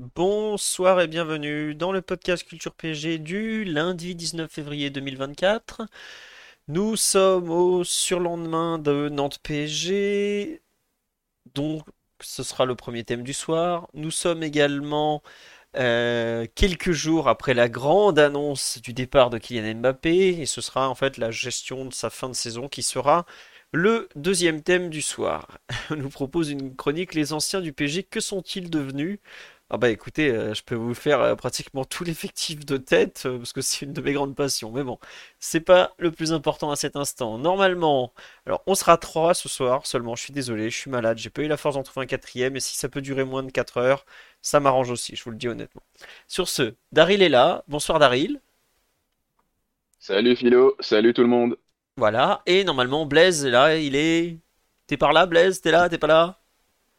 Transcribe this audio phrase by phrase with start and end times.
[0.00, 5.82] Bonsoir et bienvenue dans le podcast Culture PG du lundi 19 février 2024.
[6.68, 10.62] Nous sommes au surlendemain de Nantes PSG,
[11.54, 11.82] donc
[12.18, 13.88] ce sera le premier thème du soir.
[13.92, 15.22] Nous sommes également
[15.76, 20.88] euh, quelques jours après la grande annonce du départ de Kylian Mbappé, et ce sera
[20.88, 23.26] en fait la gestion de sa fin de saison qui sera
[23.72, 25.58] le deuxième thème du soir.
[25.90, 29.18] On nous propose une chronique Les anciens du PSG, que sont-ils devenus?
[29.72, 33.38] Ah bah écoutez, euh, je peux vous faire euh, pratiquement tout l'effectif de tête euh,
[33.38, 34.72] parce que c'est une de mes grandes passions.
[34.72, 34.98] Mais bon,
[35.38, 37.38] c'est pas le plus important à cet instant.
[37.38, 38.12] Normalement,
[38.46, 40.16] alors on sera trois ce soir seulement.
[40.16, 42.56] Je suis désolé, je suis malade, j'ai pas eu la force d'en trouver un quatrième.
[42.56, 44.06] Et si ça peut durer moins de 4 heures,
[44.42, 45.14] ça m'arrange aussi.
[45.14, 45.82] Je vous le dis honnêtement.
[46.26, 47.62] Sur ce, Daryl est là.
[47.68, 48.40] Bonsoir Daryl.
[50.00, 51.56] Salut Philo, salut tout le monde.
[51.96, 52.42] Voilà.
[52.46, 53.76] Et normalement Blaise est là.
[53.76, 54.36] Il est.
[54.88, 55.60] T'es par là, Blaise?
[55.60, 55.88] T'es là?
[55.88, 56.40] T'es pas là?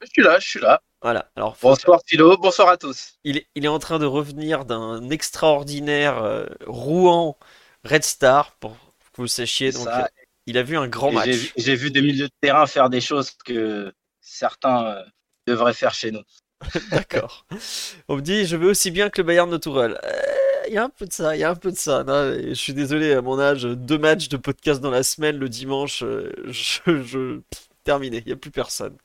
[0.02, 0.82] Je suis là, je suis là.
[1.02, 1.32] Voilà.
[1.36, 3.14] Alors, bonsoir Philo, bonsoir à tous.
[3.24, 7.38] Il est, il est en train de revenir d'un extraordinaire euh, Rouen
[7.84, 8.74] Red Star, pour
[9.14, 9.72] que vous sachiez.
[9.72, 10.04] Donc, euh,
[10.46, 11.54] il a vu un grand match.
[11.58, 15.04] J'ai vu des milieux de terrain faire des choses que certains euh,
[15.48, 16.22] devraient faire chez nous.
[16.92, 17.48] D'accord.
[18.08, 20.00] On me dit, je veux aussi bien que le Bayern de Tourelle.
[20.68, 22.04] Il y a un peu de ça, il y a un peu de ça.
[22.08, 26.02] je suis désolé, à mon âge, deux matchs de podcast dans la semaine, le dimanche,
[26.02, 27.40] je, je...
[27.84, 28.96] terminé, il n'y a plus personne.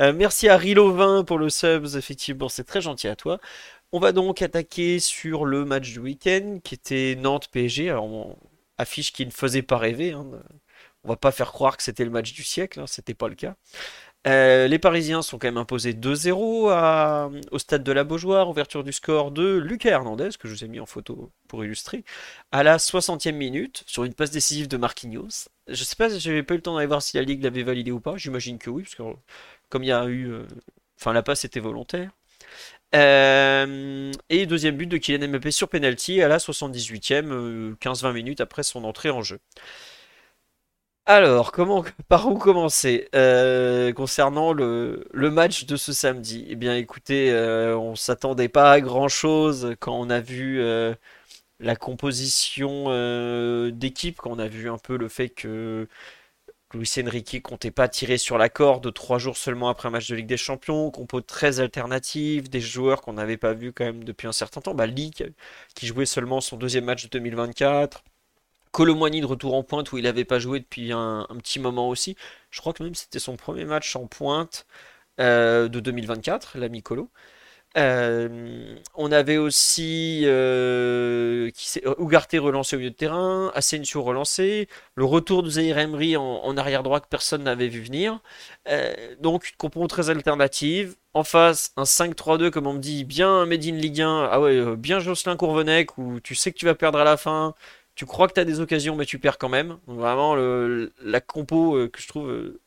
[0.00, 3.38] Euh, merci à Rilo20 pour le subs, effectivement, c'est très gentil à toi.
[3.92, 7.90] On va donc attaquer sur le match du week-end qui était Nantes-PSG.
[7.90, 8.36] Alors,
[8.78, 10.12] affiche qui ne faisait pas rêver.
[10.12, 10.26] Hein.
[11.04, 13.34] On va pas faire croire que c'était le match du siècle, hein, c'était pas le
[13.34, 13.56] cas.
[14.26, 18.92] Euh, les Parisiens sont quand même imposés 2-0 au stade de la Beaujoire, ouverture du
[18.92, 22.04] score de Lucas Hernandez, que je vous ai mis en photo pour illustrer,
[22.52, 25.48] à la 60e minute, sur une passe décisive de Marquinhos.
[25.68, 27.62] Je sais pas, si j'avais pas eu le temps d'aller voir si la Ligue l'avait
[27.62, 29.02] validé ou pas, j'imagine que oui, parce que
[29.68, 30.30] comme il y a eu.
[30.30, 30.46] Euh,
[31.00, 32.10] enfin, la passe était volontaire.
[32.94, 38.40] Euh, et deuxième but de Kylian Mbappé sur penalty à la 78e, 15-20 euh, minutes
[38.42, 39.40] après son entrée en jeu.
[41.06, 43.08] Alors, comment, par où commencer
[43.96, 46.44] concernant le, match de ce samedi?
[46.48, 47.32] Eh bien, écoutez,
[47.76, 50.60] on s'attendait pas à grand chose quand on a vu
[51.62, 52.86] la composition
[53.70, 55.88] d'équipe, quand on a vu un peu le fait que
[56.74, 60.14] Luis Enrique comptait pas tirer sur la corde trois jours seulement après un match de
[60.16, 64.26] Ligue des Champions, compo très alternative, des joueurs qu'on n'avait pas vus quand même depuis
[64.26, 64.74] un certain temps.
[64.74, 64.86] Bah,
[65.74, 68.04] qui jouait seulement son deuxième match de 2024.
[68.72, 72.16] Colomboigny de retour en pointe où il n'avait pas joué depuis un, petit moment aussi.
[72.50, 74.66] Je crois que même c'était son premier match en pointe
[75.20, 77.10] euh, de 2024, l'ami Colo.
[77.76, 81.50] Euh, on avait aussi euh,
[81.98, 86.82] Ugarte relancé au milieu de terrain, Asensio relancé, le retour de Zaire Emery en, arrière
[86.82, 88.20] droit que personne n'avait vu venir.
[88.68, 90.96] Euh, donc une compo très alternative.
[91.14, 94.56] En face, un 5-3-2 comme on me dit, bien Made in Ligue 1, ah ouais,
[94.56, 97.54] euh, bien Jocelyn Courvenec où tu sais que tu vas perdre à la fin,
[97.94, 99.78] tu crois que tu as des occasions mais tu perds quand même.
[99.86, 102.58] vraiment la compo que je trouve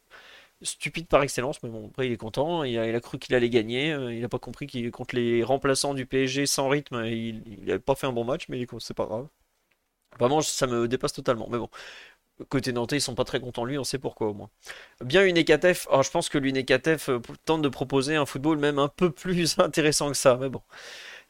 [0.62, 3.92] stupide par excellence, mais bon, après il est content, il a, cru qu'il allait gagner,
[3.94, 7.80] euh, il n'a pas compris qu'il contre les remplaçants du PSG sans rythme, il n'avait
[7.80, 9.28] pas fait un bon match, mais c'est pas grave.
[10.20, 11.70] Vraiment, ça me dépasse totalement, mais bon.
[12.50, 14.50] Côté Nantais, ils sont pas très contents lui, on sait pourquoi au moins.
[15.02, 18.80] Bien une EKTF, alors je pense que l'UNECATF euh, tente de proposer un football même
[18.80, 20.62] un peu plus intéressant que ça, mais bon.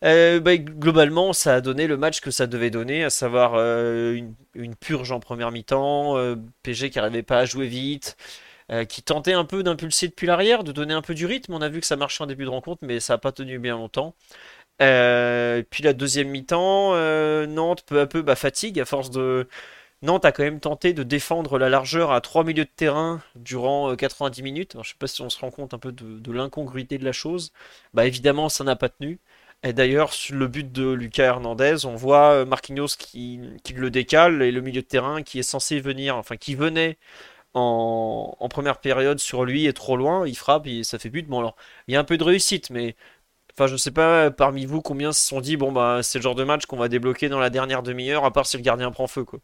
[0.04, 4.36] Euh, bah, globalement, ça a donné le match que ça devait donner, à savoir une,
[4.80, 6.16] purge en première mi-temps,
[6.64, 8.18] PSG qui n'arrivait pas à jouer vite,
[8.72, 11.54] euh, qui tentait un peu d'impulser depuis l'arrière, de donner un peu du rythme.
[11.54, 13.60] On a vu que ça marchait en début de rencontre, mais ça n'a pas tenu
[13.60, 14.16] bien longtemps.
[14.82, 19.48] Euh, puis la deuxième mi-temps, euh, Nantes peu à peu bah, fatigue à force de.
[20.02, 23.96] Nantes a quand même tenté de défendre la largeur à trois milieux de terrain durant
[23.96, 24.74] 90 minutes.
[24.76, 27.12] je ne sais pas si on se rend compte un peu de, l'incongruité de la
[27.12, 27.54] chose.
[27.94, 29.20] Bah évidemment, ça n'a pas tenu.
[29.64, 34.42] Et d'ailleurs, sur le but de Lucas Hernandez, on voit Marquinhos qui, qui, le décale
[34.44, 36.98] et le milieu de terrain qui est censé venir, enfin qui venait
[37.56, 41.28] en, première période sur lui est trop loin, il frappe et ça fait but.
[41.28, 41.56] Bon alors,
[41.88, 42.96] il y a un peu de réussite, mais
[43.54, 46.36] enfin je sais pas parmi vous combien se sont dit bon bah c'est le genre
[46.36, 49.08] de match qu'on va débloquer dans la dernière demi-heure, à part si le gardien prend
[49.08, 49.40] feu quoi.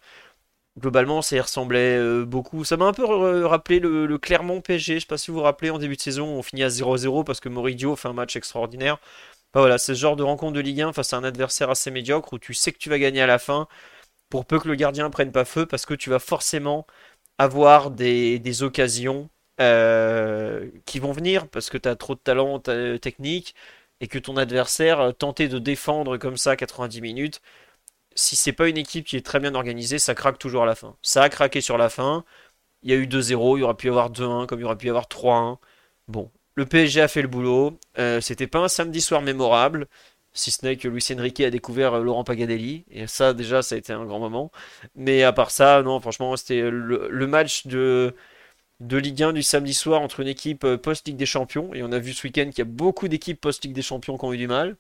[0.80, 2.64] globalement, ça y ressemblait euh, beaucoup.
[2.66, 3.06] Ça m'a un peu
[3.46, 4.96] rappelé le, Clermont PSG.
[4.96, 7.24] Je sais pas si vous vous rappelez, en début de saison, on finit à 0-0
[7.26, 8.98] parce que Moridio fait un match extraordinaire.
[9.54, 11.92] Bah voilà, c'est ce genre de rencontre de Ligue 1 face à un adversaire assez
[11.92, 13.68] médiocre où tu sais que tu vas gagner à la fin
[14.30, 16.88] pour peu que le gardien prenne pas feu parce que tu vas forcément
[17.44, 19.30] avoir des, occasions
[19.60, 23.56] euh, qui vont venir parce que tu as trop de talent technique
[24.00, 27.42] et que ton adversaire tenter de défendre comme ça 90 minutes
[28.16, 30.76] si c'est pas une équipe qui est très bien organisée, ça craque toujours à la
[30.76, 30.96] fin.
[31.02, 32.26] Ça a craqué sur la fin.
[32.84, 34.66] Il y a eu 2-0, il y aura pu y avoir 2-1, comme il y
[34.66, 35.58] aura pu y avoir 3-1.
[36.08, 37.80] Bon, le PSG a fait le boulot.
[38.00, 39.88] Euh, c'était pas un samedi soir mémorable,
[40.34, 42.86] si ce n'est que Luis Enrique a découvert euh, Laurent Pagadelli.
[42.92, 44.52] Et ça, déjà, ça a été un grand moment.
[44.96, 48.16] Mais à part ça, non, franchement, c'était le, match de,
[48.80, 51.74] de Ligue 1 du samedi soir entre une équipe euh, post-Ligue des Champions.
[51.74, 54.26] Et on a vu ce week-end qu'il y a beaucoup d'équipes post-Ligue des Champions qui
[54.26, 54.78] ont eu du mal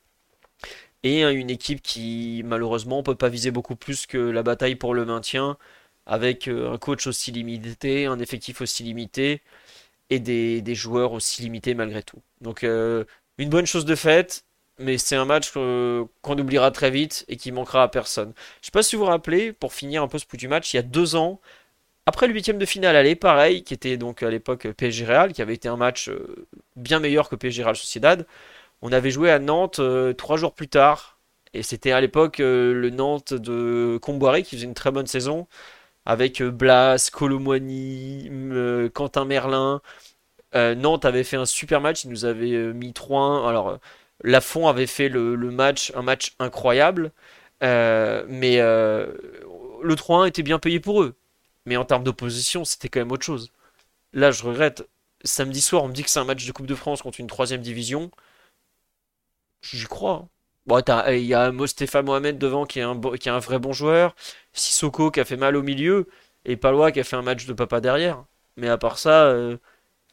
[1.03, 5.06] et une équipe qui malheureusement peut pas viser beaucoup plus que la bataille pour le
[5.06, 5.57] maintien
[6.06, 9.42] avec euh, un coach aussi limité, un effectif aussi limité
[10.09, 12.21] et des, joueurs aussi limités malgré tout.
[12.42, 14.45] Donc une bonne chose de faite,
[14.81, 18.33] mais c'est un match qu'on oubliera très vite et qui manquera à personne.
[18.61, 20.73] Je sais pas si vous vous rappelez, pour finir un peu ce bout du match,
[20.73, 21.39] il y a deux ans,
[22.05, 25.41] après le huitième de finale aller, pareil, qui était donc à l'époque PSG Real, qui
[25.41, 28.25] avait été un match euh, bien meilleur que PSG Real Sociedad.
[28.81, 31.19] On avait joué à Nantes euh, trois jours plus tard.
[31.53, 35.47] Et c'était à l'époque euh, le Nantes de Comboiré qui faisait une très bonne saison.
[36.05, 38.29] Avec euh, Blas, Colomboigny,
[38.93, 39.81] Quentin Merlin.
[40.53, 42.03] Nantes avait fait un super match.
[42.05, 43.47] Il nous avait mis 3-1.
[43.47, 43.79] Alors,
[44.23, 47.12] Lafont avait fait le, match, un match incroyable.
[47.62, 51.15] mais le 3-1 était bien payé pour eux.
[51.65, 53.51] Mais en termes d'opposition, c'était quand même autre chose.
[54.13, 54.88] Là, je regrette.
[55.23, 57.27] Samedi soir, on me dit que c'est un match de Coupe de France contre une
[57.27, 58.12] troisième division.
[59.62, 60.24] J'y crois.
[60.24, 60.29] Hein.
[60.67, 60.79] Bon,
[61.09, 64.15] il y a Mostefa Mohamed devant qui est, un, qui est un vrai bon joueur.
[64.53, 66.07] Sissoko qui a fait mal au milieu.
[66.45, 68.25] Et Palois qui a fait un match de papa derrière.
[68.57, 69.57] Mais à part ça, euh,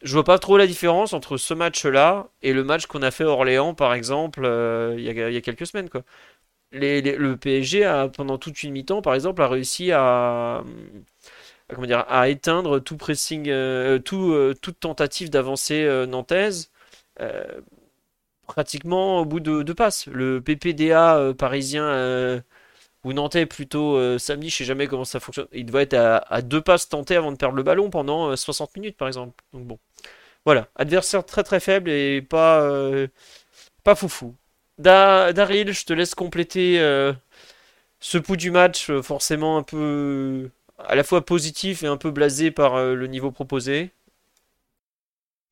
[0.03, 3.25] je vois pas trop la différence entre ce match-là et le match qu'on a fait
[3.25, 5.89] à Orléans, par exemple, euh, il y, a, quelques semaines.
[5.91, 6.03] Quoi.
[6.73, 10.63] le PSG, a, pendant toute une mi-temps, par exemple, a réussi à,
[11.75, 16.71] comment dire, à éteindre tout pressing, euh, tout, toute tentative d'avancée nantaise
[18.49, 20.07] pratiquement au bout de deux passes.
[20.09, 22.41] Le PPDA euh, parisien euh,
[23.05, 25.49] ou nantais plutôt euh, samedi, je sais jamais comment ça fonctionne.
[25.53, 28.97] Il doit être à, deux passes tentées avant de perdre le ballon pendant 60 minutes
[28.97, 29.45] par exemple.
[29.53, 29.79] Donc bon.
[30.45, 32.67] Voilà, adversaire très très faible et pas
[33.85, 34.35] pas foufou.
[34.79, 36.79] Da, Daryl, je te laisse compléter
[38.01, 42.51] ce pouls du match, forcément un peu à la fois positif et un peu blasé
[42.51, 43.91] par le niveau proposé.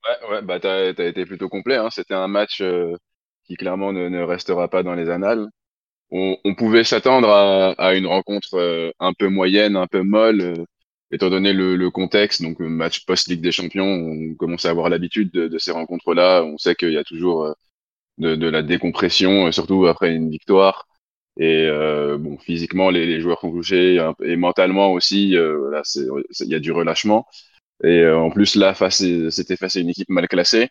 [0.07, 1.77] Ouais, ouais, bah t'as, t'as été plutôt complet.
[1.77, 1.91] Hein.
[1.91, 2.97] C'était un match euh,
[3.45, 5.49] qui clairement ne, restera pas dans les annales.
[6.11, 10.65] On, pouvait s'attendre à, une rencontre euh, un peu moyenne, un peu molle, euh,
[11.13, 12.43] étant donné le, le contexte.
[12.43, 16.43] Donc match post-Ligue des Champions, on commence à avoir l'habitude de, de ces rencontres-là.
[16.45, 17.55] On sait qu'il y a toujours
[18.19, 20.87] de, de, la décompression, surtout après une victoire.
[21.39, 21.69] Et
[22.19, 25.83] bon, physiquement, les, les, joueurs sont touchés et mentalement aussi, là,
[26.41, 27.27] il y a du relâchement.
[27.85, 30.71] Et euh, en plus, là, c'était face à une équipe mal classée.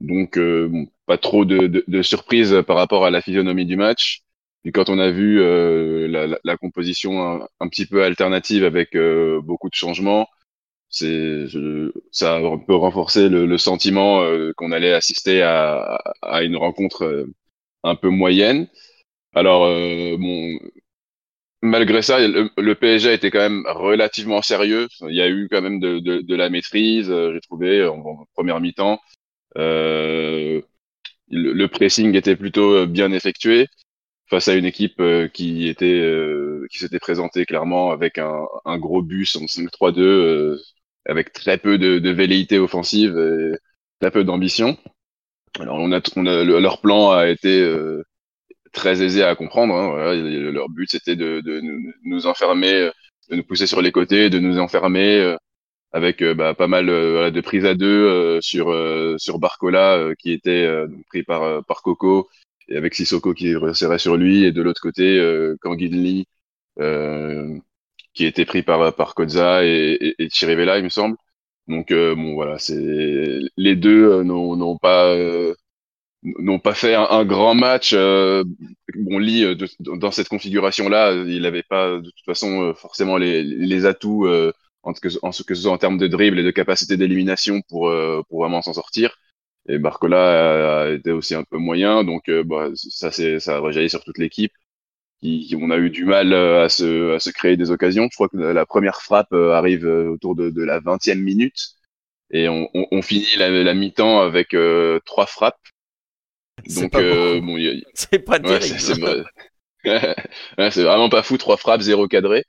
[0.00, 3.76] Donc, euh, bon, pas trop de, de, de surprise par rapport à la physionomie du
[3.76, 4.22] match.
[4.66, 8.96] Puis quand on a vu euh, la, la, composition un, petit peu alternative avec
[9.44, 10.26] beaucoup de changements,
[10.88, 11.46] c'est
[12.10, 14.24] ça a un peu renforcé le, le sentiment
[14.56, 17.26] qu'on allait assister à, à, une rencontre
[17.84, 18.66] un peu moyenne.
[19.34, 19.60] Alors
[20.18, 20.58] bon,
[21.66, 24.88] malgré ça, le, PSG a été quand même relativement sérieux.
[25.08, 28.26] Il y a eu quand même de, de, de la maîtrise, euh, j'ai trouvé, en,
[28.34, 29.00] première mi-temps.
[29.56, 30.60] Euh,
[31.30, 33.68] le, pressing était plutôt euh, bien effectué
[34.28, 36.02] face à une équipe euh, qui était
[36.70, 40.58] qui s'était présentée clairement avec un, un gros bus en 5-3-2
[41.06, 43.56] avec très peu de, de velléité offensive et
[44.00, 44.76] très peu d'ambition.
[45.60, 47.62] Alors on a, on a leur plan a été
[48.76, 49.74] très aisé à comprendre.
[49.74, 50.14] Hein,
[50.52, 51.60] leur but, c'était de, de,
[52.04, 52.90] nous enfermer,
[53.30, 55.36] de nous pousser sur les côtés, de nous enfermer euh,
[55.92, 58.74] avec euh, bah, pas mal euh, de prises à deux sur
[59.18, 60.68] sur Barcola qui était
[61.08, 62.28] pris par par Coco
[62.68, 65.20] et avec Sissoko qui resserrait sur lui et de l'autre côté
[65.60, 66.26] Kanguinli
[68.14, 71.16] qui était pris par par Kozza et, et, et Chirivella, il me semble.
[71.68, 75.14] Donc bon voilà, c'est les deux n'ont pas
[76.22, 77.92] n'ont pas fait un, grand match.
[77.94, 78.44] Euh,
[78.94, 83.42] bon, Lee, euh, dans cette configuration-là, il n'avait pas de toute façon euh, forcément les,
[83.42, 84.92] les atouts euh, en,
[85.22, 87.92] en ce que ce soit en termes de dribble et de capacité d'élimination pour,
[88.28, 89.16] pour vraiment s'en sortir.
[89.68, 93.90] Et Barcola a, été aussi un peu moyen, donc bah, ça, c'est, ça a rejailli
[93.90, 94.52] sur toute l'équipe.
[95.20, 98.08] qui, on a eu du mal à se, à se créer des occasions.
[98.10, 101.70] Je crois que la première frappe arrive autour de, de la 20e minute
[102.30, 104.56] et on, on, on finit la, la mi-temps avec
[105.04, 105.58] trois frappes.
[106.76, 107.58] Donc bon,
[107.94, 108.38] c'est pas
[110.58, 112.44] ouais, c'est vraiment pas fou, trois frappes, zéro cadré.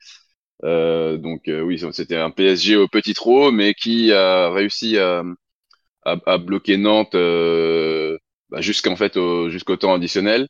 [0.64, 5.22] Euh, donc oui, c'était un PSG au petit trot, mais qui a réussi à,
[6.04, 8.18] à, à bloquer Nantes euh,
[8.50, 9.18] bah, jusqu'en fait
[9.50, 10.48] jusqu'au temps additionnel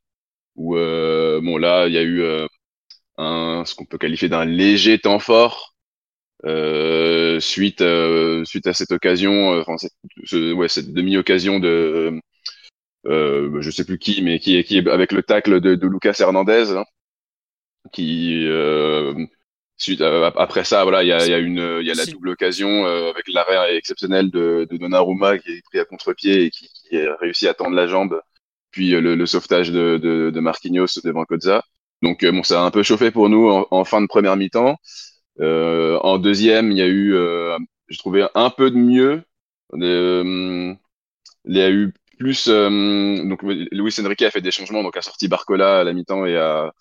[0.56, 2.46] où euh, bon là il y a eu euh,
[3.18, 5.74] un ce qu'on peut qualifier d'un léger temps fort
[6.46, 7.84] euh, suite
[8.44, 9.92] suite à cette occasion enfin cette,
[10.24, 12.20] ce, ouais, cette demi occasion de
[13.06, 16.72] euh, je sais plus qui mais qui qui avec le tacle de, de Lucas Hernandez
[16.76, 16.84] hein,
[17.92, 18.44] qui
[19.80, 22.30] Suite, après ça, voilà, il y a, y a, une, il y a la double
[22.30, 26.68] occasion euh, avec l'arrêt exceptionnel de, de Donnarumma qui est pris à contre-pied et qui,
[26.68, 28.20] qui, a réussi à tendre la jambe,
[28.72, 31.62] puis euh, le, le sauvetage de, de, de, Marquinhos devant Kozza.
[32.02, 34.36] Donc euh, bon, ça a un peu chauffé pour nous en, en fin de première
[34.36, 34.76] mi-temps.
[35.40, 37.14] en deuxième, il y a eu,
[37.88, 39.22] j'ai trouvé un peu de mieux.
[39.74, 40.76] il
[41.46, 45.80] y a eu plus, donc Luis Enrique a fait des changements, donc a sorti Barcola
[45.80, 46.72] à la mi-temps et a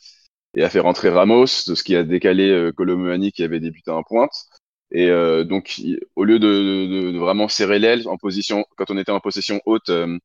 [0.57, 2.71] et a fait rentrer Ramos, ce qui a décalé euh,
[3.31, 4.33] qui avait débuté en pointe.
[4.91, 5.79] Et euh, donc,
[6.15, 9.61] au lieu de, de, de vraiment serrer l'aile en position, quand on était en possession
[9.65, 10.17] haute, euh,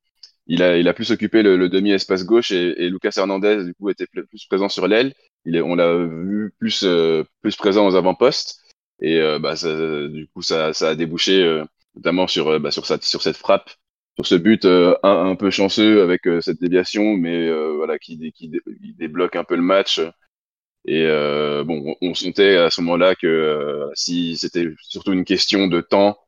[0.47, 3.75] il a, il a plus occupé le, le demi-espace gauche et, et, Lucas Hernandez du
[3.75, 5.13] coup était plus présent sur l'aile.
[5.47, 8.61] On l'a vu plus euh, plus présent aux avant-postes
[9.01, 11.63] et euh, bah, ça, du coup ça, ça a débouché
[11.95, 13.71] notamment sur bah, sur cette sur cette frappe
[14.17, 18.95] sur ce but un, un, peu chanceux avec cette déviation, mais voilà qui, qui, qui,
[18.99, 20.01] débloque un peu le match
[20.85, 25.69] et euh, bon, on, sentait à ce moment-là que euh, si c'était surtout une question
[25.69, 26.19] de temps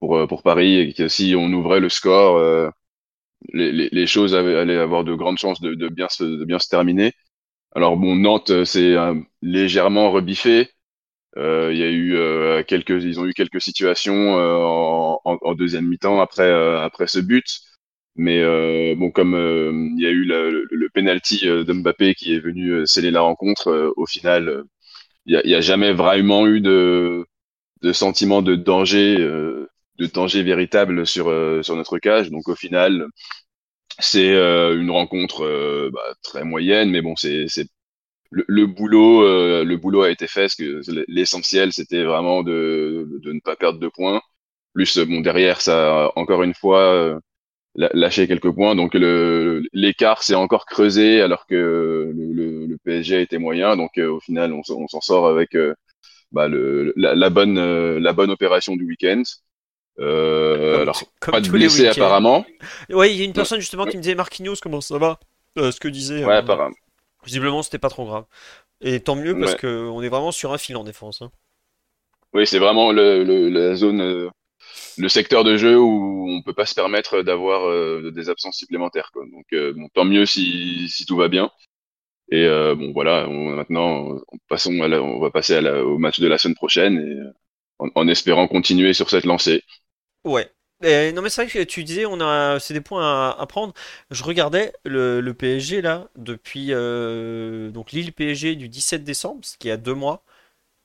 [0.00, 2.70] pour, euh, pour Paris et que si on ouvrait le score, euh,
[3.52, 6.58] les, les, les, choses allaient avoir de grandes chances de, de, bien, se, de bien
[6.58, 7.12] se terminer.
[7.74, 8.96] Alors bon, Nantes c'est
[9.42, 10.70] légèrement rebiffé.
[11.36, 16.20] Il y a eu quelques, ils ont eu quelques situations en, en, en, deuxième mi-temps
[16.20, 17.46] après après ce but.
[18.16, 22.14] Mais euh, bon, comme euh, il y a eu le, le penalty euh, de Mbappé
[22.14, 24.64] qui est venu sceller la rencontre, au final,
[25.26, 27.26] il n'y a, a, jamais vraiment eu de,
[27.82, 31.26] de sentiment de danger, de danger véritable sur,
[31.64, 32.30] sur notre cage.
[32.30, 33.06] Donc au final,
[33.98, 37.46] c'est une rencontre bah, très moyenne, mais bon, c'est
[38.30, 39.22] le, le, boulot,
[39.64, 40.42] le boulot a été fait.
[40.42, 44.20] Parce que l'essentiel, c'était vraiment de, de ne pas perdre de points.
[44.74, 47.20] Plus bon derrière, ça encore une fois
[47.74, 48.74] lâcher quelques points.
[48.74, 53.76] Donc le l'écart s'est encore creusé alors que le, le, PSG a été moyen.
[53.76, 55.74] Donc euh, au final, on, on s'en sort avec euh,
[56.32, 59.22] bah, le, la, la, bonne euh, la bonne opération du week-end.
[59.98, 62.44] Euh, alors comme pas de blessés apparemment.
[62.88, 65.20] Oui, il y a une personne justement qui me disait Marquinhos, comment ça va?
[65.56, 66.24] Ce que disait.
[66.24, 66.74] Ouais, apparemment.
[67.24, 68.24] Visiblement, c'était pas trop grave.
[68.80, 69.58] Et tant mieux parce ouais.
[69.58, 71.22] que on est vraiment sur un fil en défense.
[71.22, 71.30] Hein.
[72.32, 74.30] Oui, c'est vraiment le, le, la zone
[74.98, 79.10] le secteur de jeu où on peut pas se permettre d'avoir euh, des absences supplémentaires.
[79.12, 79.24] Quoi.
[79.32, 81.50] Donc euh, bon, tant mieux si, si tout va bien.
[82.30, 84.16] Et euh, bon voilà, on, maintenant
[84.48, 87.16] passons à la, on va passer à la, au match de la semaine prochaine et
[87.78, 89.64] en, en espérant continuer sur cette lancée.
[90.24, 90.50] Ouais.
[90.82, 93.74] Et non mais c'est vrai que tu disais a c'est des points à, prendre.
[94.10, 99.58] Je regardais le, le PSG là depuis euh, donc Lille PSG du 17 décembre, ce
[99.58, 100.24] qui est à deux mois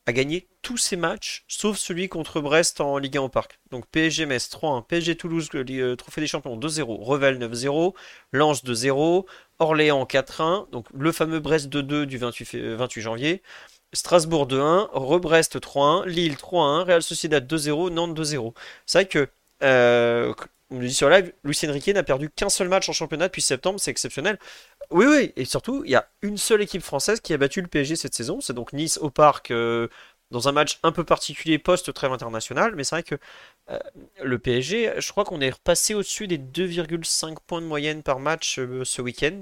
[0.08, 3.60] a gagné tous ses matchs, sauf celui contre Brest en Ligue 1 au Parc.
[3.72, 7.94] Donc PSG Metz 3-1, PSG Toulouse, euh, Trophée des Champions 2-0, Revel 9-0,
[8.32, 9.26] Lens 2-0,
[9.60, 13.42] Orléans 4-1, donc le fameux Brest 2-2 du 28, 28 janvier,
[13.94, 18.54] Strasbourg 2-1, Rebrest 3-1, Lille 3-1, Real Sociedad 2-0, Nantes 2-0.
[18.86, 19.30] C'est vrai que
[19.64, 20.34] euh,
[20.72, 23.42] on le dit sur live, Lucien Riquet n'a perdu qu'un seul match en championnat depuis
[23.42, 24.38] septembre, c'est exceptionnel.
[24.92, 27.68] Oui, oui, et surtout, il y a une seule équipe française qui a battu le
[27.68, 29.88] PSG cette saison, c'est donc Nice au Parc, euh,
[30.32, 33.16] dans un match un peu particulier post-trêve international, mais c'est vrai que
[33.70, 33.80] euh,
[34.24, 38.56] le PSG, je crois qu'on est repassé au-dessus des 2,5 points de moyenne par match
[38.56, 39.42] ce week-end.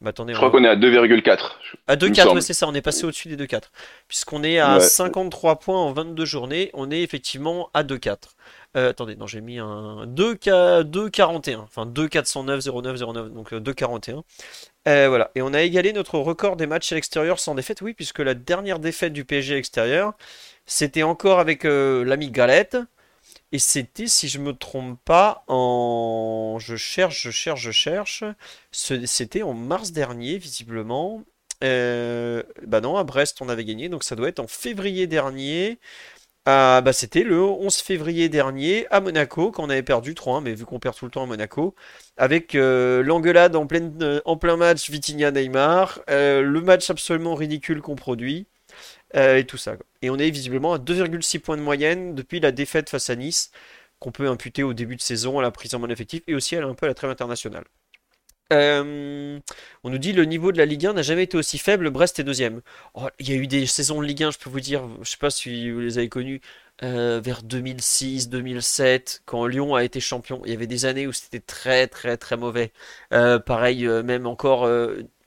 [0.00, 1.50] Bah, attendez, je crois qu'on est à 2,4.
[1.88, 3.62] À 2,4, ouais, c'est ça, on est passé au-dessus des 2,4.
[4.06, 4.80] Puisqu'on est à ouais.
[4.80, 8.16] 53 points en 22 journées, on est effectivement à 2,4.
[8.76, 11.58] Euh, attendez, non, j'ai mis un 2,41.
[11.58, 14.22] Enfin, 2,409, 09, 09, donc 2,41.
[14.86, 15.32] Euh, voilà.
[15.34, 18.34] Et on a égalé notre record des matchs à l'extérieur sans défaite, oui, puisque la
[18.34, 20.12] dernière défaite du PSG à l'extérieur,
[20.64, 22.76] c'était encore avec euh, l'ami Galette.
[23.52, 26.58] Et c'était, si je me trompe pas, en.
[26.60, 28.24] Je cherche, je cherche, je cherche.
[28.72, 31.24] C'était en mars dernier, visiblement.
[31.64, 32.42] Euh...
[32.66, 35.78] Bah non, à Brest, on avait gagné, donc ça doit être en février dernier
[36.46, 40.54] Ah, bah, c'était le 11 février dernier à Monaco, quand on avait perdu 3-1, mais
[40.54, 41.74] vu qu'on perd tout le temps à Monaco,
[42.16, 48.46] avec euh, l'engueulade euh, en plein match Vitinha-Neymar, euh, le match absolument ridicule qu'on produit,
[49.14, 49.76] et tout ça.
[50.02, 53.50] Et on est visiblement à 2,6 points de moyenne depuis la défaite face à Nice,
[53.98, 56.56] qu'on peut imputer au début de saison à la prise en main effectif et aussi
[56.56, 57.64] à un peu à la trêve internationale.
[58.52, 59.38] Euh,
[59.84, 62.18] on nous dit le niveau de la Ligue 1 n'a jamais été aussi faible, Brest
[62.18, 62.62] est deuxième.
[62.94, 65.10] Oh, il y a eu des saisons de Ligue 1, je peux vous dire, je
[65.10, 66.40] sais pas si vous les avez connues,
[66.82, 70.40] euh, vers 2006, 2007, quand Lyon a été champion.
[70.46, 72.72] Il y avait des années où c'était très très très mauvais.
[73.12, 74.66] Euh, pareil, même encore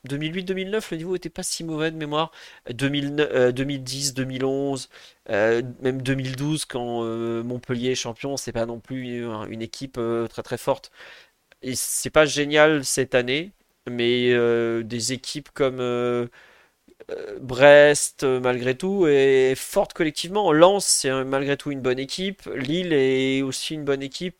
[0.08, 2.32] 2008-2009, le niveau était pas si mauvais de mémoire.
[2.72, 4.90] 2010, 2011,
[5.30, 7.04] même 2012, quand
[7.44, 10.92] Montpellier est champion, c'est pas non plus une équipe très très forte.
[11.62, 13.52] Et c'est pas génial cette année,
[13.90, 16.28] mais euh, des équipes comme euh,
[17.12, 20.52] euh, Brest, malgré tout, est forte collectivement.
[20.54, 22.44] Lens, c'est malgré tout une bonne équipe.
[22.56, 24.38] Lille est aussi une bonne équipe.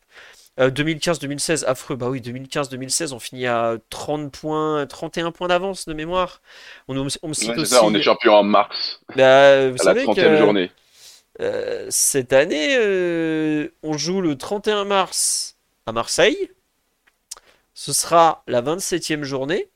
[0.58, 1.96] 2015-2016, affreux.
[1.96, 6.42] Bah oui, 2015-2016, on finit à 30 points, 31 points d'avance de mémoire.
[6.88, 9.00] On, on, on Ça, on est champion en mars.
[9.16, 10.70] Bah, vous à la 30e journée.
[11.88, 12.76] cette année,
[13.82, 15.56] on joue le 31 mars
[15.86, 16.50] à Marseille.
[17.74, 19.68] Ce sera la 27e journée.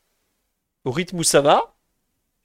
[0.84, 1.74] Au rythme où ça va.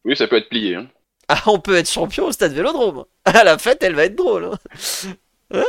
[0.05, 0.75] Oui, ça peut être plié.
[0.75, 0.87] Hein.
[1.27, 3.05] Ah, on peut être champion au stade Vélodrome.
[3.25, 4.45] À la fête, elle va être drôle.
[4.45, 4.57] Hein.
[5.53, 5.65] hein?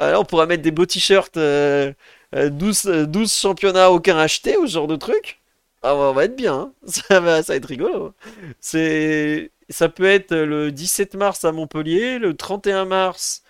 [0.00, 1.94] Alors, on pourra mettre des beaux t-shirts 12, euh,
[2.30, 5.40] 12, euh, championnats, aucun acheté, ou ce genre de truc.
[5.82, 6.54] Ah, on va être bien.
[6.54, 6.72] Hein.
[6.86, 8.14] Ça, va, ça va être rigolo.
[8.60, 13.42] C'est, ça peut être le 17 mars à Montpellier, le 31 mars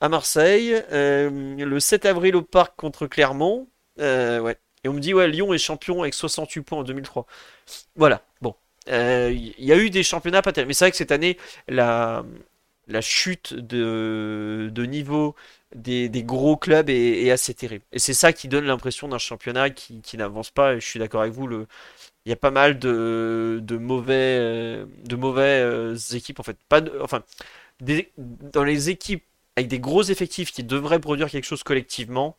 [0.00, 3.68] à Marseille, euh, le 7 avril au Parc contre Clermont.
[3.98, 4.56] ouais.
[4.84, 7.26] Et on me dit, ouais, Lyon est champion avec 68 points en 2003.
[7.96, 8.54] Voilà, bon.
[8.86, 10.52] Il euh, y a eu des championnats pas.
[10.66, 11.36] Mais c'est vrai que cette année,
[11.68, 12.24] la,
[12.88, 15.34] la chute de, de niveau
[15.74, 17.84] des, gros clubs est, assez terrible.
[17.92, 20.74] Et c'est ça qui donne l'impression d'un championnat qui, n'avance pas.
[20.74, 21.48] Et je suis d'accord avec vous,
[22.26, 26.56] il y a pas mal de, mauvais, de mauvaises équipes, en fait.
[26.68, 27.22] Pas enfin,
[27.80, 29.24] dans les équipes
[29.56, 32.36] avec des gros effectifs qui devraient produire quelque chose collectivement,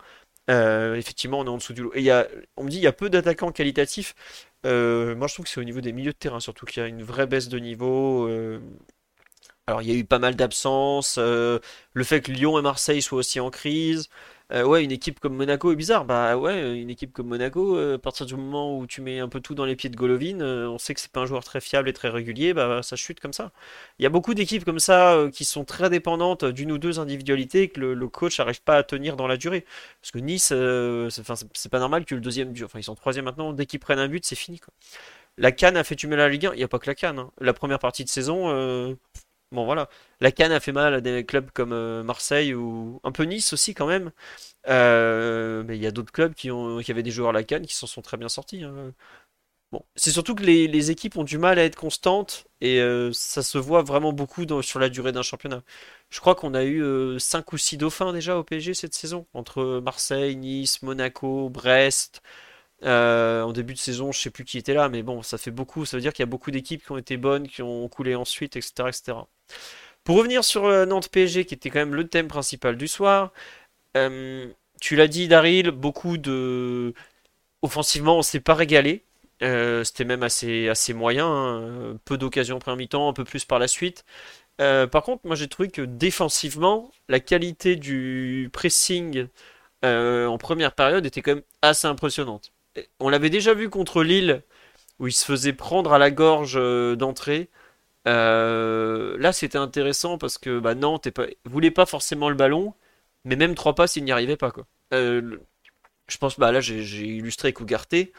[0.49, 1.93] euh, effectivement, on est en dessous du lot.
[1.95, 2.11] Et
[2.57, 4.15] on me dit il y a peu d'attaquants qualitatifs.
[4.65, 6.85] Euh, moi, je trouve que c'est au niveau des milieux de terrain, surtout qu'il y
[6.85, 8.27] a une vraie baisse de niveau.
[8.27, 8.59] Euh.
[9.67, 11.17] Alors, il y a eu pas mal d'absences.
[11.17, 11.61] le
[12.03, 14.09] fait que Lyon et Marseille soient aussi en crise.
[14.53, 16.03] Euh, ouais, une équipe comme Monaco est bizarre.
[16.03, 19.29] Bah ouais, une équipe comme Monaco, euh, à partir du moment où tu mets un
[19.29, 21.43] peu tout dans les pieds de Golovin, euh, on sait que c'est pas un joueur
[21.43, 23.51] très fiable et très régulier, bah ça chute comme ça.
[23.97, 27.69] Il y a beaucoup d'équipes comme ça qui sont très dépendantes d'une ou deux individualités
[27.69, 29.65] que le, coach n'arrive pas à tenir dans la durée.
[30.01, 33.65] Parce que Nice, c'est pas normal que le deuxième, enfin ils sont troisième maintenant, dès
[33.65, 34.73] qu'ils prennent un but, c'est fini quoi.
[35.37, 37.19] La Cannes a fait tuer la Ligue 1, il n'y a pas que la Cannes.
[37.19, 37.31] Hein.
[37.39, 38.49] La première partie de saison,
[39.51, 39.89] Bon voilà,
[40.21, 43.51] la Cannes a fait mal à des clubs comme euh, Marseille ou un peu Nice
[43.51, 44.11] aussi quand même.
[44.69, 47.75] Euh, mais il y a d'autres clubs qui, avaient des joueurs à la Cannes qui
[47.75, 48.63] s'en sont très bien sortis.
[48.63, 48.93] Hein.
[49.95, 53.57] C'est surtout que les, équipes ont du mal à être constantes et euh, ça se
[53.57, 55.63] voit vraiment beaucoup sur la durée d'un championnat.
[56.09, 59.79] Je crois qu'on a eu 5 ou 6 dauphins déjà au PSG cette saison, entre
[59.81, 62.21] Marseille, Nice, Monaco, Brest.
[62.83, 65.51] Euh, en début de saison, je sais plus qui était là, mais bon, ça fait
[65.51, 65.85] beaucoup.
[65.85, 68.15] Ça veut dire qu'il y a beaucoup d'équipes qui ont été bonnes, qui ont coulé
[68.15, 68.73] ensuite, etc.
[68.87, 69.13] etc.
[70.03, 73.31] Pour revenir sur euh, Nantes PSG, qui était quand même le thème principal du soir,
[73.97, 74.47] euh,
[74.81, 76.93] tu l'as dit, Daryl, beaucoup de.
[77.61, 79.03] Offensivement, on s'est pas régalé.
[79.41, 81.27] C'était même assez, moyen.
[81.27, 81.97] Hein.
[82.05, 84.05] Peu d'occasions en mi-temps, un peu plus par la suite.
[84.57, 89.27] par contre, moi j'ai trouvé que défensivement, la qualité du pressing
[89.83, 92.51] en première période était quand même assez impressionnante
[92.99, 94.43] on l'avait déjà vu contre Lille,
[94.99, 97.49] où il se faisait prendre à la gorge euh, d'entrée.
[98.07, 102.73] Euh, là, c'était intéressant parce que bah, Nantes pas, voulait pas forcément le ballon,
[103.25, 104.51] mais même trois passes, il n'y arrivait pas.
[104.93, 105.37] Euh,
[106.07, 108.13] je pense, bah, là, j'ai illustré Cougarté.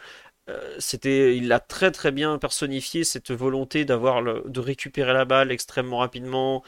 [0.79, 5.99] c'était, il a très très bien personnifié cette volonté d'avoir de récupérer la balle extrêmement
[5.99, 6.63] rapidement,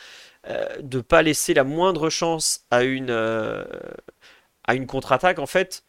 [0.80, 3.10] de pas laisser la moindre chance à une
[4.64, 5.83] à une contre-attaque en fait.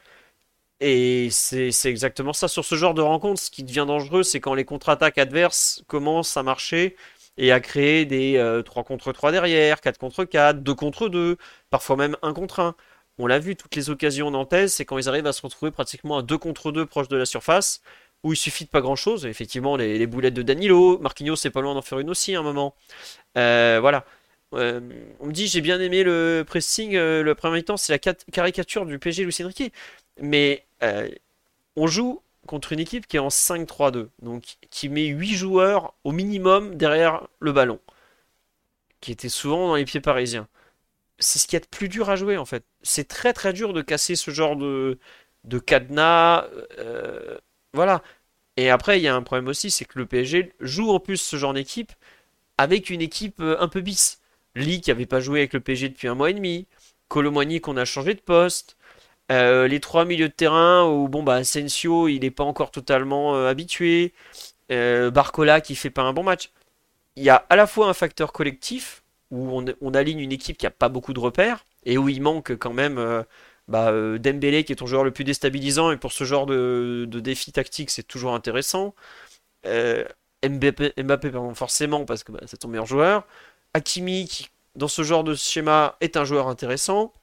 [0.82, 2.48] Et c'est exactement ça.
[2.48, 6.36] Sur ce genre de rencontre, ce qui devient dangereux, c'est quand les contre-attaques adverses commencent
[6.36, 6.96] à marcher
[7.38, 8.34] et à créer des
[8.66, 11.38] 3 euh, contre 3 derrière, 4 contre 4, 2 contre 2,
[11.70, 12.76] parfois même 1 contre 1.
[13.18, 16.18] On l'a vu, toutes les occasions nantaises, c'est quand ils arrivent à se retrouver pratiquement
[16.18, 17.82] à 2 contre 2 proche de la surface,
[18.24, 19.26] où il suffit de pas grand chose.
[19.26, 22.44] Effectivement, les, boulettes de Danilo, Marquinhos, c'est pas loin d'en faire une aussi à un
[22.44, 22.76] moment.
[23.38, 24.06] Euh, voilà.
[24.54, 24.80] Euh,
[25.20, 29.00] on me dit j'ai bien aimé le pressing, le premier temps c'est la caricature du
[29.00, 29.72] PG Lucien Riquet.
[30.22, 31.10] Mais euh,
[31.78, 36.12] on joue contre une équipe qui est en 5-3-2, donc qui met 8 joueurs au
[36.14, 37.80] minimum derrière le ballon,
[39.02, 40.48] qui était souvent dans les pieds parisiens.
[41.20, 42.66] c'est ce qui est de plus dur à jouer en fait.
[42.84, 45.00] C'est très très dur de casser ce genre de,
[45.46, 46.46] de cadenas.
[46.80, 47.38] euh,
[47.74, 48.04] voilà.
[48.58, 51.18] Et après, il y a un problème aussi, c'est que le PSG joue en plus
[51.18, 51.94] ce genre d'équipe
[52.58, 54.22] avec une équipe euh, un peu bis.
[54.56, 56.68] Lee qui avait pas joué avec le PSG depuis un mois et demi.
[57.10, 58.78] Colomboigny qu'on a changé de poste.
[59.32, 63.36] Euh, les trois milieux de terrain où bon bah Asensio il n'est pas encore totalement
[63.36, 64.14] euh, habitué.
[64.72, 66.52] Euh, Barcola qui fait pas un bon match.
[67.16, 70.68] Il y a à la fois un facteur collectif où on, aligne une équipe qui
[70.68, 73.24] a pas beaucoup de repères et où il manque quand même euh,
[73.68, 77.06] bah, euh, Dembélé qui est ton joueur le plus déstabilisant et pour ce genre de,
[77.10, 78.96] de défi tactique c'est toujours intéressant.
[79.66, 80.06] Euh,
[80.48, 83.26] Mbappé, forcément parce que bah, c'est ton meilleur joueur.
[83.74, 87.14] Hakimi qui dans ce genre de schéma est un joueur intéressant.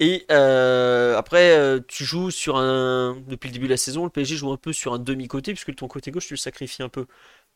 [0.00, 3.16] Et euh, après, euh, tu joues sur un.
[3.28, 5.74] Depuis le début de la saison, le PSG joue un peu sur un demi-côté, puisque
[5.76, 7.06] ton côté gauche, tu le sacrifies un peu.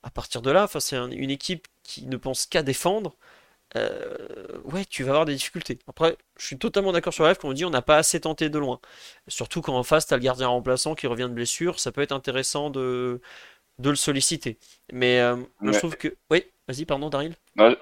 [0.03, 3.17] À partir de là, c'est un- une équipe qui ne pense qu'à défendre.
[3.77, 4.17] euh,
[4.65, 5.79] ouais, tu vas avoir des difficultés.
[5.89, 8.21] Après, je suis totalement d'accord sur la rêve quand on dit on n'a pas assez
[8.21, 8.81] tenté de loin.
[9.29, 12.03] Surtout quand en face, tu as le gardien remplaçant qui revient de blessure, ça peut
[12.03, 13.21] être intéressant de,
[13.79, 14.59] de le solliciter.
[14.93, 15.37] Mais euh,
[15.73, 16.17] je trouve que.
[16.31, 17.35] Oui, vas-y, pardon, Daryl.
[17.59, 17.77] Ouais,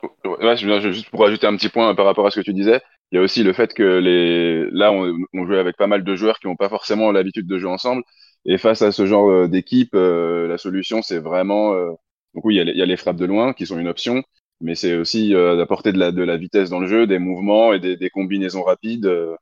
[0.92, 2.80] juste pour rajouter un petit point par rapport à ce que tu disais,
[3.14, 6.04] il y a aussi le fait que les là on, on jouait avec pas mal
[6.04, 8.02] de joueurs qui n'ont pas forcément l'habitude de jouer ensemble
[8.46, 11.90] et face à ce genre euh, d'équipe, euh, la solution c'est vraiment euh,
[12.34, 14.22] donc oui il y, a les, frappes de loin qui sont une option,
[14.60, 17.72] mais c'est aussi euh, d'apporter de la de la vitesse dans le jeu, des mouvements
[17.72, 19.06] et des, des combinaisons rapides.
[19.06, 19.36] euh,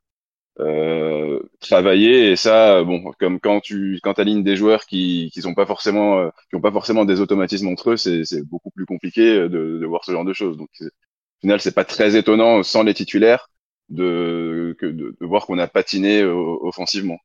[0.61, 5.55] euh, travailler et ça bon comme quand tu quand alignes des joueurs qui qui sont
[5.55, 9.35] pas forcément qui ont pas forcément des automatismes entre eux c'est c'est beaucoup plus compliqué
[9.49, 12.83] de, de voir ce genre de choses donc au final c'est pas très étonnant sans
[12.83, 13.49] les titulaires
[13.93, 14.77] de
[15.21, 17.19] voir qu'on a patiné euh, offensivement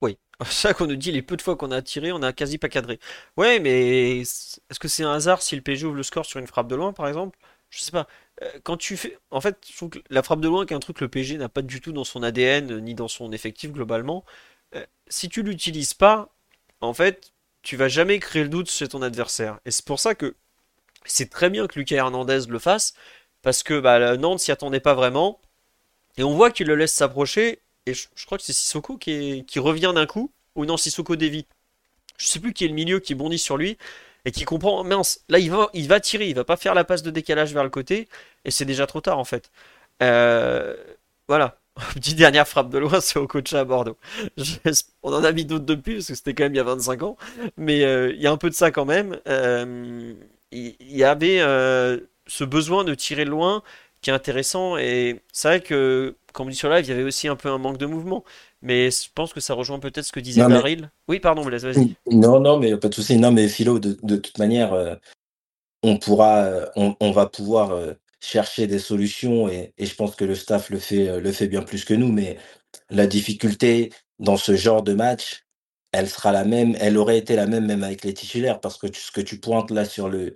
[0.00, 2.32] Oui, c'est ça qu'on nous dit les peu de fois qu'on a tiré, on a
[2.32, 2.98] quasi pas cadré.
[3.36, 6.46] Ouais, mais est-ce que c'est un hasard si le PSG ouvre le score sur une
[6.46, 7.38] frappe de loin, par exemple?
[7.70, 8.06] Je sais pas.
[8.42, 10.76] Euh, Quand tu fais, en fait, je trouve que la frappe de loin, qui est
[10.76, 13.08] un truc que le PSG n'a pas du tout dans son ADN euh, ni dans
[13.08, 14.24] son effectif globalement.
[15.08, 16.34] Si tu l'utilises pas,
[16.80, 19.58] en fait, tu vas jamais créer le doute chez ton adversaire.
[19.64, 20.36] Et c'est pour ça que
[21.06, 22.94] c'est très bien que Lucas Hernandez le fasse,
[23.42, 25.40] parce que bah, Nantes s'y attendait pas vraiment.
[26.18, 27.60] Et on voit qu'il le laisse s'approcher.
[27.86, 30.30] Et je, crois que c'est Sissoko qui, revient d'un coup.
[30.56, 31.46] Ou non, Sissoko dévie.
[32.18, 33.78] Je sais plus qui est le milieu qui bondit sur lui.
[34.24, 36.84] Et qui comprend, mince, là il va, il va tirer, il va pas faire la
[36.84, 38.08] passe de décalage vers le côté.
[38.44, 39.50] Et c'est déjà trop tard en fait.
[40.02, 40.76] Euh,
[41.28, 41.58] voilà.
[41.94, 43.96] Petite dernière frappe de loin, c'est au coach à Bordeaux.
[45.04, 47.02] On en a mis d'autres depuis, parce que c'était quand même il y a 25
[47.04, 47.16] ans.
[47.56, 49.18] Mais euh, il y a un peu de ça quand même.
[49.28, 50.14] Euh,
[50.50, 51.38] il y avait
[52.26, 53.62] ce besoin de tirer loin
[54.00, 54.76] qui est intéressant.
[54.78, 57.48] Et c'est vrai que, comme on dit sur live, il y avait aussi un peu
[57.48, 58.24] un manque de mouvement.
[58.62, 60.90] Mais je pense que ça rejoint peut-être ce que disait Non, mais- Daryl.
[61.08, 61.94] Oui, pardon, Blaise, vas-y.
[62.10, 63.16] Non, non, mais pas de souci.
[63.18, 64.94] Non, mais Philo, de, de toute manière, euh,
[65.82, 70.16] on pourra, euh, on, on va pouvoir euh, chercher des solutions et, et je pense
[70.16, 72.10] que le staff le fait, le fait bien plus que nous.
[72.10, 72.36] Mais
[72.90, 75.44] la difficulté dans ce genre de match,
[75.98, 78.86] elle sera la même, elle aurait été la même même avec les titulaires parce que
[78.94, 80.34] ce que tu pointes là sur le,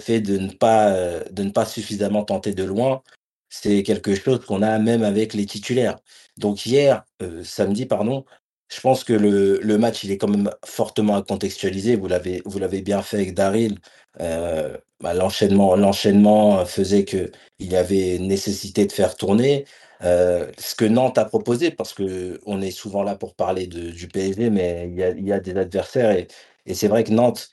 [0.00, 3.02] fait de ne pas, euh, de ne pas suffisamment tenter de loin,
[3.48, 5.98] c'est quelque chose qu'on a même avec les titulaires.
[6.36, 8.24] Donc hier, euh, samedi, pardon,
[8.68, 11.96] je pense que le, match, il est quand même fortement à contextualiser.
[11.96, 13.78] Vous l'avez, bien fait avec Daryl.
[14.20, 19.64] Euh, bah, l'enchaînement, faisait que il y avait nécessité de faire tourner.
[20.02, 24.08] Euh, ce que Nantes a proposé, parce que on est souvent là pour parler du
[24.08, 26.28] PSG, mais il y a, des adversaires et,
[26.74, 27.50] c'est vrai que Nantes,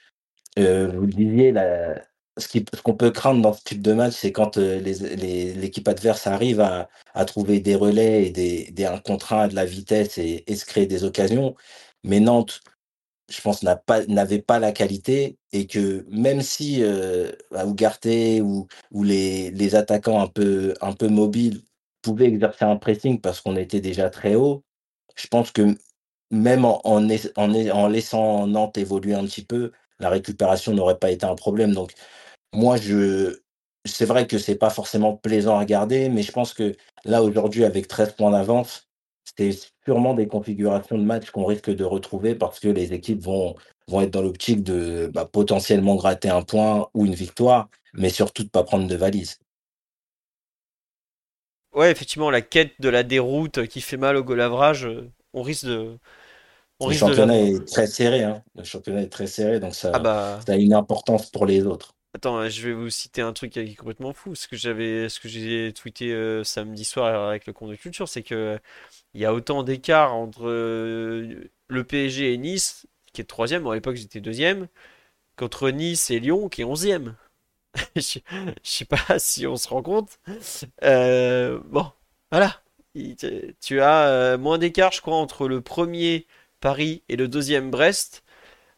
[0.59, 1.53] euh, vous le disiez,
[2.37, 6.61] ce qu'on peut craindre dans ce type de match, c'est quand euh, l'équipe adverse arrive
[6.61, 6.89] à,
[7.25, 10.85] trouver des relais et des, des un contre un, de la vitesse et, se créer
[10.87, 11.55] des occasions.
[12.03, 12.61] Mais Nantes,
[13.29, 18.07] je pense, n'avait pas la qualité et que même si euh, à Ugarte
[18.41, 21.61] ou, ou les, les attaquants un peu, un peu mobiles
[22.01, 24.63] pouvaient exercer un pressing parce qu'on était déjà très haut,
[25.15, 25.75] je pense que
[26.31, 26.99] même en,
[27.89, 31.73] laissant Nantes évoluer un petit peu, la récupération n'aurait pas été un problème.
[31.73, 31.93] Donc,
[32.53, 33.39] moi, je,
[33.85, 37.65] c'est vrai que c'est pas forcément plaisant à regarder, mais je pense que là, aujourd'hui,
[37.65, 38.89] avec 13 points d'avance,
[39.37, 39.51] c'est
[39.85, 43.55] sûrement des configurations de match qu'on risque de retrouver parce que les équipes vont,
[44.01, 48.49] être dans l'optique de bah, potentiellement gratter un point ou une victoire, mais surtout de
[48.49, 49.40] pas prendre de valise.
[51.73, 55.41] Ouais, effectivement, la quête de la déroute qui fait mal au goal average, euh, on
[55.41, 55.97] risque de,
[56.79, 58.43] on Le risque championnat est très serré, hein.
[58.53, 61.65] Le championnat est très serré, donc Ah ça, bah, ça a une importance pour les
[61.65, 61.95] autres.
[62.15, 64.35] attends, euh, je vais vous citer un truc qui est complètement fou.
[64.35, 68.07] Ce que j'avais, ce que j'ai tweeté euh, samedi soir avec le compte de culture,
[68.09, 68.57] c'est que euh,
[69.13, 73.67] il y a autant d'écart entre euh, le PSG et Nice, qui est troisième.
[73.67, 74.67] À l'époque, j'étais deuxième,
[75.37, 77.17] qu'entre Nice et Lyon, qui est onzième.
[77.95, 78.19] je,
[78.63, 80.19] sais pas si on se rend compte.
[80.83, 81.85] Euh, bon,
[82.31, 82.61] voilà.
[83.61, 86.27] Tu as euh, moins d'écart, je crois, entre le premier
[86.59, 88.23] Paris et le deuxième Brest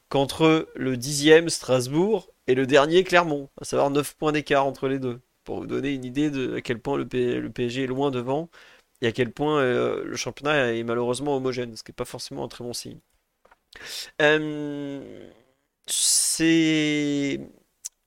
[0.09, 3.49] qu'entre le dixième Strasbourg et le dernier Clermont.
[3.59, 5.21] À savoir 9 points d'écart entre les deux.
[5.43, 8.49] Pour vous donner une idée de à quel point le, PSG est loin devant
[9.01, 12.45] et à quel point euh, le championnat est malheureusement homogène, ce qui n'est pas forcément
[12.45, 12.99] un très bon signe.
[15.87, 17.39] c'est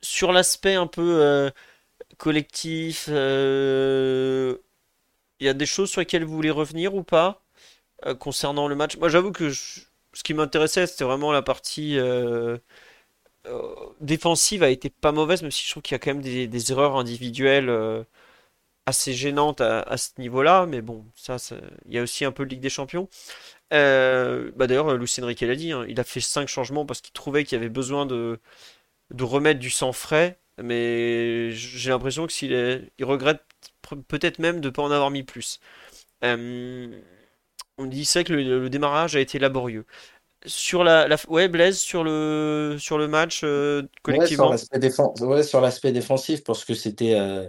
[0.06, 1.50] sur l'aspect un peu euh,
[2.18, 4.56] collectif, euh,
[5.40, 7.42] il y a des choses sur lesquelles vous voulez revenir ou pas
[8.06, 8.96] euh, concernant le match?
[8.98, 11.98] Moi, j'avoue que ce qui m'intéressait, c'était vraiment la partie
[14.00, 16.72] défensive a été pas mauvaise, même si je trouve qu'il y a quand même des,
[16.72, 17.70] erreurs individuelles
[18.86, 20.66] assez gênantes à, ce niveau-là.
[20.66, 21.36] Mais bon, ça,
[21.86, 23.08] il y a aussi un peu de Ligue des Champions.
[23.70, 27.44] bah d'ailleurs, Lucien Riquet l'a dit, hein, il a fait 5 changements parce qu'il trouvait
[27.44, 28.40] qu'il y avait besoin de,
[29.12, 33.42] de remettre du sang frais, mais j'ai l'impression que s'il est, il regrette
[34.08, 35.60] peut-être même de ne pas en avoir mis plus.
[37.78, 39.84] On dit ça que le, démarrage a été laborieux.
[40.46, 44.50] Sur la, ouais Blaise sur le sur le match euh, collectivement.
[45.20, 47.48] Ouais, sur l'aspect défensif parce que c'était euh,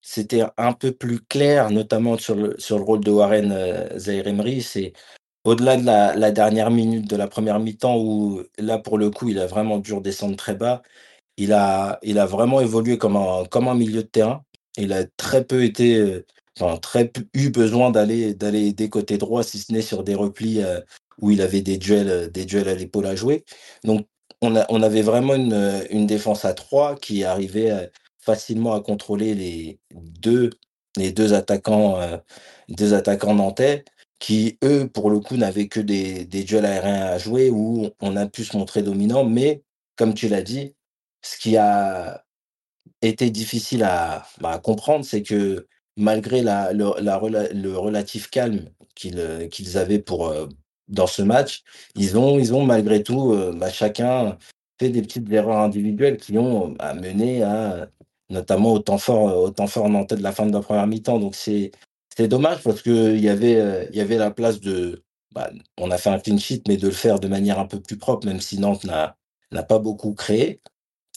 [0.00, 4.62] c'était un peu plus clair, notamment sur le sur le rôle de Warren euh, Emery.
[4.62, 4.92] C'est
[5.44, 9.38] au-delà de la, dernière minute de la première mi-temps où là, pour le coup, il
[9.38, 10.82] a vraiment dû redescendre très bas.
[11.36, 14.44] Il a, il a vraiment évolué comme un, comme un milieu de terrain.
[14.76, 16.26] Il a très peu été, euh,
[16.58, 20.62] enfin, très eu besoin d'aller, d'aller des côtés droits, si ce n'est sur des replis
[20.62, 20.80] euh,
[21.20, 23.44] où il avait des duels, euh, des duels à l'épaule à jouer.
[23.84, 24.06] Donc,
[24.42, 29.34] on, a, on avait vraiment une, une défense à trois qui arrivait facilement à contrôler
[29.34, 30.50] les deux,
[30.96, 32.00] les deux attaquants,
[32.68, 33.84] deux attaquants nantais
[34.20, 38.16] qui, eux, pour le coup, n'avaient que des, des duels aériens à jouer où on
[38.16, 39.24] a pu se montrer dominant.
[39.24, 39.62] Mais,
[39.96, 40.74] comme tu l'as dit,
[41.22, 42.24] ce qui a
[43.02, 46.92] été difficile à, bah, comprendre, c'est que malgré la, le,
[47.54, 50.48] le relatif calme qu'ils qu'ils avaient pour, euh,
[50.88, 51.62] dans ce match,
[51.96, 54.38] ils ont, ils ont malgré tout, euh, bah, chacun
[54.78, 57.88] fait des petites erreurs individuelles qui ont bah, mené à
[58.30, 61.18] notamment au temps fort, au temps fort nantais de la fin de la première mi-temps.
[61.18, 61.72] Donc c'est
[62.20, 65.02] c'est dommage parce qu'il y, avait, euh, y avait la place de.
[65.32, 67.80] Bah, on a fait un clean sheet, mais de le faire de manière un peu
[67.80, 70.60] plus propre, même si Nantes n'a pas beaucoup créé.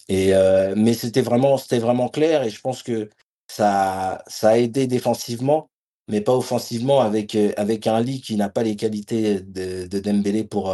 [0.08, 3.10] Et, euh, mais c'était vraiment, vraiment clair et je pense que
[3.48, 5.70] ça, ça a aidé défensivement,
[6.08, 10.00] mais pas offensivement avec, euh, avec un lit qui n'a pas les qualités de, de
[10.00, 10.74] Dembélé pour,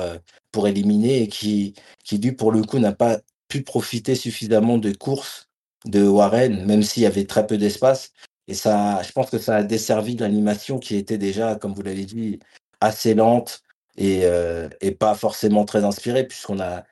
[0.51, 4.91] pour éliminer et qui, qui, lui, pour le coup, n'a pas pu profiter suffisamment de
[4.91, 5.49] courses
[5.85, 8.11] de Warren, même s'il y avait très peu d'espace.
[8.49, 12.05] Et ça, je pense que ça a desservi l'animation qui était déjà, comme vous l'avez
[12.05, 12.39] dit,
[12.81, 13.61] assez lente
[13.95, 16.83] et, euh, pas forcément très inspirée, puisqu'on a,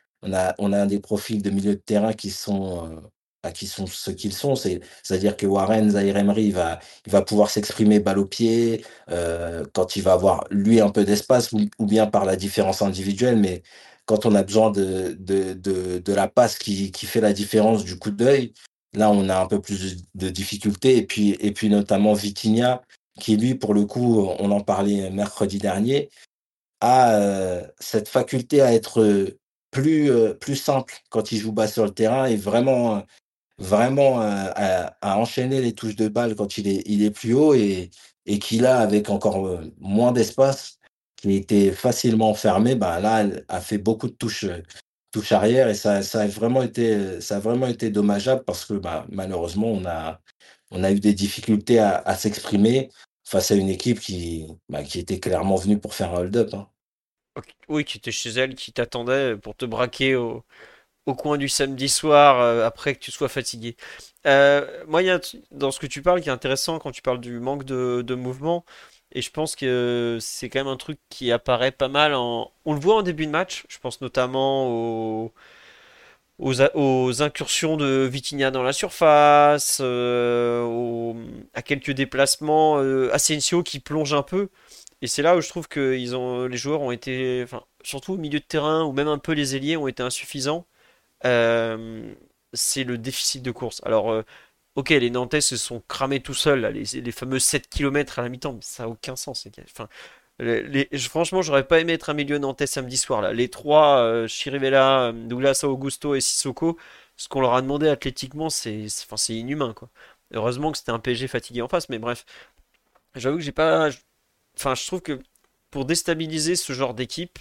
[0.60, 3.00] on des profils de milieu de terrain qui sont, euh,
[3.44, 4.56] bah, qui sont ce qu'ils sont.
[4.56, 9.96] C'est-à-dire que Warren Zahir Emery, va, il va pouvoir s'exprimer balle au pied euh, quand
[9.96, 13.64] il va avoir, lui, un peu d'espace, ou, bien par la différence individuelle, mais
[14.06, 18.54] quand on a besoin de la passe qui, qui fait la différence du coup d'œil,
[18.94, 20.98] Là, on a un peu plus de difficultés.
[20.98, 22.82] Et puis, et puis notamment Vitinha,
[23.20, 26.10] qui lui, pour le coup, on en parlait mercredi dernier,
[26.82, 29.36] a euh, cette faculté à être
[29.72, 33.04] plus, euh, plus simple quand il joue bas sur le terrain et vraiment,
[33.58, 37.54] vraiment euh, à, enchaîner les touches de balle quand il est, il est plus haut
[37.54, 37.90] et,
[38.26, 40.78] et qu'il a, avec encore moins d'espace,
[41.16, 44.46] qui était facilement fermé, bah là, a fait beaucoup de touches,
[45.12, 48.74] touche arrière et ça, ça, a vraiment été, ça a vraiment été dommageable parce que
[48.74, 50.22] bah, malheureusement, on a,
[50.72, 52.90] on a eu des difficultés à, s'exprimer
[53.24, 56.54] face à une équipe qui, bah, qui était clairement venue pour faire un hold-up.
[56.54, 56.68] Hein.
[57.70, 60.44] Oui, qui était chez elle, qui t'attendait pour te braquer au,
[61.08, 63.76] au coin du samedi soir euh, après que tu sois fatigué.
[64.26, 65.20] Euh, moi, il y a
[65.52, 68.16] dans ce que tu parles qui est intéressant quand tu parles du manque de, de
[68.16, 68.66] mouvement.
[69.12, 72.14] Et je pense que c'est quand même un truc qui apparaît pas mal.
[72.14, 75.32] On le voit en début de match, je pense notamment
[76.40, 76.62] aux,
[77.22, 81.14] incursions de Vitinha dans la surface, euh,
[81.54, 84.50] à quelques déplacements, euh, Asensio qui plonge un peu.
[85.02, 85.92] Et c'est là où je trouve que
[86.50, 87.46] les joueurs ont été,
[87.84, 90.66] surtout au milieu de terrain, ou même un peu les ailiers ont été insuffisants.
[91.26, 92.14] Euh,
[92.54, 93.82] c'est le déficit de course.
[93.86, 94.24] Alors,
[94.78, 98.60] Ok, les Nantais se sont cramés tout seuls, les, fameux 7 km à la mi-temps,
[98.62, 99.48] ça n'a aucun sens.
[99.72, 99.90] Enfin,
[100.38, 103.22] les, franchement, j'aurais pas aimé être un milieu nantais samedi soir.
[103.24, 103.34] Là.
[103.34, 106.78] Les trois, euh, Chirivella, Douglas Augusto et Sissoko,
[107.16, 108.88] ce qu'on leur a demandé athlétiquement, c'est
[109.30, 109.74] inhumain.
[109.74, 109.90] Quoi.
[110.32, 112.26] Heureusement que c'était un PSG fatigué en face, mais bref.
[113.16, 113.90] J'avoue que j'ai pas.
[114.58, 115.20] Enfin, je trouve que
[115.72, 117.40] pour déstabiliser ce genre d'équipe,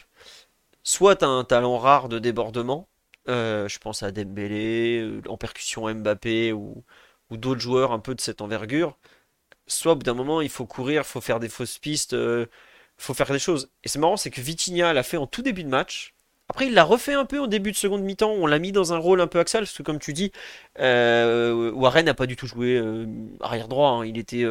[0.82, 2.88] soit as un talent rare de débordement,
[3.28, 6.84] euh, je pense à Dembélé, euh, en percussion Mbappé ou,
[7.30, 8.96] ou d'autres joueurs un peu de cette envergure,
[9.66, 12.48] soit au bout d'un moment il faut courir, il faut faire des fausses pistes, il
[12.98, 13.70] faut faire des choses.
[13.84, 16.14] Et c'est marrant, c'est que Vitinha l'a fait en tout début de match.
[16.48, 18.30] Après, il l'a refait un peu au début de seconde mi-temps.
[18.30, 20.32] On l'a mis dans un rôle un peu axial, parce que comme tu dis,
[20.78, 22.80] Warren n'a pas du tout joué
[23.40, 23.90] arrière droit.
[23.90, 24.06] Hein.
[24.06, 24.44] Il était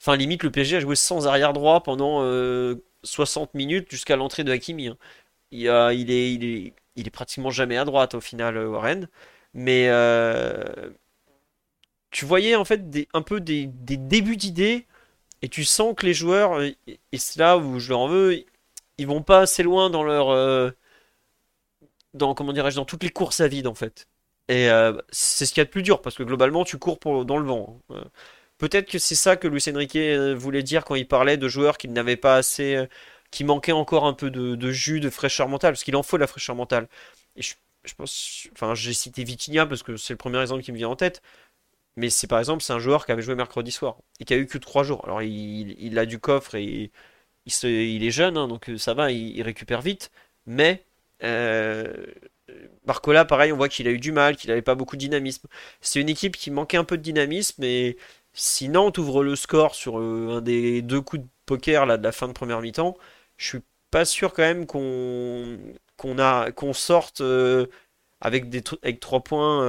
[0.00, 2.22] Enfin, limite, le PSG a joué sans arrière droit pendant
[3.02, 4.88] 60 minutes jusqu'à l'entrée de Hakimi.
[4.88, 4.96] Hein.
[5.52, 9.08] Il, est, il, est, il est pratiquement jamais à droite au final, euh, Warren.
[9.54, 10.64] Mais euh,
[12.10, 12.82] tu voyais en fait
[13.14, 14.86] un peu des, débuts d'idées
[15.42, 18.44] et tu sens que les joueurs, euh, et c'est là où je leur en veux,
[18.98, 20.72] ils vont pas assez loin dans leur.
[22.14, 24.08] dans, comment dirais-je, dans toutes les courses à vide en fait.
[24.48, 24.68] Et
[25.10, 27.46] c'est ce qu'il y a de plus dur parce que globalement tu cours dans le
[27.46, 27.80] vent.
[27.90, 28.04] Hein.
[28.58, 29.96] Peut-être que c'est ça que Luis Enrique
[30.36, 32.86] voulait dire quand il parlait de joueurs qui n'avaient pas assez
[33.30, 36.26] qui manquait encore un peu de, jus, de fraîcheur mentale, parce qu'il en faut la
[36.26, 36.88] fraîcheur mentale.
[37.36, 37.54] Et je,
[37.96, 40.96] pense, enfin, j'ai cité Vitinha parce que c'est le premier exemple qui me vient en
[40.96, 41.22] tête.
[41.96, 44.36] Mais c'est par exemple, c'est un joueur qui avait joué mercredi soir et qui a
[44.36, 45.04] eu que 3 jours.
[45.04, 46.90] Alors il, a du coffre et
[47.46, 50.10] il, est jeune, hein, donc euh, ça va, il, récupère vite.
[50.46, 50.84] Mais
[51.22, 52.06] euh,
[52.84, 55.48] Barcola, pareil, on voit qu'il a eu du mal, qu'il n'avait pas beaucoup de dynamisme.
[55.80, 57.96] C'est une équipe qui manquait un peu de dynamisme et
[58.32, 62.04] sinon, tu ouvres le score sur euh, un des deux coups de poker là, de
[62.04, 62.96] la fin de première mi-temps,
[63.36, 67.66] je suis pas sûr quand même qu'on a sorte euh,
[68.20, 69.64] avec des avec trois points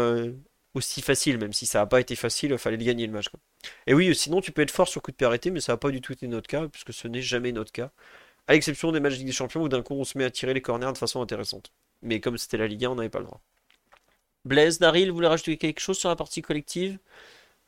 [0.73, 3.27] aussi faciles, même si ça n'a pas été facile, il fallait le gagner le match.
[3.87, 5.77] Et oui, sinon tu peux être fort sur coup de pied arrêté, mais ça n'a
[5.77, 7.91] pas du tout été notre cas, puisque ce n'est jamais notre cas.
[8.47, 10.31] À l'exception des matchs de Ligue des Champions où d'un coup on se met à
[10.31, 11.71] tirer les corners de façon intéressante.
[12.01, 13.41] Mais comme c'était la Ligue 1, on n'avait pas le droit.
[14.45, 16.97] Blaise, Daryl, vous voulez rajouter quelque chose sur la partie collective?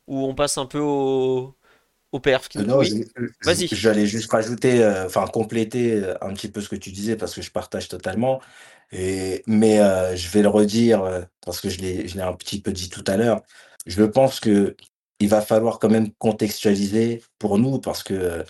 [0.06, 1.56] Ou on passe un peu au,
[2.12, 2.58] au perf qui...
[2.58, 2.80] Non,
[3.42, 3.68] Vas-y.
[3.68, 7.34] J'allais juste rajouter, euh, enfin compléter euh, un petit peu ce que tu disais parce
[7.34, 8.40] que je partage totalement.
[8.92, 12.88] Et, mais euh, je vais le redire parce que je l'ai un petit peu dit
[12.88, 13.42] tout à l'heure.
[13.86, 14.76] Je pense que
[15.20, 18.44] il va falloir quand même contextualiser pour nous parce que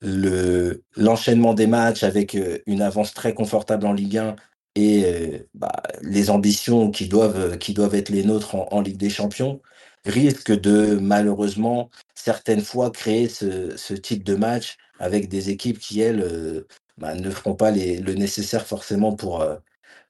[0.00, 4.36] le l'enchaînement des matchs avec une avance très confortable en Ligue 1
[4.76, 9.60] et bah, les ambitions qui doivent qui doivent être les nôtres en Ligue des Champions
[10.04, 16.00] risque de malheureusement certaines fois créer ce, ce type de match avec des équipes qui,
[16.00, 16.66] elles, euh,
[16.98, 19.56] bah, ne feront pas les, le nécessaire forcément pour, euh,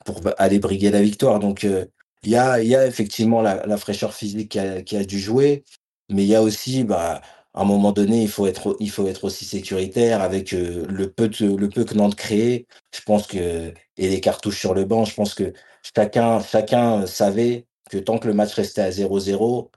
[0.05, 1.39] pour aller briguer la victoire.
[1.41, 1.87] Donc, euh,
[2.25, 5.65] il y, a, y a effectivement la, fraîcheur physique qui a, qui a, dû jouer,
[6.11, 7.23] mais il y a aussi, bah,
[7.55, 11.31] à un moment donné, il faut être, il faut être aussi sécuritaire avec le, peu
[11.41, 12.67] le peu que Nantes crée.
[12.95, 15.53] Je pense que, et les cartouches sur le banc, je pense que
[15.97, 19.71] chacun, chacun savait que tant que le match restait à 0-0,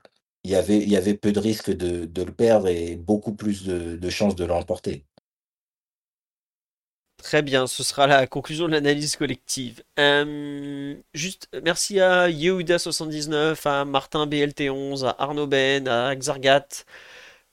[0.44, 3.34] il y avait, il y avait peu de risques de, de le perdre et beaucoup
[3.34, 5.06] plus de, de chances de l'emporter.
[7.26, 9.82] Très bien, ce sera la conclusion de l'analyse collective.
[9.98, 16.68] Euh, juste, merci à Yehuda79, à Martin BLT11, à Arnaud Ben, à Xargat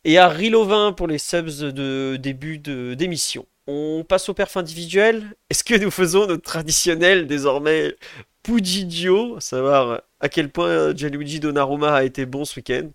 [0.04, 3.46] et à Rilovin pour les subs de début d'émission.
[3.66, 5.34] On passe au perf individuel.
[5.48, 7.96] Est-ce que nous faisons notre traditionnel désormais
[8.42, 12.90] Pudidio, savoir à quel point Gianluigi Donnarumma a été bon ce week-end?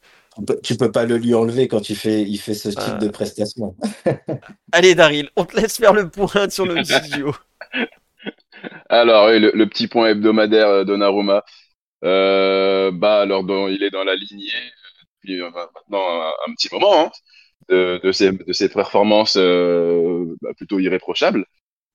[0.63, 3.76] Tu peux pas le lui enlever quand il fait, il fait ce type de prestation.
[4.71, 7.34] Allez Daryl, on te laisse faire le point sur le Pudidio.
[8.89, 11.43] Alors oui, le, petit point hebdomadaire euh, Donnarumma.
[12.04, 14.52] Euh, bah alors il est dans la lignée
[15.15, 17.12] depuis euh, maintenant un, petit moment hein,
[17.69, 21.45] de, de, ses, de ses performances bah, plutôt irréprochables.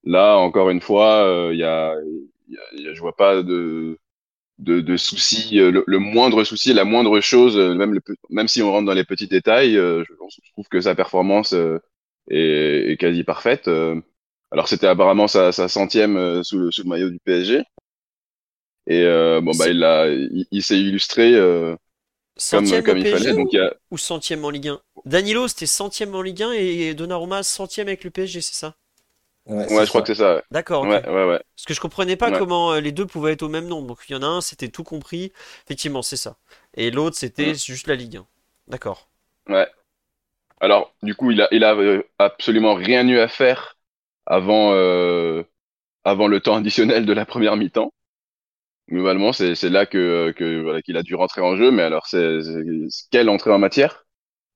[0.04, 1.94] Là encore une fois, il y a
[2.92, 3.98] je vois pas de,
[4.58, 5.58] de, de soucis.
[5.58, 8.94] Euh, le, moindre souci, la moindre chose, euh, même, le, même si on rentre dans
[8.94, 10.14] les petits détails, euh, je,
[10.52, 11.54] trouve que sa performance
[12.28, 13.68] est, est, quasi parfaite.
[14.50, 17.62] Alors c'était apparemment sa, sa centième sous, le, sous le maillot du PSG.
[18.88, 19.04] Et
[19.42, 21.32] bon bah il a, il, s'est illustré
[22.50, 23.34] comme, comme il fallait.
[23.34, 23.74] Donc, il y a...
[23.90, 28.04] Ou centième en Ligue 1 Danilo c'était centième en Ligue 1 et Donnarumma centième avec
[28.04, 28.74] le PSG, c'est ça?
[29.46, 30.42] Ouais, je crois que c'est ça.
[30.50, 30.84] D'accord.
[30.84, 31.40] Ouais, ouais, ouais.
[31.56, 33.88] Parce que je comprenais pas comment euh, les deux pouvaient être au même nombre.
[33.88, 35.32] Donc il y en a un, c'était tout compris.
[35.64, 36.36] Effectivement, c'est ça.
[36.74, 38.26] Et l'autre, c'était juste la Ligue 1.
[38.68, 39.08] D'accord.
[39.48, 39.66] Ouais.
[40.60, 43.78] Alors, du coup, il a, il a euh, absolument rien eu à faire
[44.26, 45.44] avant, euh,
[46.04, 47.92] avant le temps additionnel de la première mi-temps.
[48.90, 51.70] Globalement, c'est là que, que voilà, qu'il a dû rentrer en jeu.
[51.70, 52.40] Mais alors, c'est
[53.10, 54.01] quelle entrée en matière?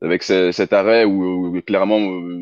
[0.02, 1.99] Avec cet arrêt où, clairement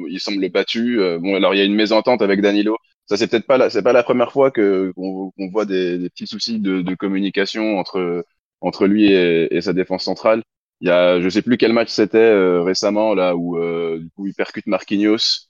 [0.08, 1.00] il semble battu.
[1.00, 2.76] Euh, bon, alors il y a une mésentente avec Danilo.
[3.06, 6.08] Ça c'est peut-être pas la, c'est pas la première fois que qu'on voit des, des,
[6.10, 8.24] petits soucis de, de, communication entre
[8.60, 10.42] entre lui et, et, sa défense centrale.
[10.80, 14.10] Il y a, je sais plus quel match c'était euh, récemment là où euh, du
[14.10, 15.48] coup il percute Marquinhos,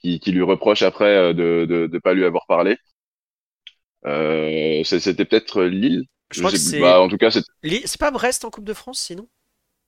[0.00, 2.76] qui, qui lui reproche après de, de de pas lui avoir parlé.
[4.84, 6.04] c'était peut-être Lille?
[6.30, 6.80] Je crois Je que c'est.
[6.80, 7.42] bah, en tout cas, c'est
[7.86, 9.28] C'est pas Brest en Coupe de France, sinon?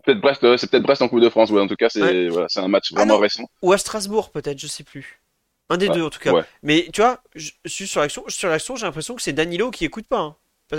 [0.05, 1.51] Peut-être Brest, euh, c'est peut-être Brest en Coupe de France.
[1.51, 2.29] Ouais, en tout cas, c'est Ouais.
[2.29, 3.45] voilà, c'est un match Ah vraiment récent.
[3.63, 5.21] Ou à Strasbourg, peut-être, je sais plus.
[5.69, 6.33] Un des Ah, deux, en tout cas.
[6.33, 6.43] ouais.
[6.63, 9.85] Mais tu vois, je suis sur l'action, sur l'action, j'ai l'impression que c'est Danilo qui
[9.85, 10.19] écoute pas.
[10.21, 10.37] hein.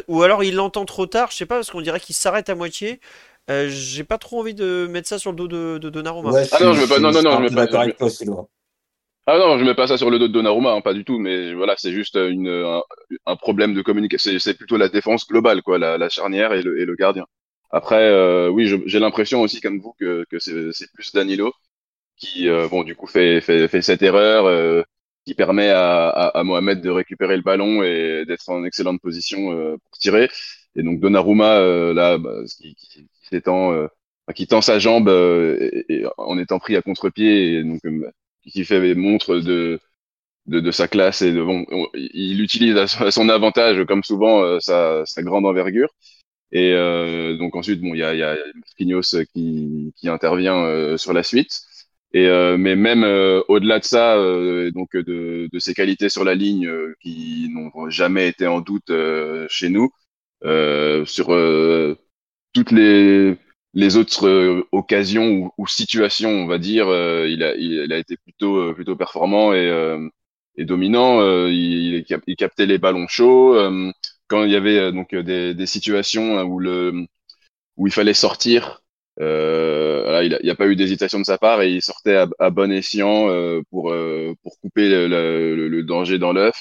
[0.07, 2.55] Ou alors il l'entend trop tard, je sais pas, parce qu'on dirait qu'il s'arrête à
[2.55, 2.99] moitié.
[3.49, 6.31] Euh, j'ai pas trop envie de mettre ça sur le dos de, de Donnarumma.
[6.31, 8.47] Ouais, Ah non, je veux pas- non, non, non, je peu pas- je- toi.
[9.27, 11.19] Ah non, je mets pas ça sur le dos de Donnarumma, hein, pas du tout.
[11.19, 12.81] Mais voilà, c'est juste une, un,
[13.25, 14.31] un problème de communication.
[14.31, 17.25] C'est c'est plutôt la défense globale, quoi, la, la charnière et le, et le gardien.
[17.71, 21.53] Après, euh, oui, j'ai l'impression aussi, comme vous, que, que c'est plus Danilo
[22.17, 24.83] qui, euh, bon, du coup, fait, fait, fait cette erreur euh,
[25.25, 29.51] qui permet à, à, à Mohamed de récupérer le ballon et d'être en excellente position
[29.53, 30.29] euh, pour tirer.
[30.75, 33.87] Et donc Donnarumma, euh, là, bah, qui, qui, qui s'étend, euh,
[34.35, 37.81] qui tend sa jambe et, en étant pris à contre-pied et donc
[38.43, 39.79] qui fait montre de,
[40.47, 44.59] de, de sa classe et de bon, on- il utilise à son- avantage comme souvent
[44.61, 45.89] sa, sa grande envergure.
[46.51, 49.01] Et euh, donc ensuite, bon, il y a, y a Marquinhos
[49.33, 51.61] qui, qui intervient euh, sur la suite.
[52.13, 56.25] Et euh, mais même euh, au-delà de ça, euh, donc de, de ses qualités sur
[56.25, 59.91] la ligne euh, qui n'ont jamais été en doute euh, chez nous,
[60.43, 61.95] euh, sur euh,
[62.53, 63.35] toutes les
[63.73, 67.93] les autres euh, occasions ou, ou situations, on va dire, euh, il a il, il
[67.93, 70.07] a été plutôt euh, plutôt performant et euh,
[70.57, 71.21] et dominant.
[71.21, 73.55] Euh, il, il captait les ballons chauds.
[74.31, 77.05] Quand il y avait euh, donc euh, des, des situations hein, où le
[77.77, 78.83] où il fallait sortir,
[79.21, 82.27] euh, voilà, il n'y a, pas eu d'hésitation de sa part et il sortait à,
[82.39, 86.55] à bon escient euh, pour euh, pour couper le, le, le danger dans l'œuf.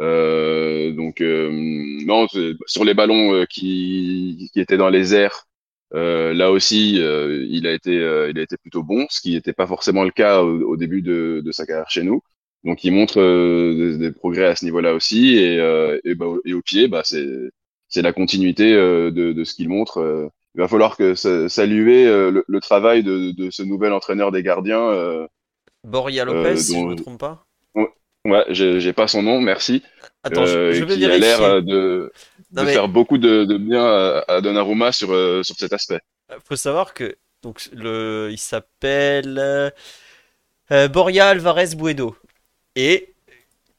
[0.00, 2.26] Euh, donc non,
[2.66, 5.46] sur les ballons qui qui étaient dans les airs,
[5.92, 7.94] là aussi, il a été
[8.30, 11.02] il a été plutôt bon, ce qui n'était pas forcément le cas au, au début
[11.02, 12.22] de, de sa carrière chez nous.
[12.64, 16.26] Donc il montre euh, des, des progrès à ce niveau-là aussi et, euh, et, bah,
[16.44, 17.26] et au pied, bah, c'est
[17.88, 20.30] c'est la continuité euh, de, de ce qu'il montre.
[20.54, 24.42] Il va falloir que sa- saluer le, le travail de, de ce nouvel entraîneur des
[24.42, 25.26] gardiens.
[25.84, 27.44] Boria Lopez, si je dont- me trompe pas.
[28.26, 29.82] Ouais, j'ai pas son nom, merci.
[30.22, 32.12] Attends, Euh, je, vais qui a l'air de,
[32.52, 33.82] Non, de mais- faire beaucoup de, de bien
[34.28, 36.00] à, Donnarumma sur, euh, sur cet aspect.
[36.46, 39.38] faut savoir que donc le, il s'appelle
[40.70, 42.14] euh, Boria Alvarez Buedo.
[42.76, 43.14] Et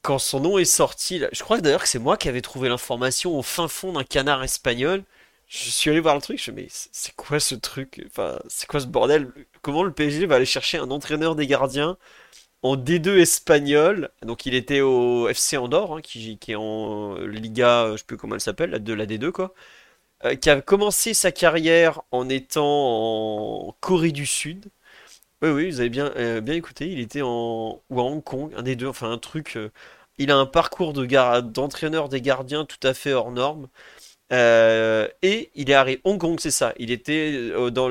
[0.02, 3.38] quand son nom est sorti, je crois d'ailleurs que c'est moi qui avais trouvé l'information
[3.38, 5.04] au fin fond d'un canard espagnol.
[5.48, 8.02] Je suis allé voir le truc, je me suis dit, mais c'est quoi ce truc?
[8.06, 9.32] Enfin, c'est quoi ce bordel?
[9.62, 11.98] Comment le PSG va aller chercher un entraîneur des gardiens
[12.62, 14.10] en D2 espagnol?
[14.22, 18.34] Donc il était au FC Andorre, hein, qui, est en Liga, je sais plus comment
[18.34, 19.54] elle s'appelle, de la D2 quoi
[20.24, 24.66] euh, qui a commencé sa carrière en étant en Corée du Sud.
[25.42, 26.88] Oui, oui, vous avez bien, euh, bien écouté.
[26.90, 29.56] Il était en ou à Hong Kong, un des deux, enfin un truc.
[29.56, 29.70] euh,
[30.18, 33.68] il a un parcours de gar- d'entraîneur des gardiens tout à fait hors norme.
[34.32, 36.74] Euh, et il est arrivé Hong Kong, c'est ça.
[36.78, 37.88] Il était dans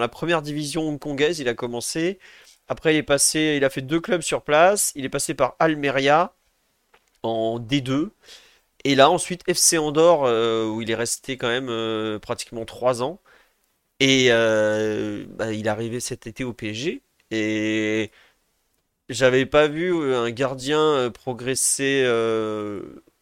[0.00, 1.40] la première division hongkongaise.
[1.40, 2.18] Il a commencé.
[2.68, 3.54] Après, il est passé.
[3.58, 4.92] Il a fait deux clubs sur place.
[4.96, 6.34] Il est passé par Almeria
[7.22, 8.12] en D2.
[8.84, 10.22] Et là, ensuite, FC Andorre,
[10.72, 13.20] où il est resté quand même pratiquement trois ans.
[14.00, 17.02] Et euh, bah, il est arrivé cet été au PSG.
[17.30, 18.10] Et
[19.08, 22.04] j'avais pas vu euh, un gardien euh, progresser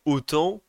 [0.04, 0.62] autant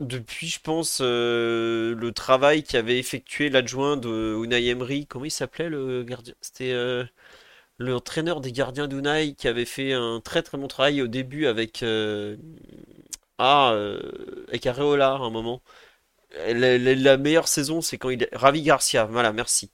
[0.00, 5.06] depuis, je pense, le travail qu'avait effectué l'adjoint de Unai Emery.
[5.06, 6.34] Comment il s'appelait le gardien?
[6.40, 7.04] C'était euh,
[7.78, 11.84] l'entraîneur des gardiens d'Unai qui avait fait un très très bon travail au début avec
[13.38, 13.74] ah
[14.48, 15.62] avec Areola à un moment.
[16.34, 19.04] La, meilleure saison, c'est quand il est Ravi Garcia.
[19.04, 19.70] Voilà, merci.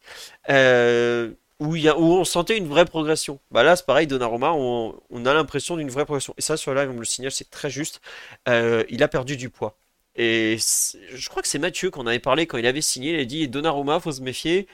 [0.49, 3.41] Euh, où on sentait une vraie progression.
[3.51, 6.35] Bah là, c'est pareil, Donnarumma, on, on a l'impression d'une vraie progression.
[6.39, 8.01] Et ça, sur live, on me le signale, c'est très juste.
[8.49, 9.77] Euh, il a perdu du poids.
[10.17, 13.15] Et je crois que c'est Mathieu qu'on avait parlé quand il avait signé.
[13.15, 14.69] Il a dit Donnarumma, faut se méfier.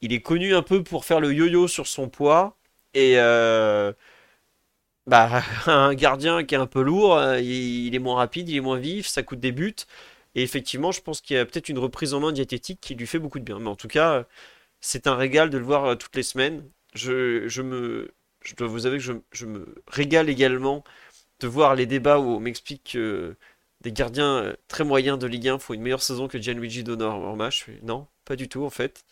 [0.00, 2.56] Il est connu un peu pour faire le yo-yo sur son poids.
[2.94, 3.92] Et euh,
[5.06, 8.78] bah, un gardien qui est un peu lourd, il est moins rapide, il est moins
[8.78, 9.76] vif, ça coûte des buts.
[10.38, 13.08] Et effectivement, je pense qu'il y a peut-être une reprise en main diététique qui lui
[13.08, 13.58] fait beaucoup de bien.
[13.58, 14.24] Mais en tout cas,
[14.80, 16.64] c'est un régal de le voir euh, toutes les semaines.
[16.94, 18.12] Je, je me,
[18.44, 20.84] je dois vous avouer que je, me régale également
[21.40, 23.36] de voir les débats où on m'explique que
[23.80, 27.50] des gardiens euh, très moyens de Ligue 1 font une meilleure saison que Gianluigi Donnarumma.
[27.50, 29.04] Je fais non, pas du tout en fait.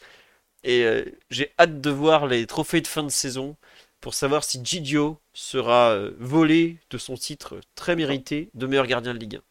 [0.64, 3.56] Et euh, j'ai hâte de voir les trophées de fin de saison
[4.00, 9.18] pour savoir si Gigio sera volé de son titre très mérité de meilleur gardien de
[9.18, 9.42] Ligue 1.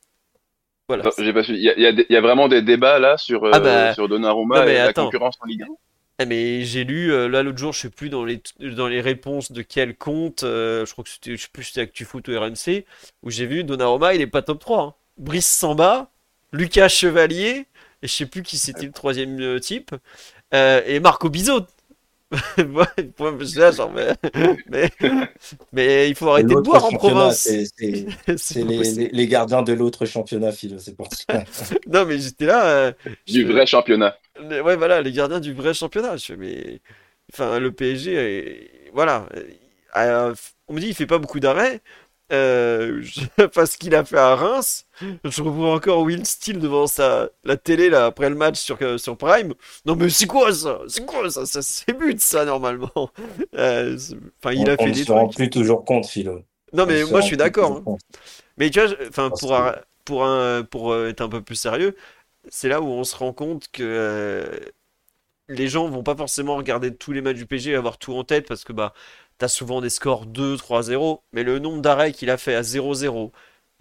[0.88, 1.10] Voilà.
[1.18, 1.60] J'ai pas suivi.
[1.60, 4.62] Il y a, y y vraiment des débats là sur, euh, Ah bah, sur Donnarumma
[4.62, 5.68] non, et la concurrence en Ligue 1.
[6.20, 9.02] Eh, mais j'ai lu euh, là l'autre jour, je sais plus dans les dans les
[9.02, 12.40] réponses de quel compte, euh, je crois que c'était je sais plus c'était ActuFoot ou
[12.40, 12.86] RMC,
[13.24, 14.82] où j'ai vu Donnarumma, il est pas top 3.
[14.82, 14.94] hein.
[15.18, 16.12] Brice Samba,
[16.54, 17.66] Lucas Chevalier,
[18.02, 19.94] et je sais plus qui c'était le troisième euh, type,
[20.54, 21.66] et Marco Bizot.
[23.58, 24.14] là, genre, mais,
[24.70, 24.90] mais,
[25.72, 27.40] mais il faut arrêter de boire en province.
[27.40, 28.72] c'est les, possible.
[28.74, 31.44] les- les gardiens de l'autre championnat, Philo, c'est pour ça.
[31.88, 32.66] Non, mais j'étais là.
[32.66, 32.92] euh,
[33.28, 34.18] Du je- vrai championnat.
[34.50, 36.18] les- Ouais, voilà, les gardiens du vrai championnat.
[36.18, 36.82] Je mais.
[37.34, 39.28] Enfin, le PSG, voilà.
[39.98, 40.34] Euh,
[40.68, 41.82] on me dit, il fait pas beaucoup d'arrêts.
[42.32, 43.04] Euh,
[43.54, 44.88] parce qu'il a fait à Reims.
[45.24, 48.98] Je revois encore Will Steele devant sa, la télé là, après le match sur, euh,
[48.98, 49.54] sur Prime.
[49.86, 50.80] Non, mais c'est quoi ça?
[50.88, 51.46] C'est quoi ça?
[51.46, 52.92] ça c'est but, ça, normalement.
[53.56, 53.98] Euh,
[54.40, 55.32] Enfin, il On, a on fait ne des se rend trucs.
[55.32, 56.44] plus toujours compte, Philo.
[56.74, 57.78] Non, On mais moi, rend je suis d'accord.
[57.78, 57.88] hein.
[58.58, 61.56] Mais tu vois, enfin, pour, que- un- pour, un, pour euh, être un peu plus
[61.56, 61.96] sérieux,
[62.50, 64.60] c'est là où on se rend compte que euh,
[65.50, 68.24] les gens vont pas forcément regarder tous les matchs du PSG et avoir tout en
[68.24, 68.94] tête parce que bah,
[69.38, 73.32] t'as souvent des scores 2, 3-0, mais le nombre d'arrêts qu'il a fait à 0-0,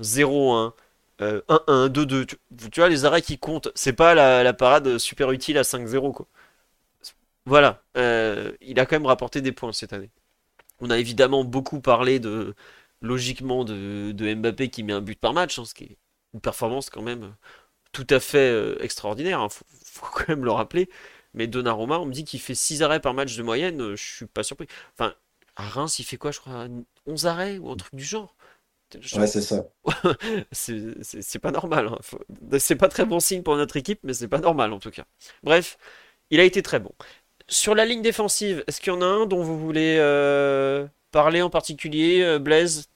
[0.01, 0.73] 0-1,
[1.21, 2.37] euh, 1-1, 2-2, tu,
[2.71, 6.27] tu vois, les arrêts qui comptent, c'est pas la, parade super utile à 5-0, quoi.
[7.47, 10.11] Voilà, euh, il a quand même rapporté des points cette année.
[10.81, 12.55] On a évidemment beaucoup parlé de,
[13.03, 15.99] logiquement, de, Mbappé qui met un but par match, hein, ce qui est
[16.35, 17.35] une performance quand même
[17.95, 20.91] tout à fait euh, extraordinaire, hein, faut, faut quand même le rappeler.
[21.35, 24.05] Mais Donnarumma, on me dit qu'il fait 6 arrêts par match de moyenne, euh, je
[24.05, 24.67] suis pas surpris.
[24.99, 25.15] Enfin,
[25.57, 26.67] à Reims, il fait quoi, je crois,
[27.07, 28.35] 11 arrêts ou un truc du genre.
[29.17, 29.65] Ouais, c'est ça.
[30.53, 31.89] c'est pas normal.
[31.89, 31.99] hein.
[32.01, 32.21] Faut-
[32.59, 35.05] C'est pas très bon signe pour notre équipe, mais c'est pas normal en tout cas.
[35.43, 35.79] Bref,
[36.31, 36.93] il a été très bon.
[37.49, 41.43] Sur la ligne défensive, est-ce qu'il y en a un dont vous voulez euh, parler
[41.43, 42.87] en particulier, euh, Blaise?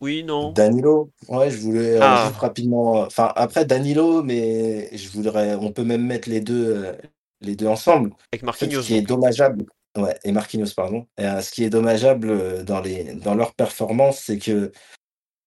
[0.00, 0.52] Oui, non?
[0.52, 2.24] Danilo, ouais, je voulais euh, Ah.
[2.28, 2.92] juste rapidement.
[3.02, 5.54] Enfin, après Danilo, mais je voudrais.
[5.56, 6.92] On peut même mettre les deux,
[7.42, 8.10] les deux ensemble.
[8.32, 8.82] Avec Marquinhos.
[8.82, 11.06] ce qui est dommageable, ouais, et Marquinhos, pardon.
[11.18, 14.72] Euh, ce qui est dommageable euh, dans les, dans leur performance, c'est que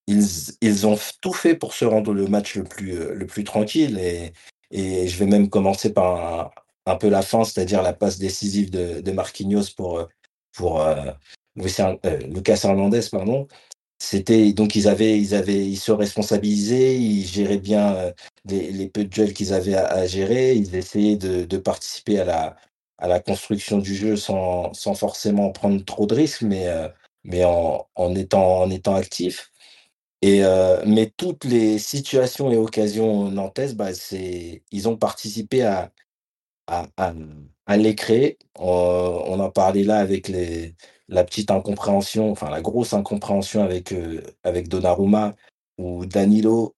[0.08, 0.26] ils,
[0.62, 3.98] ils ont tout fait pour se rendre le match le plus, euh, le plus tranquille.
[4.00, 4.34] Et,
[4.72, 6.52] et je vais même commencer par
[6.86, 10.08] un, peu la fin, c'est-à-dire la passe décisive de, Marquinhos pour,
[10.54, 11.12] pour euh,
[11.56, 13.48] Lucas Hernandez, pardon.
[14.00, 18.12] C'était donc ils avaient ils avaient ils se responsabilisaient, ils géraient bien
[18.44, 22.58] les, les peu de duels qu'ils avaient à, gérer, ils essayaient de participer à la
[23.04, 26.90] à la construction du jeu sans, sans forcément prendre trop de risques, mais euh,
[27.26, 29.52] mais en, en étant en étant actifs.
[30.24, 33.92] Et euh, mais toutes les situations et occasions nantaises, bah,
[34.72, 35.92] ils ont participé à
[36.68, 36.88] à,
[37.68, 38.38] à, les créer.
[38.60, 40.76] Euh, on en parlait là avec les,
[41.08, 45.36] la petite incompréhension, enfin la grosse incompréhension avec, euh, avec Donnarumma
[45.78, 46.76] ou Danilo.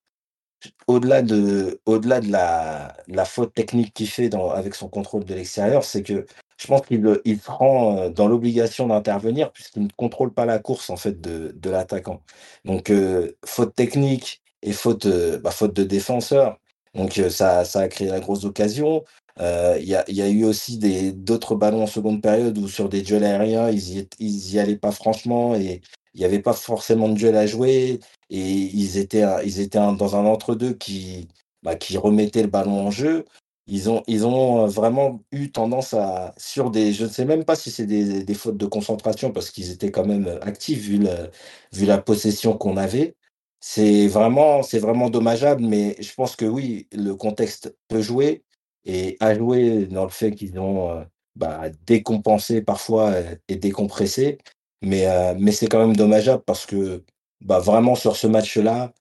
[0.88, 6.04] Au-delà de, au-delà de la, faute technique qu'il fait avec son contrôle de l'extérieur, c'est
[6.04, 6.26] que
[6.58, 10.46] je pense qu'il le- il se rend euh, dans l'obligation d'intervenir puisqu'il ne contrôle pas
[10.46, 12.22] la course en fait de, de l'attaquant.
[12.66, 16.58] Donc euh, faute technique et faute, euh, bah, faute de défenseur.
[16.94, 19.04] Donc ça, ça a créé la grosse occasion.
[19.40, 20.78] Il y a, y a eu aussi
[21.14, 24.60] d'autres ballons en seconde période où sur des duels aériens, ils y, étaient- ils y
[24.60, 25.82] allaient pas franchement et
[26.16, 28.00] il n'y avait pas forcément de duel à jouer
[28.30, 31.28] et ils étaient, ils étaient dans un entre-deux qui,
[31.64, 33.26] bah, qui remettait le ballon en jeu.
[33.68, 37.46] Ils ont, ils ont euh, vraiment eu tendance à, sur des, je ne sais même
[37.46, 41.98] pas si c'est des, fautes de concentration parce qu'ils étaient quand même actifs vu la
[42.00, 43.16] possession qu'on avait.
[43.60, 48.44] C'est vraiment, c'est vraiment dommageable, mais je pense que oui, le contexte peut jouer
[48.86, 51.04] et a joué dans le fait qu'ils ont euh,
[51.36, 54.38] bah, décompensé parfois euh, et décompressé.
[54.86, 57.04] Mais, euh, mais c'est quand même dommageable parce que
[57.42, 58.94] bah, vraiment sur ce match-là,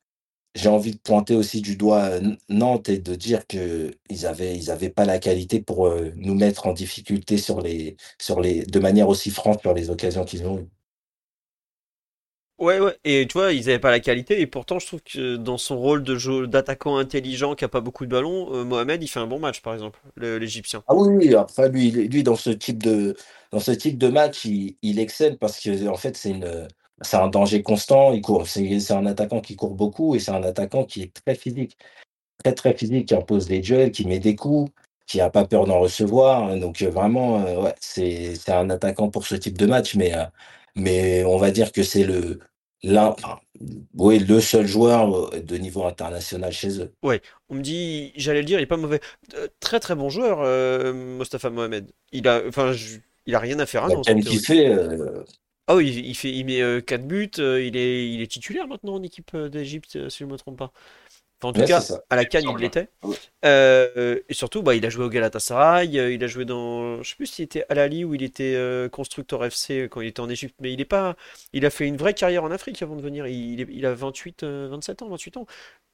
[0.54, 4.70] j'ai envie de pointer aussi du doigt euh, Nantes et de dire qu'ils avaient, ils
[4.70, 8.80] avaient pas la qualité pour euh, nous mettre en difficulté sur les, sur les, de
[8.80, 10.68] manière aussi franche sur les occasions qu'ils ont eues.
[12.64, 15.36] Ouais, ouais, et tu vois, ils avaient pas la qualité, et pourtant, je trouve que
[15.36, 19.06] dans son rôle de d'attaquant intelligent qui a pas beaucoup de ballons, euh, Mohamed, il
[19.06, 20.82] fait un bon match, par exemple, le- l'Égyptien.
[20.88, 23.16] Ah oui, oui, après lui, lui dans ce type de,
[23.50, 26.32] dans ce type de match, il, il excelle parce que en fait, c'est
[27.12, 28.14] un danger constant.
[28.46, 31.76] C'est, un attaquant qui court beaucoup et c'est un attaquant qui est très physique,
[32.44, 34.72] très très physique, qui impose des duels, qui met des coups,
[35.06, 36.56] qui a pas peur d'en recevoir.
[36.58, 40.14] Donc euh, vraiment, euh, ouais, c'est, c'est un attaquant pour ce type de match, mais,
[40.76, 42.40] mais on va dire que c'est le,
[42.84, 43.38] l'un, enfin,
[43.96, 46.92] oui, le seul joueur euh, de niveau international chez eux.
[47.02, 47.20] Ouais,
[47.50, 49.00] on me dit, j'allais le dire, il est pas mauvais.
[49.34, 51.92] Euh, très très bon joueur, euh, Mostafa Mohamed.
[52.12, 54.40] Il a, enfin, je- il a rien à faire Il en même théorie.
[54.42, 54.68] kiffé.
[54.68, 55.22] euh,
[55.66, 58.94] Ah oui, il fait, il met euh, 4 buts, il est, il est titulaire maintenant
[58.96, 60.72] en équipe d'Égypte, si je ne me trompe pas.
[61.44, 62.88] Enfin, en tout ouais, cas, à la CAN, il l'était.
[63.02, 63.16] Ouais.
[63.44, 67.10] Euh, et surtout, bah, il a joué au Galatasaray, euh, il a joué dans, je
[67.10, 70.20] sais plus s'il était Al Ahly ou il était euh, Constructor FC quand il était
[70.20, 71.16] en Égypte, mais il est pas,
[71.52, 73.26] il a fait une vraie carrière en Afrique avant de venir.
[73.26, 75.46] Il, est- il a 28, euh, 27 ans, 28 ans.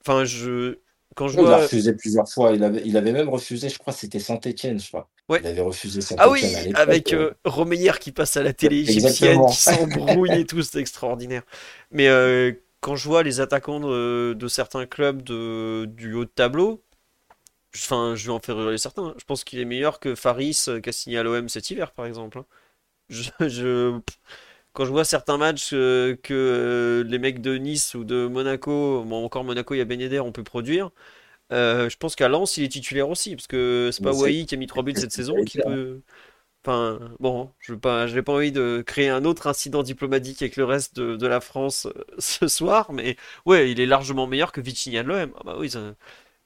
[0.07, 0.79] Enfin, je,
[1.17, 1.57] quand je Il a vois.
[1.59, 2.53] refusé plusieurs fois.
[2.53, 5.09] Il avait, il avait même refusé, je crois, c'était Saint-Étienne, je crois.
[5.29, 5.41] Ouais.
[5.43, 6.43] Il avait refusé Ah oui,
[6.75, 7.31] à avec euh.
[7.31, 9.47] euh, Romeyer qui passe à la télé égyptienne, Exactement.
[9.47, 11.43] qui s'embrouille et tout, c'est extraordinaire.
[11.91, 16.31] Mais euh, quand je vois les attaquants de, de certains clubs de, du haut de
[16.31, 16.83] tableau,
[17.75, 19.09] enfin, je vais en faire rigoler certains.
[19.09, 19.15] hein.
[19.19, 21.93] Je pense qu'il est meilleur que Faris euh, qui a signé à l'OM cet hiver,
[21.93, 22.39] par exemple.
[22.39, 22.47] hein.
[23.11, 24.01] Je, je-
[24.73, 29.05] quand je vois certains matchs euh, que euh, les mecs de Nice ou de Monaco,
[29.05, 30.91] bon, encore Monaco, il y a Ben Yedder, on peut produire.
[31.53, 34.55] euh, je pense qu'à Lens, il est titulaire aussi, parce que c'est pas Wai qui
[34.55, 36.03] a mis 3 buts cette saison qui j'allais peut.
[36.65, 40.57] Enfin, bon, je veux pas, n'ai pas envie de créer un autre incident diplomatique avec
[40.57, 44.53] le reste de, de la France euh, ce soir, mais ouais, il est largement meilleur
[44.53, 45.33] que Vitinha de l'OM.
[45.39, 45.95] Ah bah oui, ça-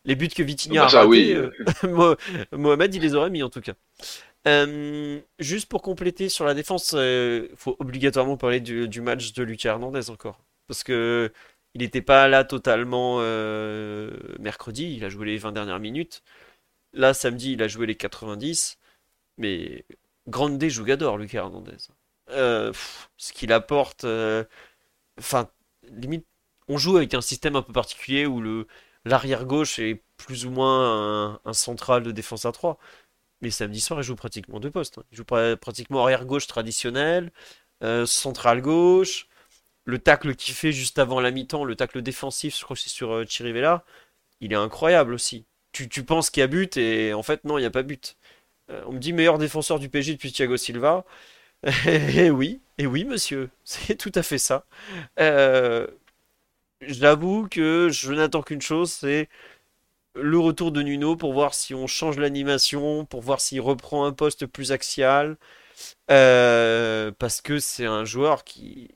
[0.06, 1.36] les buts que Vitinha Bah a ça, ratés, oui.
[1.36, 1.50] euh,
[1.84, 2.16] Mo-
[2.52, 3.74] Mohamed, il les aurait mis en tout cas.
[4.46, 9.42] Euh, juste pour compléter sur la défense, il faut obligatoirement parler du, du match de
[9.44, 10.40] Lucas Hernandez encore.
[10.68, 11.32] Parce que
[11.74, 14.10] il n'était pas là totalement euh,
[14.40, 16.22] mercredi, il a joué les 20 dernières minutes.
[16.92, 18.78] Là, samedi, il a joué les 90.
[19.38, 19.84] Mais
[20.28, 21.76] grande jugador, Lucas Hernandez.
[22.30, 24.44] Euh, pff, ce qu'il apporte, euh,
[25.18, 25.50] enfin,
[25.90, 26.26] limite,
[26.68, 28.66] on joue avec un système un peu particulier où le
[29.06, 32.78] l'arrière gauche est plus ou moins un, central de défense à 3.
[33.42, 34.98] Mais samedi soir, il joue pratiquement deux postes.
[34.98, 35.04] hein.
[35.12, 37.32] Il joue pra- pratiquement arrière gauche traditionnel,
[37.84, 39.28] euh, central gauche.
[39.84, 42.88] Le tacle qu'il fait juste avant la mi-temps, le tacle défensif, je crois que c'est
[42.90, 43.84] sur euh, Chirivella,
[44.40, 45.46] il est incroyable aussi.
[45.72, 47.82] Tu, tu penses qu'il y a but et en fait, non, il n'y a pas
[47.82, 48.16] but.
[48.74, 51.04] Euh, on me dit meilleur défenseur du PSG depuis Thiago Silva.
[52.16, 54.66] Et oui, et oui, monsieur, c'est tout à fait ça.
[55.20, 55.86] Euh,
[56.82, 59.28] j'avoue que je n'attends qu'une chose, c'est
[60.16, 64.12] le retour de Nuno pour voir si on change l'animation, pour voir s'il reprend un
[64.12, 65.36] poste plus axial.
[66.10, 68.90] Euh, parce que c'est un joueur qui.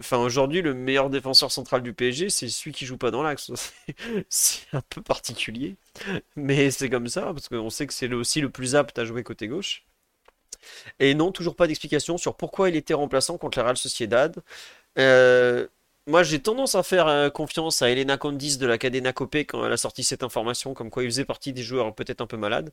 [0.00, 3.52] Enfin, aujourd'hui, le meilleur défenseur central du PSG, c'est celui qui joue pas dans l'axe.
[4.28, 5.76] C'est un peu particulier.
[6.36, 9.22] Mais c'est comme ça, parce qu'on sait que c'est aussi le plus apte à jouer
[9.22, 9.84] côté gauche.
[11.00, 14.36] Et non, toujours pas d'explication sur pourquoi il était remplaçant contre la Real Sociedad.
[14.98, 15.66] Euh,
[16.06, 19.64] moi, j'ai tendance à faire euh, confiance à Elena Condis de la Cadena Copé quand
[19.66, 22.36] elle a sorti cette information, comme quoi il faisait partie des joueurs peut-être un peu
[22.36, 22.72] malades.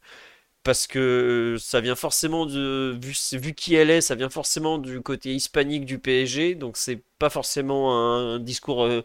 [0.63, 5.01] Parce que ça vient forcément de, vu, vu qui elle est, ça vient forcément du
[5.01, 9.03] côté hispanique du PSG, donc c'est pas forcément un, discours euh,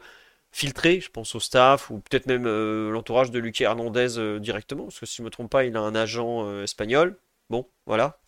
[0.52, 4.84] filtré, je pense au staff, ou peut-être même euh, l'entourage de Lucas Hernandez euh, directement,
[4.84, 7.18] parce que si je me trompe pas, il a un agent euh, espagnol.
[7.50, 8.18] Bon, voilà.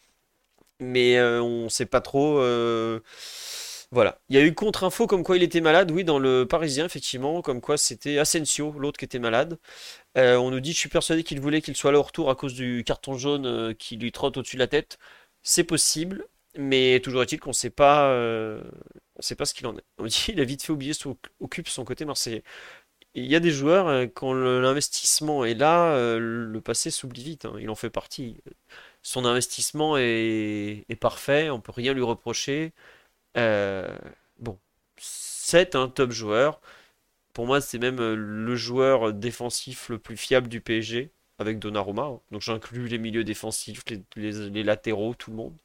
[0.81, 2.39] Mais euh, on sait pas trop.
[2.41, 3.01] euh,
[3.91, 4.19] Voilà.
[4.29, 7.41] Il y a eu contre-info comme quoi il était malade, oui, dans le Parisien, effectivement,
[7.43, 9.59] comme quoi c'était Asensio, l'autre qui était malade.
[10.19, 12.35] Euh, on nous dit, je suis persuadé qu'il voulait qu'il soit là au retour à
[12.37, 14.99] cause du carton jaune euh, qui lui trotte au-dessus de la tête.
[15.43, 18.63] C'est possible, mais toujours est-il qu'on sait pas, euh,
[19.17, 19.85] on sait pas ce qu'il en est.
[19.99, 22.43] On dit, il a vite fait oublier son, occupe son côté marseillais.
[23.15, 27.47] Il y a des joueurs, euh, quand l'investissement est là, le passé s'oublie vite.
[27.47, 27.55] hein.
[27.61, 28.43] Il en fait partie.
[29.03, 32.73] Son investissement est, est parfait, on peut rien lui reprocher.
[34.39, 34.59] Bon,
[34.99, 36.61] c'est un top joueur.
[37.39, 42.03] Pour moi, c'est même euh, le joueur défensif le plus fiable du PSG, avec Donnarumma.
[42.03, 42.21] hein.
[42.33, 43.85] Donc j'inclus les milieux défensifs,
[44.17, 45.57] les, latéraux, tout le monde.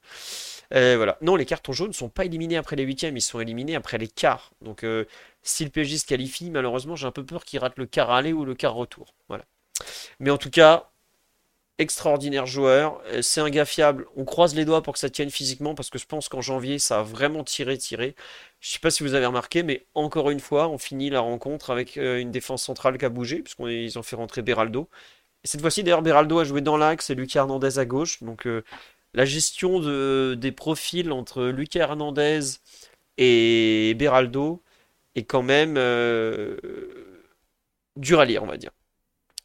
[0.76, 1.17] Euh, voilà.
[1.21, 3.97] Non, les cartons jaunes ne sont pas éliminés après les huitièmes, ils sont éliminés après
[3.97, 4.51] les quarts.
[4.61, 5.05] Donc euh,
[5.41, 8.34] si le PSG se qualifie, malheureusement, j'ai un peu peur qu'il rate le quart aller
[8.34, 9.15] ou le quart retour.
[9.28, 9.45] Voilà.
[10.19, 10.91] Mais en tout cas,
[11.78, 13.01] extraordinaire joueur.
[13.07, 14.07] Euh, C'est un gars fiable.
[14.15, 16.80] On croise les doigts pour que ça tienne physiquement parce que je pense qu'en janvier,
[16.80, 18.15] ça a vraiment tiré, tiré.
[18.59, 21.69] Je sais pas si vous avez remarqué, mais encore une fois, on finit la rencontre
[21.71, 24.89] avec euh, une défense centrale qui a bougé, puisqu'ils ont fait rentrer Beraldo.
[25.43, 28.24] Et cette fois-ci, d'ailleurs, Beraldo a joué dans l'axe et Lucas Hernandez à gauche.
[28.24, 28.63] Donc, euh,
[29.13, 32.39] la gestion de, des profils entre Lucas Hernandez
[33.17, 34.63] et Beraldo
[35.15, 36.57] est quand même euh,
[37.97, 38.71] dur à lire, on va dire.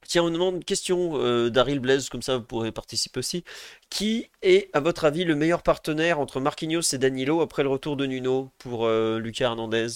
[0.08, 3.44] Tiens, on demande une question euh, d'Aril Blaise, comme ça vous pourrez participer aussi.
[3.90, 7.94] Qui est, à votre avis, le meilleur partenaire entre Marquinhos et Danilo après le retour
[7.96, 9.88] de Nuno pour euh, Lucas Hernandez?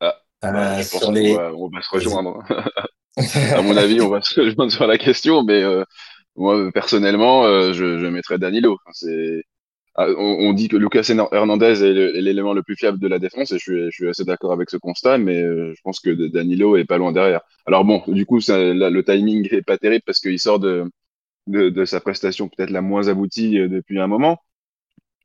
[0.00, 1.34] Ah, bah, je pense les.
[1.34, 2.42] va, on va se rejoindre.
[3.52, 5.82] À mon avis, on va se rejoindre sur la question, mais euh,
[6.36, 8.74] moi, personnellement, euh, je, je mettrais Danilo.
[8.74, 9.57] Enfin, c'est, ah,
[9.98, 13.58] on, on dit que Lucas Hernandez est l'élément le plus fiable de la défense, et
[13.58, 16.98] je suis, assez d'accord avec ce constat, mais euh, je pense que Danilo est pas
[16.98, 17.40] loin derrière.
[17.66, 20.88] Alors bon, du coup, le timing est pas terrible parce qu'il sort de,
[21.48, 24.38] de, sa prestation peut-être la moins aboutie euh, depuis un moment,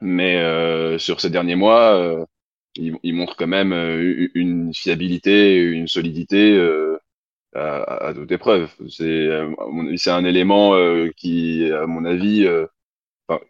[0.02, 2.26] mais euh, sur ces derniers mois, euh,
[2.76, 3.74] il, montre quand même
[4.36, 6.58] une fiabilité, une solidité.
[7.56, 8.70] à, à toute épreuve.
[8.90, 9.30] C'est,
[9.98, 10.74] c'est un élément
[11.16, 12.48] qui, à mon avis,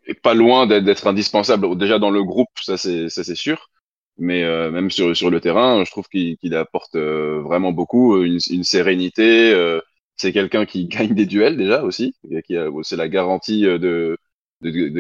[0.08, 1.78] est pas loin d'être, indispensable.
[1.78, 3.70] Déjà dans le groupe, ça c'est, sûr.
[4.18, 8.64] mais euh, même sur, le terrain, je trouve qu'il apporte euh, vraiment beaucoup, une, une
[8.64, 9.54] sérénité.
[9.54, 9.82] euh,
[10.18, 12.16] c'est quelqu'un qui gagne des duels déjà aussi,
[12.84, 14.18] c'est la garantie euh, de,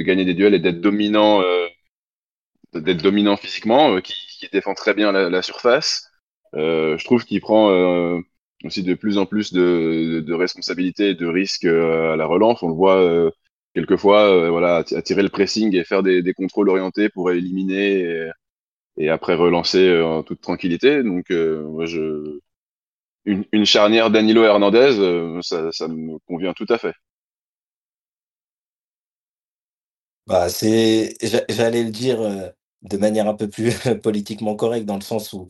[0.01, 1.67] gagner des duels et d'être dominant, euh,
[2.73, 4.15] d'être dominant physiquement, euh, qui,
[4.51, 6.09] défend très bien la, surface.
[6.55, 8.19] Euh, je trouve qu'il prend euh,
[8.65, 12.61] aussi de plus en plus de, de, responsabilités et de risques euh, à la relance.
[12.61, 13.31] On le voit euh,
[13.75, 18.29] quelquefois, euh, voilà, atti- attirer le pressing et faire des, contrôles orientés pour éliminer
[18.97, 21.03] et, après relancer euh, en toute tranquillité.
[21.03, 22.39] Donc, euh, moi, je,
[23.25, 26.93] une, une charnière Danilo Hernandez, ça, ça me convient tout à fait.
[30.27, 32.53] Bah, c'est, j'a- j'allais le dire
[32.83, 33.71] de manière un peu plus
[34.03, 35.47] politiquement correcte, dans le sens où,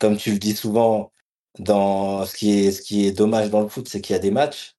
[0.00, 1.12] comme tu le dis souvent,
[1.60, 4.20] dans ce qui est, ce qui est dommage dans le foot, c'est qu'il y a
[4.20, 4.75] des matchs.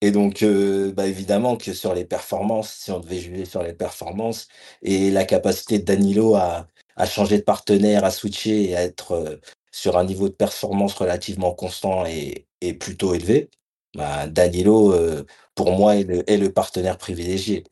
[0.00, 3.72] Et donc, euh, bah, évidemment que sur les performances, si on devait juger sur les
[3.74, 4.46] performances
[4.82, 9.12] et la capacité de Danilo à, à changer de partenaire, à switcher et à être
[9.12, 9.36] euh,
[9.72, 13.50] sur un niveau de performance relativement constant et, et plutôt élevé,
[13.96, 15.24] bah, Danilo, euh,
[15.56, 17.64] pour moi, est le, est le partenaire privilégié.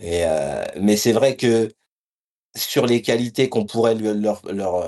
[0.00, 1.70] Et, euh, mais c'est vrai que
[2.56, 4.86] sur les qualités qu'on pourrait leur, leur,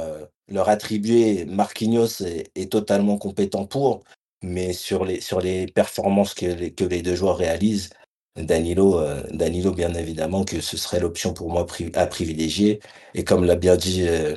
[0.48, 4.02] leur attribuer, Marquinhos est, est totalement compétent pour,
[4.42, 7.90] mais sur les, sur les performances que les, que les deux joueurs réalisent,
[8.36, 12.80] Danilo, euh, Danilo, bien évidemment, que ce serait l'option pour moi à privilégier.
[13.14, 14.36] Et comme l'a bien dit euh,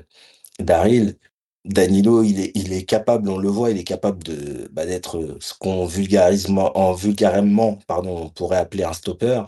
[0.60, 1.18] Daryl,
[1.66, 5.38] Danilo, il est, il est capable, on le voit, il est capable de, bah, d'être
[5.41, 9.41] ce qu'on vulgarisement, en vulgairement, pardon, on pourrait appeler un stopper.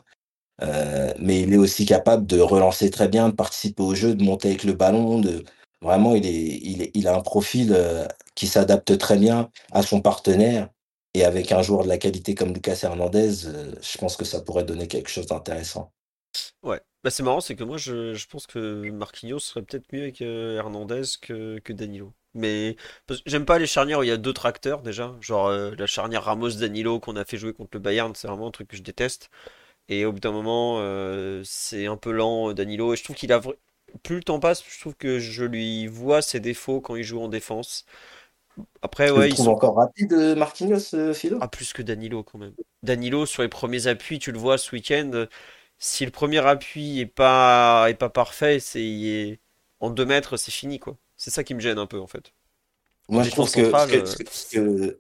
[0.64, 4.24] Euh, mais il est aussi capable de relancer très bien, de participer au jeu, de
[4.24, 5.20] monter avec le ballon.
[5.20, 5.44] De...
[5.82, 8.08] Vraiment, il est, il est- il a un profil euh,
[8.38, 10.70] qui s'adapte très bien à son partenaire.
[11.14, 14.40] Et avec un joueur de la qualité comme Lucas Hernandez, euh, je pense que ça
[14.42, 15.92] pourrait donner quelque chose d'intéressant.
[16.62, 16.80] Ouais.
[17.04, 20.58] Bah, c'est marrant, c'est que moi, je, pense que Marquinhos serait peut-être mieux avec euh,
[20.58, 22.14] Hernandez que, que Danilo.
[22.36, 22.76] Mais
[23.26, 25.16] j'aime pas les charnières où il y a deux tracteurs déjà.
[25.22, 28.52] Genre euh, la charnière Ramos-Danilo qu'on a fait jouer contre le Bayern, c'est vraiment un
[28.52, 29.32] truc que je déteste.
[29.90, 30.82] Et au bout d'un moment,
[31.44, 32.94] c'est un peu lent, Danilo.
[32.94, 33.42] Et je trouve qu'il a.
[34.04, 37.22] Plus le temps passe, je trouve que je lui vois ses défauts quand il joue
[37.22, 37.86] en défense.
[38.82, 39.52] Après, ouais, ils sont.
[39.52, 41.40] encore rapide, euh, Marquinhos, euh, Philo?
[41.42, 42.54] Ah, plus que Danilo quand même.
[42.84, 45.12] Danilo, sur les premiers appuis, tu le vois ce week-end.
[45.14, 45.28] euh,
[45.80, 49.40] Si le premier appui est pas, est pas parfait, c'est
[49.80, 50.98] en deux mètres, c'est fini quoi.
[51.18, 52.34] C'est ça qui me gêne un peu en fait.
[53.10, 55.00] Moi, je trouve défense que ce euh,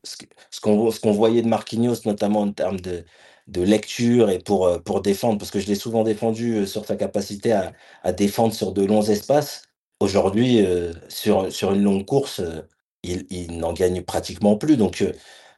[0.61, 3.03] qu'on qu'on voyait de Marquinhos, notamment en termes de,
[3.47, 6.85] de lecture et pour, euh, pour défendre, parce que je l'ai souvent défendu euh, sur
[6.85, 9.63] sa capacité à, à défendre sur de longs espaces.
[9.99, 12.61] Aujourd'hui, euh, sur, sur une longue course, euh,
[13.03, 14.77] il, il n'en gagne pratiquement plus.
[14.77, 15.13] Donc, euh,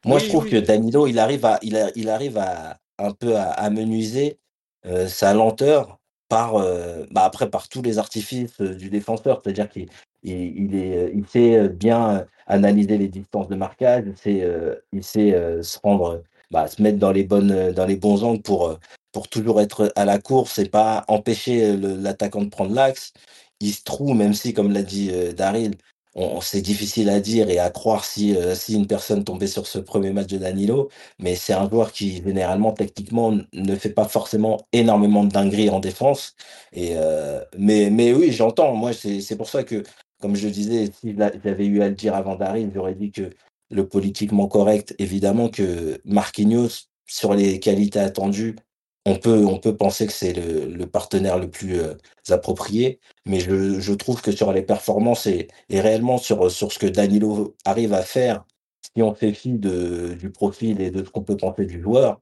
[0.06, 0.56] moi, je oui, trouve que.
[0.58, 4.40] Danilo, il arrive à, il a- il arrive à un peu à amenuiser
[4.86, 9.42] euh, sa lenteur par, euh, bah, après, par tous les artifices euh, du défenseur.
[9.44, 9.90] C'est-à-dire qu'il
[10.24, 10.34] il,
[10.66, 14.48] il est, il sait bien analyser les distances de marquage, il sait,
[14.92, 15.32] il sait
[15.62, 18.78] se rendre, bah, se mettre dans les bonnes, dans les bons angles pour,
[19.14, 23.14] pour toujours être à la course et pas empêcher l'attaquant de prendre l'axe.
[23.62, 25.76] Il se trouve, même si, comme l'a dit Daryl,
[26.16, 29.68] on, c'est difficile à dire et à croire si, euh, si une personne tombait sur
[29.68, 30.90] ce premier match de Danilo,
[31.20, 35.80] mais c'est un joueur qui, généralement, techniquement, ne fait pas forcément énormément de dingueries en
[35.80, 36.36] défense.
[36.74, 38.74] Et, euh, mais, mais oui, j'entends.
[38.76, 39.84] Moi, c'est c'est pour ça que
[40.20, 43.30] comme je disais, si j'avais eu à le dire avant Daryl, j'aurais dit que
[43.72, 48.56] le politiquement correct, évidemment que Marquinhos, sur les qualités attendues,
[49.10, 51.96] on peut, penser que c'est le, partenaire le plus euh,
[52.30, 57.94] approprié, mais je, trouve que sur les performances et, réellement sur, ce que Danilo arrive
[57.94, 58.46] à faire,
[58.96, 62.22] si on fait fi du profil et de ce qu'on peut penser du joueur,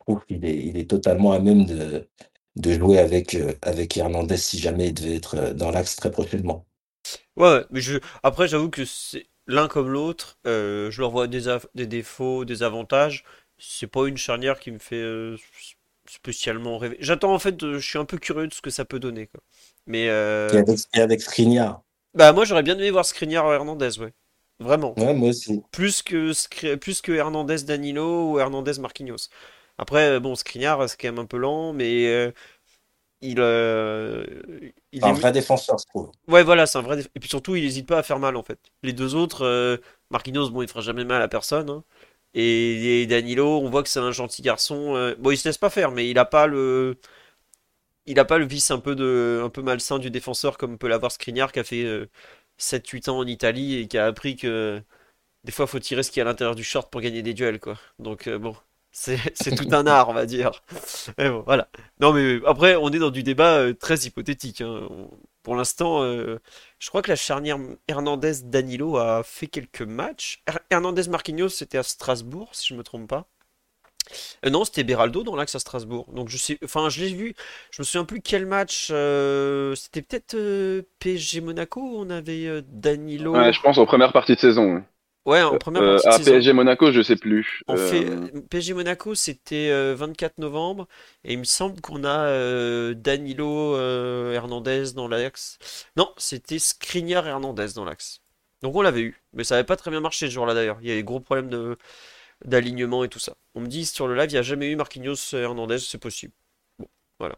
[0.00, 4.36] je trouve qu'il est, il est totalement à même de, jouer avec, euh, avec Hernandez
[4.36, 6.66] si jamais il devait être euh, dans l'axe très prochainement.
[7.36, 11.86] Ouais, mais je après j'avoue que c'est l'un comme l'autre, je leur vois des, des
[11.86, 13.24] défauts, des avantages.
[13.58, 15.02] C'est pas une charnière qui me fait
[16.12, 16.96] spécialement rêver.
[17.00, 19.26] J'attends en fait, euh, je suis un peu curieux de ce que ça peut donner
[19.28, 19.40] quoi.
[19.86, 20.08] Mais
[20.52, 21.82] Et euh, avec, et avec Skriniar.
[22.14, 24.12] bah moi j'aurais bien aimé voir Skriniar Hernandez, ouais.
[24.60, 24.98] Vraiment.
[24.98, 25.62] Ouais, moi aussi.
[25.72, 29.28] Plus que plus que Hernandez Danilo ou Hernandez Marquinhos.
[29.78, 32.32] Après euh, bon Skriniar c'est quand même un peu lent, mais euh,
[33.22, 34.26] il euh,
[34.92, 36.12] il C'est un est vrai défenseur, je trouve.
[36.28, 36.96] Ouais, voilà, c'est un vrai.
[36.98, 38.58] déf- Et puis surtout, il n'hésite pas à faire mal en fait.
[38.82, 41.68] Les deux autres, Marquinhos, bon, il fera jamais mal à personne.
[41.70, 41.84] hein.
[42.34, 44.94] Et, Danilo, on voit que c'est un gentil garçon.
[44.96, 46.98] euh, Bon, il se laisse pas faire, mais il a pas le,
[48.06, 50.88] il a pas le vice un peu de, un peu malsain du défenseur comme peut
[50.88, 52.08] l'avoir Skriniar qui a fait euh,
[52.56, 54.82] 7-8 ans en Italie et qui a appris que
[55.44, 57.34] des fois, faut tirer ce qu'il y a à l'intérieur du short pour gagner des
[57.34, 57.78] duels, quoi.
[57.98, 58.56] Donc euh, bon,
[59.34, 60.50] C'est tout un art, on va dire.
[61.18, 61.68] Mais bon, voilà.
[62.00, 64.60] Non, mais après, on est dans du débat euh, très hypothétique.
[64.60, 64.86] hein.
[64.90, 65.10] On-
[65.42, 66.38] Pour l'instant, euh,
[66.78, 70.42] je crois que la charnière Hernandez-Danilo a fait quelques matchs.
[70.46, 73.26] Her- Hernandez-Marquinhos, c'était à Strasbourg, si je me trompe pas.
[74.44, 76.06] Euh, non, c'était Beraldo dans l'axe à Strasbourg.
[76.12, 77.34] Donc je sais, enfin, je l'ai vu.
[77.70, 78.88] Je me souviens plus quel match.
[78.90, 81.80] euh, c'était peut-être euh, PSG Monaco.
[81.80, 83.32] où On avait euh, Danilo.
[83.34, 84.84] Ouais, je pense en première partie de saison.
[85.26, 85.42] Ouais.
[85.42, 86.32] En première Euh, partie de à saison.
[86.32, 87.62] PSG Monaco, je sais plus.
[87.76, 90.88] Fait, Euh, PSG Monaco, c'était euh, 24 novembre,
[91.24, 95.58] et il me semble qu'on a euh, Danilo euh, Hernandez dans l'axe.
[95.96, 98.20] Non, c'était Skriniar Hernandez dans l'axe.
[98.62, 100.78] Donc on l'avait eu, mais ça n'avait pas très bien marché ce jour-là d'ailleurs.
[100.82, 101.76] Il y avait des gros problèmes de
[102.44, 103.36] d'alignement et tout ça.
[103.54, 106.32] On me dit sur le live, il n'y a jamais eu Marquinhos Hernandez, c'est possible.
[106.78, 106.88] Bon,
[107.20, 107.36] voilà.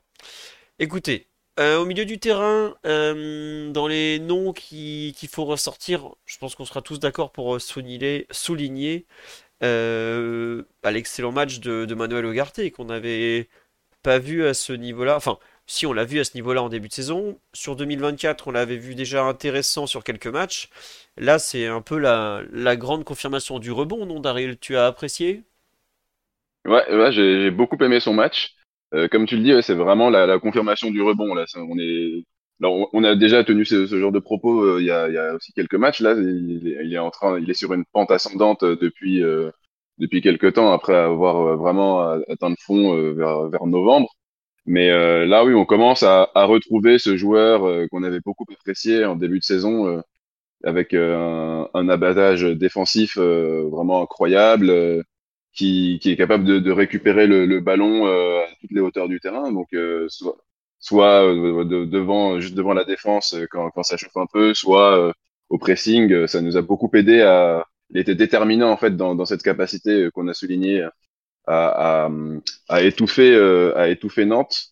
[0.79, 1.29] Écoutez,
[1.61, 6.55] euh, au milieu du terrain, euh, dans les noms qui- qu'il faut ressortir, je pense
[6.57, 8.27] qu'on sera tous d'accord pour euh, souligner,
[10.91, 13.49] l'excellent match de, Manuel Ugarte qu'on n'avait
[14.03, 15.17] pas vu à ce niveau-là.
[15.17, 17.39] Enfin, si on l'a vu à ce niveau-là en début de saison.
[17.53, 20.69] Sur 2024, on l'avait vu déjà intéressant sur quelques matchs.
[21.17, 22.43] Là, c'est un peu la,
[22.77, 24.59] grande confirmation du rebond, non, Daryl?
[24.59, 25.43] Tu as apprécié?
[26.67, 28.55] Ouais, j'ai beaucoup aimé son match.
[28.95, 31.35] Euh, comme tu le dis, ouais, c'est vraiment la, la confirmation du rebond.
[31.35, 32.25] Là, on est,
[32.61, 35.35] là, on, a déjà tenu ce, ce genre de propos euh, il y y a
[35.35, 36.01] aussi quelques matchs.
[36.01, 39.51] Là, il est, en train, il est sur une pente ascendante euh, depuis euh,
[39.99, 44.09] depuis quelques temps après avoir vraiment atteint le fond vers vers novembre.
[44.67, 44.91] Mais
[45.27, 49.39] là, oui, on commence à, à retrouver ce joueur qu'on avait beaucoup apprécié en début
[49.41, 50.03] de saison,
[50.65, 55.05] avec un, un abattage défensif vraiment incroyable.
[55.55, 59.09] Qui, qui est capable de, de récupérer le, le ballon euh, à toutes les hauteurs
[59.09, 59.53] du terrain.
[59.53, 60.37] Donc, euh, soit,
[60.79, 65.13] soit euh, de- devant, juste devant la défense quand, quand ça chauffe un peu, soit
[65.49, 66.27] au pressing.
[66.27, 67.67] Ça nous a beaucoup aidé à.
[67.91, 70.83] Il était déterminant en fait dans, dans cette capacité qu'on a souligné
[71.47, 72.11] à, à,
[72.69, 73.37] à étouffer,
[73.77, 74.71] à étouffer Nantes.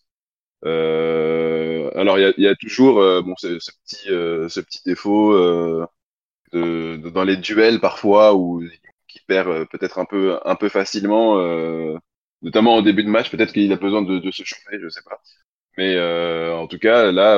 [0.64, 4.60] Euh, alors il y a, y a toujours euh, bon ce, ce petit euh, ce
[4.60, 5.34] petit défaut
[6.52, 8.62] de, de- dans les duels parfois où
[9.12, 11.96] qui perd euh, peut-être un peu un peu facilement, euh,
[12.42, 13.30] notamment en début de match.
[13.30, 15.20] Peut-être qu'il a besoin de, de se chauffer, je sais pas.
[15.78, 17.36] Mais euh, en tout cas, là,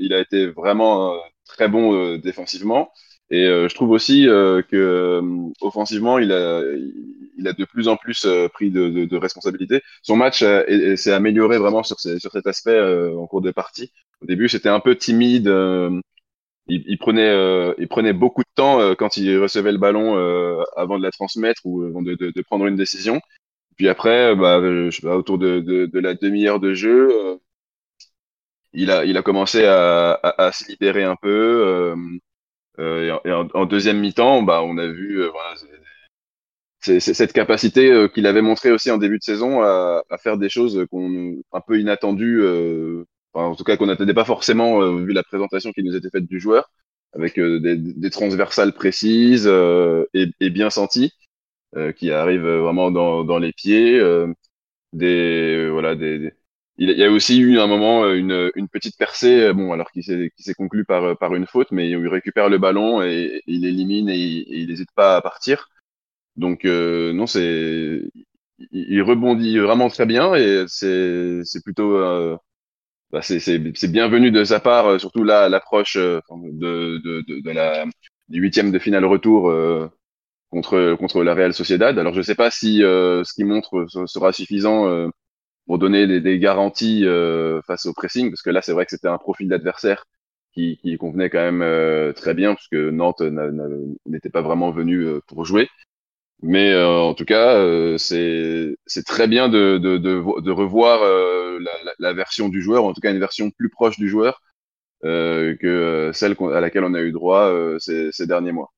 [0.00, 1.16] il a été vraiment
[1.46, 2.92] très bon défensivement.
[3.30, 5.22] Et euh, je trouve aussi euh, que euh,
[5.62, 6.62] offensivement, il a,
[7.38, 9.82] il a de plus en plus pris de, de, de responsabilités.
[10.02, 12.78] Son match est- est- s'est amélioré vraiment sur, ces- sur cet aspect
[13.16, 13.92] en cours de partie.
[14.20, 15.48] Au début, c'était un peu timide.
[16.72, 20.62] Il, prenait, euh, il prenait beaucoup de temps euh, quand il recevait le ballon euh,
[20.76, 23.20] avant de la transmettre ou avant de, prendre une décision.
[23.76, 24.58] Puis après, bah,
[25.14, 27.10] autour de, la demi-heure de jeu,
[28.72, 31.94] il a, commencé à, se libérer un peu.
[32.78, 33.10] et
[33.54, 35.22] en, deuxième mi-temps, bah, on a vu
[36.80, 41.36] cette capacité qu'il avait montré aussi en début de saison à, faire des choses qu'on
[41.52, 42.42] un peu inattendues,
[43.34, 46.26] en tout cas qu'on n'attendait pas forcément euh, vu la présentation qui nous était faite
[46.26, 46.70] du joueur,
[47.14, 51.12] avec euh, des, transversales précises euh, et, et bien senties,
[51.96, 53.98] qui arrivent vraiment dans, dans les pieds,
[54.92, 56.32] des voilà des,
[56.76, 60.30] il y a aussi eu un moment une, une petite percée, bon alors qui s'est
[60.36, 64.10] qui s'est conclue par par une faute, mais il récupère le ballon et, il élimine
[64.10, 65.68] et, et il n'hésite pas à partir.
[66.36, 68.02] Donc euh, non, c'est
[68.58, 72.36] il, il rebondit vraiment très bien et c'est c'est plutôt euh,
[73.12, 77.84] bah, c'est bienvenu de sa part, euh, surtout là l'approche euh, de, la
[78.28, 79.88] du huitième de finale retour euh,
[80.50, 81.98] contre contre la Real Sociedad.
[81.98, 85.10] Alors je sais pas si ce qu'il montre se- sera suffisant
[85.66, 87.04] pour donner des, garanties
[87.66, 90.06] face au pressing, parce que là c'est vrai que c'était un profil d'adversaire
[90.54, 93.68] qui convenait quand même très bien, puisque Nantes n'a- n'a-
[94.06, 95.68] n'était pas vraiment venu pour jouer.
[96.42, 101.02] Mais euh, en tout cas, euh, c'est très bien de, de, de, vo- de revoir
[101.02, 101.58] euh,
[101.98, 104.42] la, version du joueur, en tout cas une version plus proche du joueur
[105.04, 108.72] euh, que celle à laquelle on a eu droit ces, derniers mois.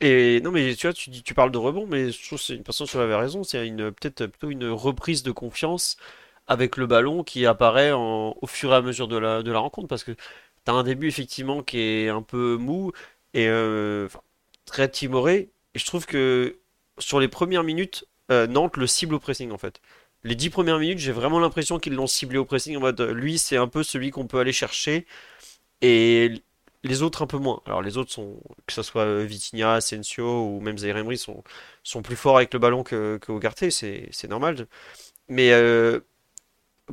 [0.00, 2.62] Et non, mais tu vois, tu tu parles de rebond, mais je trouve que une
[2.62, 3.42] personne qui avait raison.
[3.44, 5.96] C'est peut-être plutôt une reprise de confiance
[6.46, 9.88] avec le ballon qui apparaît au fur et à mesure de la, de la rencontre.
[9.88, 10.18] Parce que tu
[10.70, 12.92] as un début effectivement qui est un peu mou
[13.34, 13.48] et
[14.66, 15.50] très timoré.
[15.74, 16.58] Et je trouve que
[16.98, 19.80] sur les premières minutes, euh, Nantes le cible au pressing en fait.
[20.24, 23.38] Les dix premières minutes, j'ai vraiment l'impression qu'ils l'ont ciblé au pressing en mode lui,
[23.38, 25.06] c'est un peu celui qu'on peut aller chercher.
[25.82, 26.42] Et
[26.84, 27.62] les autres un peu moins.
[27.66, 31.42] Alors les autres sont, que ce soit euh, Vitinha, Asensio ou même Zaire Emery sont,
[31.82, 34.66] sont plus forts avec le ballon que, que c'est, normal.
[35.28, 36.00] Mais euh,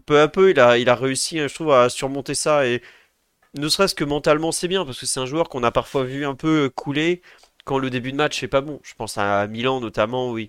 [0.05, 2.65] peu à peu, il a, il a réussi, hein, je trouve, à surmonter ça.
[2.67, 2.81] Et
[3.55, 6.25] ne serait-ce que mentalement, c'est bien, parce que c'est un joueur qu'on a parfois vu
[6.25, 7.21] un peu couler
[7.65, 8.79] quand le début de match est pas bon.
[8.83, 10.39] Je pense à Milan notamment, où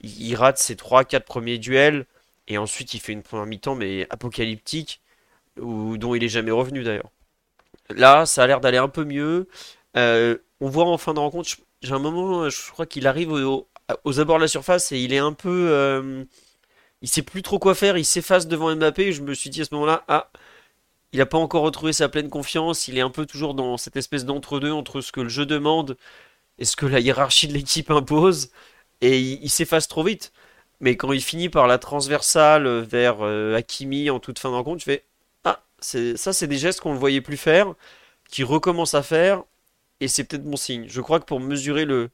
[0.00, 2.06] il, rate ses 3-4 premiers duels
[2.46, 5.00] et ensuite il fait une première mi-temps mais apocalyptique
[5.56, 7.10] dont il est jamais revenu d'ailleurs.
[7.90, 9.48] Là, ça a l'air d'aller un peu mieux.
[9.96, 11.50] Euh, on voit en fin de rencontre,
[11.82, 15.18] j'ai un moment, je crois qu'il arrive aux abords de la surface et il est
[15.18, 16.24] un peu, euh,
[17.02, 19.12] il sait plus trop quoi faire, il s'efface devant Mbappé.
[19.12, 20.30] je me suis dit à ce moment-là, ah,
[21.12, 22.88] il n'a pas encore retrouvé sa pleine confiance.
[22.88, 25.96] Il est un peu toujours dans cette espèce d'entre-deux entre ce que le jeu demande
[26.58, 28.50] et ce que la hiérarchie de l'équipe impose.
[29.00, 30.32] Et il, s'efface trop vite?
[30.80, 34.80] Mais quand il finit par la transversale vers euh, Hakimi en toute fin de rencontre,
[34.80, 35.04] je fais
[35.44, 37.74] Ah, ça, c'est des gestes qu'on ne voyait plus faire,
[38.30, 39.44] qui recommence à faire.
[40.00, 40.86] Et c'est peut-être bon signe.
[40.88, 42.10] Je crois que pour mesurer le,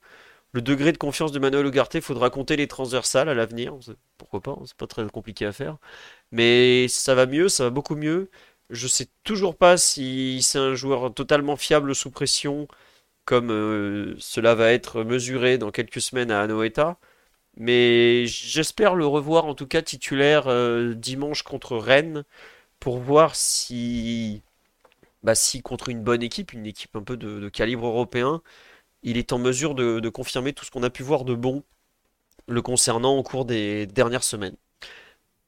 [0.54, 3.74] degré de confiance de Manuel Ugarte, il faudra compter les transversales à l'avenir.
[4.18, 5.78] Pourquoi pas, c'est pas très compliqué à faire.
[6.32, 8.30] Mais ça va mieux, ça va beaucoup mieux.
[8.70, 12.68] Je sais toujours pas si c'est un joueur totalement fiable sous pression,
[13.24, 16.98] comme euh, cela va être mesuré dans quelques semaines à Anoeta.
[17.56, 22.24] Mais j'espère le revoir en tout cas titulaire euh, dimanche contre Rennes
[22.80, 24.42] pour voir si,
[25.22, 28.42] bah, contre une bonne équipe, une équipe un peu de, calibre européen,
[29.02, 31.64] il est en mesure de confirmer tout ce qu'on a pu voir de bon
[32.48, 34.56] le concernant au cours des dernières semaines.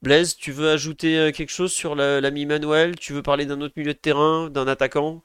[0.03, 2.97] Blaise, tu veux ajouter euh, quelque chose sur l'ami Manuel?
[2.97, 5.23] Tu veux parler d'un autre milieu de terrain, d'un attaquant?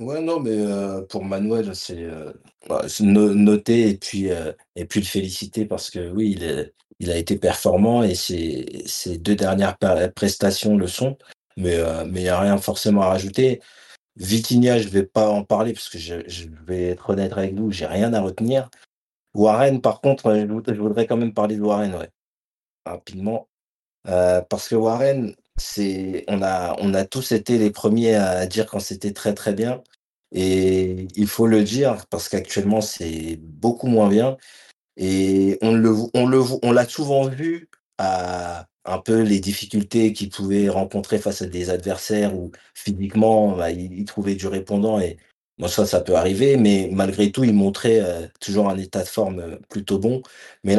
[0.00, 2.32] Ouais, non, mais euh, pour Manuel, c'est euh,
[2.66, 4.28] bah, noter et puis,
[4.74, 9.36] et puis le féliciter parce que oui, il, il a été performant et ses, deux
[9.36, 9.76] dernières
[10.14, 11.18] prestations le sont,
[11.58, 11.76] mais
[12.06, 13.60] mais il n'y a rien forcément à rajouter.
[14.16, 17.54] Vitinha, je ne vais pas en parler parce que je, je vais être honnête avec
[17.54, 18.70] vous, j'ai rien à retenir.
[19.34, 22.10] Warren, par contre, je voudrais quand même parler de Warren, ouais,
[22.86, 23.48] rapidement.
[24.08, 25.34] Euh, parce que Warren,
[26.28, 29.82] on a on a tous été les premiers à dire quand c'était très, très bien
[30.32, 34.36] et il faut le dire parce qu'actuellement, c'est beaucoup moins bien
[34.96, 37.68] et on le on l'a souvent vu
[37.98, 43.70] à un peu les difficultés qu'il pouvait rencontrer face à des adversaires où physiquement, bah,
[43.70, 45.18] il trouvait du répondant et
[45.58, 49.08] moi ça, ça peut arriver, mais malgré tout, il montrait, euh, toujours un état de
[49.08, 50.22] forme, euh, plutôt bon.
[50.64, 50.78] Mais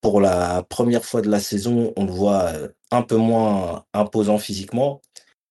[0.00, 4.38] Pour la première fois de la saison, on le voit euh, un peu moins imposant
[4.38, 5.00] physiquement,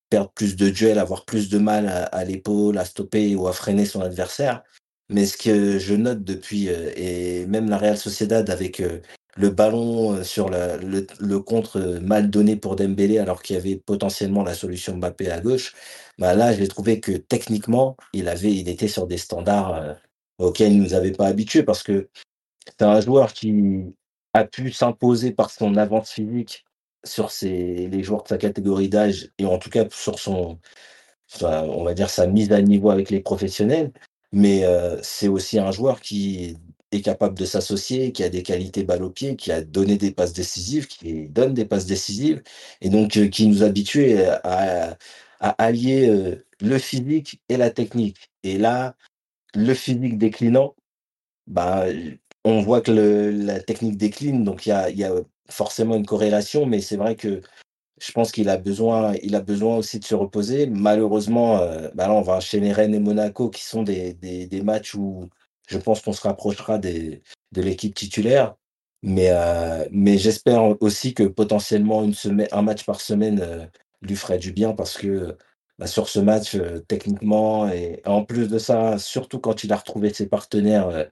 [0.09, 3.85] perdre plus de duels, avoir plus de mal à, l'épaule, à stopper ou à freiner
[3.85, 4.63] son adversaire.
[5.09, 9.01] Mais ce que je note depuis, euh, et même la Real Sociedad avec euh,
[9.37, 14.53] le ballon sur le, contre mal donné pour Dembélé alors qu'il y avait potentiellement la
[14.53, 15.73] solution Mbappé à gauche,
[16.17, 19.95] bah là j'ai trouvé que techniquement il avait il était sur des standards
[20.37, 22.09] auxquels il nous avait pas habitués parce que
[22.65, 23.53] c'est un joueur qui
[24.33, 26.65] a pu s'imposer par son avance physique
[27.03, 30.59] sur ses, les joueurs de sa catégorie d'âge et en tout cas sur son,
[31.41, 33.91] on va dire sa mise à niveau avec les professionnels.
[34.31, 34.63] Mais
[35.03, 36.57] c'est aussi un joueur qui
[36.91, 40.11] est capable de s'associer, qui a des qualités balle au pied, qui a donné des
[40.11, 42.41] passes décisives, qui donne des passes décisives,
[42.81, 44.97] et donc qui nous habitue à,
[45.39, 48.31] à allier le physique et la technique.
[48.43, 48.95] Et là,
[49.55, 50.75] le physique déclinant,
[51.47, 51.85] bah,
[52.45, 55.13] on voit que la technique décline, donc il y a,
[55.49, 57.41] forcément une corrélation, mais c'est vrai que
[57.99, 60.65] je pense qu'il a besoin, il a besoin aussi de se reposer.
[60.67, 61.57] Malheureusement,
[61.93, 65.29] bah là, on va enchaîner Rennes et Monaco, qui sont des, des, matchs où
[65.67, 67.21] je pense qu'on se rapprochera des,
[67.51, 68.55] de l'équipe titulaire.
[69.03, 69.29] Mais,
[69.91, 73.69] mais j'espère aussi que potentiellement une semaine, un match par semaine
[74.01, 75.37] lui ferait du bien parce que
[75.79, 80.13] bah, sur ce match, techniquement, et en plus de ça, surtout quand il a retrouvé
[80.13, 81.09] ses partenaires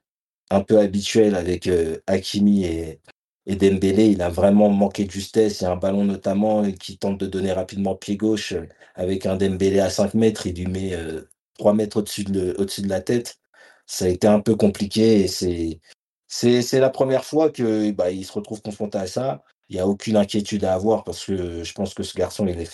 [0.50, 1.70] un peu habituels avec
[2.08, 3.00] Hakimi et,
[3.46, 5.62] et Dembélé, il a vraiment manqué de justesse.
[5.62, 8.54] Il y a un ballon notamment qui tente de donner rapidement pied gauche
[8.96, 10.48] avec un Dembélé à 5 mètres.
[10.48, 10.96] Il lui met
[11.58, 12.56] 3 mètres au-dessus de,
[12.88, 13.40] la tête.
[13.86, 15.28] ça a été un peu compliqué et
[16.28, 19.44] c'est la première fois que bah, se retrouve confronté à ça.
[19.70, 22.60] Il n'y a aucune inquiétude à avoir parce que je pense que ce garçon, il
[22.60, 22.66] est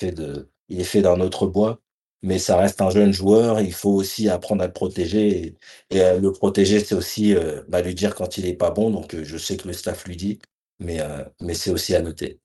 [0.83, 1.79] fait d'un autre bois.
[2.23, 3.59] Mais ça reste un jeune joueur.
[3.61, 5.55] Il faut aussi apprendre à le protéger.
[5.91, 7.35] Et, et le protéger, c'est aussi
[7.67, 8.89] bah, lui dire quand il est pas bon.
[8.89, 10.39] Donc, je sais que le staff lui dit,
[10.79, 10.99] mais,
[11.41, 12.39] mais c'est aussi à noter.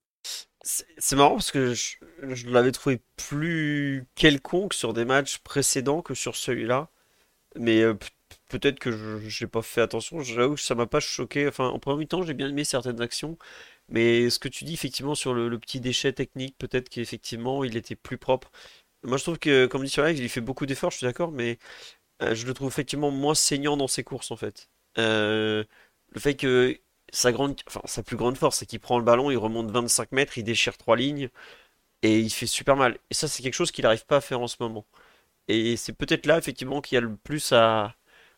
[0.63, 6.13] C'est marrant parce que je, je l'avais trouvé plus quelconque sur des matchs précédents que
[6.13, 6.89] sur celui-là.
[7.55, 7.83] Mais
[8.47, 10.21] peut-être que je n'ai pas fait attention.
[10.21, 11.47] J'avoue que ça m'a pas choqué.
[11.47, 13.37] Enfin, en premier temps, j'ai bien aimé certaines actions.
[13.89, 17.95] Mais ce que tu dis effectivement sur le, petit déchet technique, peut-être qu'effectivement il était
[17.95, 18.51] plus propre.
[19.03, 21.31] Moi je trouve que, comme dit sur live, il fait beaucoup d'efforts, je suis d'accord,
[21.31, 21.57] mais
[22.21, 24.69] je le trouve effectivement moins saignant dans ses courses en fait.
[24.97, 25.65] le
[26.17, 26.77] fait que
[27.11, 30.11] sa, grande, enfin, sa plus grande force, c'est qu'il prend le ballon, il remonte 25
[30.13, 31.29] mètres, il déchire trois lignes,
[32.03, 32.97] et il fait super mal.
[33.09, 34.85] Et ça, c'est quelque chose qu'il n'arrive pas à faire en ce moment.
[35.47, 37.95] Et c'est peut-être là, effectivement, qu'il y a le plus à,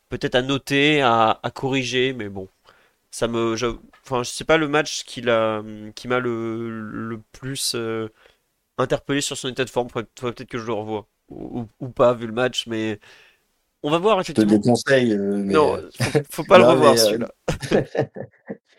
[0.09, 2.49] peut-être à noter, à, corriger, mais bon.
[3.11, 3.67] Ça me, je,
[4.05, 5.21] enfin, je sais pas le match qui,
[5.95, 8.09] qui m'a le, plus euh,
[8.83, 9.87] interpellé sur son état de forme.
[9.89, 11.07] Peut-être que je le revois.
[11.29, 11.65] Ou,
[11.95, 12.99] pas, vu le match, mais
[13.81, 14.51] on va voir effectivement.
[14.51, 15.13] Je te déconseille.
[15.13, 17.31] Euh, non, faut, faut pas le revoir euh, celui-là.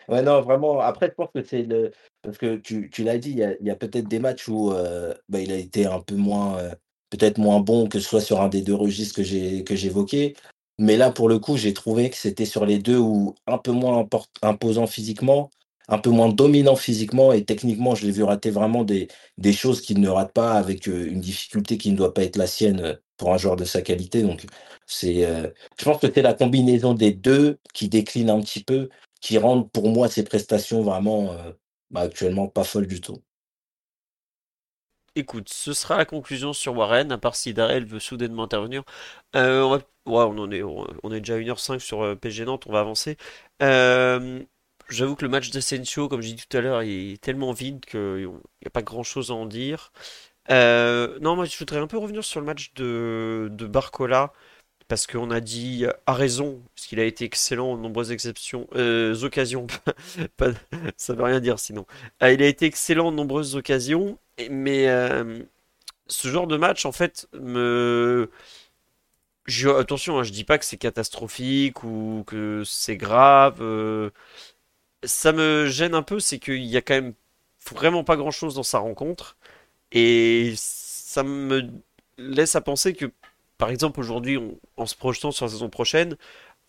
[0.08, 0.80] Ouais, non, vraiment.
[0.80, 1.90] Après, je pense que c'est le.
[2.22, 5.40] Parce que tu, tu l'as dit, il y a, peut-être des matchs où euh, bah,
[5.40, 6.58] il a été un peu moins.
[6.58, 6.74] euh,
[7.10, 10.34] peut-être moins bon que ce soit sur un des deux registres que j'ai que j'évoquais.
[10.78, 13.70] Mais là, pour le coup, j'ai trouvé que c'était sur les deux où un peu
[13.70, 14.08] moins
[14.42, 15.50] imposant physiquement,
[15.88, 19.08] un peu moins dominant physiquement et techniquement, je l'ai vu rater vraiment des,
[19.52, 22.46] choses qu'il ne rate pas avec euh, une difficulté qui ne doit pas être la
[22.46, 24.22] sienne euh, pour un joueur de sa qualité.
[24.22, 24.44] Donc,
[24.86, 25.22] c'est,
[25.78, 28.88] je pense que c'est la combinaison des deux qui décline un petit peu
[29.24, 31.52] qui rendent pour moi ces prestations vraiment euh,
[31.90, 33.22] bah, actuellement pas folles du tout.
[35.16, 38.82] Écoute, ce sera la conclusion sur Warren, à part si Darrell veut soudainement intervenir.
[39.34, 43.16] Euh, on, est, déjà 1h05 sur euh, PG Nantes, on va avancer.
[44.88, 48.28] J'avoue que le match d'Asensio, comme j'ai dit tout à l'heure, est tellement vide qu'il
[48.28, 49.92] n'y a pas grand chose à en dire.
[50.50, 54.32] non, moi je voudrais un peu revenir sur le match de, Barcola
[54.88, 59.14] parce qu'on a dit à raison, parce qu'il a été excellent en nombreuses exceptions, euh,
[59.22, 59.66] occasions,
[60.96, 61.86] ça veut rien dire sinon.
[62.22, 64.18] Euh, il a été excellent en nombreuses occasions,
[64.50, 65.42] mais euh,
[66.06, 68.30] ce genre de match, en fait, me...
[69.46, 73.60] Je, attention, hein, je dis pas que c'est catastrophique ou que c'est grave.
[75.06, 77.14] Ça me gêne un peu, c'est qu'il y a quand même
[77.70, 79.36] vraiment pas grand-chose dans sa rencontre,
[79.92, 81.70] et ça me
[82.18, 83.10] laisse à penser que
[83.58, 84.38] par exemple, aujourd'hui,
[84.76, 86.16] en se projetant sur la saison prochaine,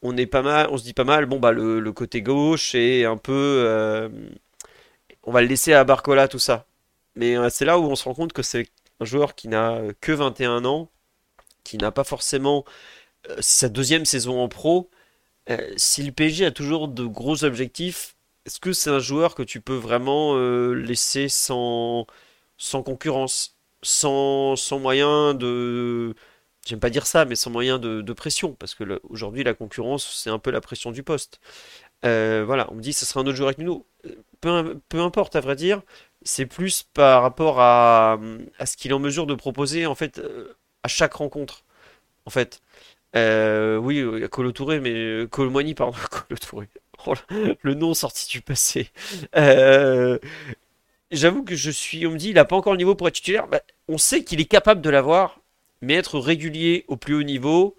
[0.01, 3.05] on est pas mal, on se dit pas mal, bon bah le, côté gauche est
[3.05, 4.09] un peu, euh,
[5.23, 6.67] on va le laisser à Barcola tout ça.
[7.15, 8.69] Mais euh, c'est là où on se rend compte que c'est
[8.99, 10.89] un joueur qui n'a que 21 ans,
[11.63, 12.65] qui n'a pas forcément,
[13.29, 14.89] euh, sa deuxième saison en pro.
[15.77, 18.14] si le PSG a toujours de gros objectifs,
[18.45, 20.37] est-ce que c'est un joueur que tu peux vraiment
[20.73, 22.07] laisser sans,
[22.57, 26.15] sans concurrence, sans, sans moyen de
[26.65, 30.29] j'aime pas dire ça, mais sans moyen de, pression, parce que aujourd'hui la concurrence, c'est
[30.29, 31.39] un peu la pression du poste.
[32.05, 33.85] Euh, voilà, on me dit ce sera un autre joueur avec nous.
[34.41, 35.81] Peu, peu importe, à vrai dire,
[36.23, 38.19] c'est plus par rapport à,
[38.65, 41.63] ce qu'il est en mesure de proposer en fait euh, à chaque rencontre.
[42.25, 42.61] En fait,
[43.15, 46.69] euh, oui, il y a Colo Touré, mais Colmoigny, pardon, Colo Touré.
[47.07, 47.13] Oh,
[47.61, 48.89] le nom sorti du passé.
[51.11, 53.15] J'avoue que je suis, on me dit, il a pas encore le niveau pour être
[53.15, 53.47] titulaire.
[53.47, 55.39] Bah, on sait qu'il est capable de l'avoir
[55.81, 57.77] mais être régulier au plus haut niveau,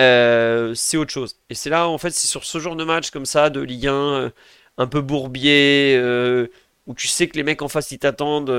[0.00, 1.38] euh, c'est autre chose.
[1.50, 3.86] Et c'est là, en fait, c'est sur ce genre de match comme ça, de Ligue
[3.88, 4.30] 1, euh,
[4.78, 6.48] un peu bourbier, euh,
[6.86, 8.52] où tu sais que les mecs en face ils t'attendent.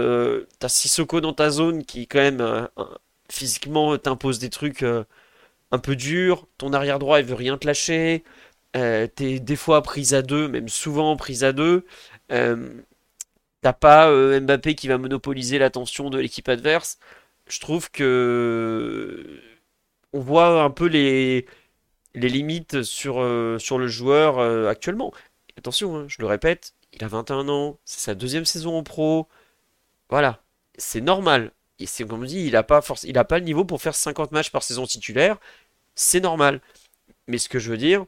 [0.59, 2.69] T'as Sissoko dans ta zone qui, quand même,
[3.29, 6.47] physiquement, t'impose des trucs un peu durs.
[6.57, 8.23] Ton arrière droit, il veut rien te lâcher.
[8.75, 11.85] T'es des fois prise à deux, même souvent prise à deux.
[12.29, 16.99] T'as pas Mbappé qui va monopoliser l'attention de l'équipe adverse
[17.47, 19.41] je trouve que
[20.13, 21.45] on voit un peu les,
[22.15, 25.13] les limites sur, euh, le joueur euh, actuellement.
[25.57, 29.27] Attention, hein, je le répète, il a 21 ans, c'est sa deuxième saison en pro.
[30.09, 30.43] Voilà,
[30.77, 31.51] c'est normal.
[31.79, 34.63] Et c'est comme on dit, il n'a pas le niveau pour faire 50 matchs par
[34.63, 35.37] saison titulaire.
[35.95, 36.61] C'est normal.
[37.27, 38.05] Mais ce que je veux dire,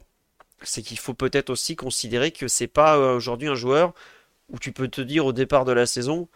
[0.62, 3.94] c'est qu'il faut peut-être aussi considérer que c'est pas euh, aujourd'hui un joueur
[4.50, 6.28] où tu peux te dire au départ de la saison,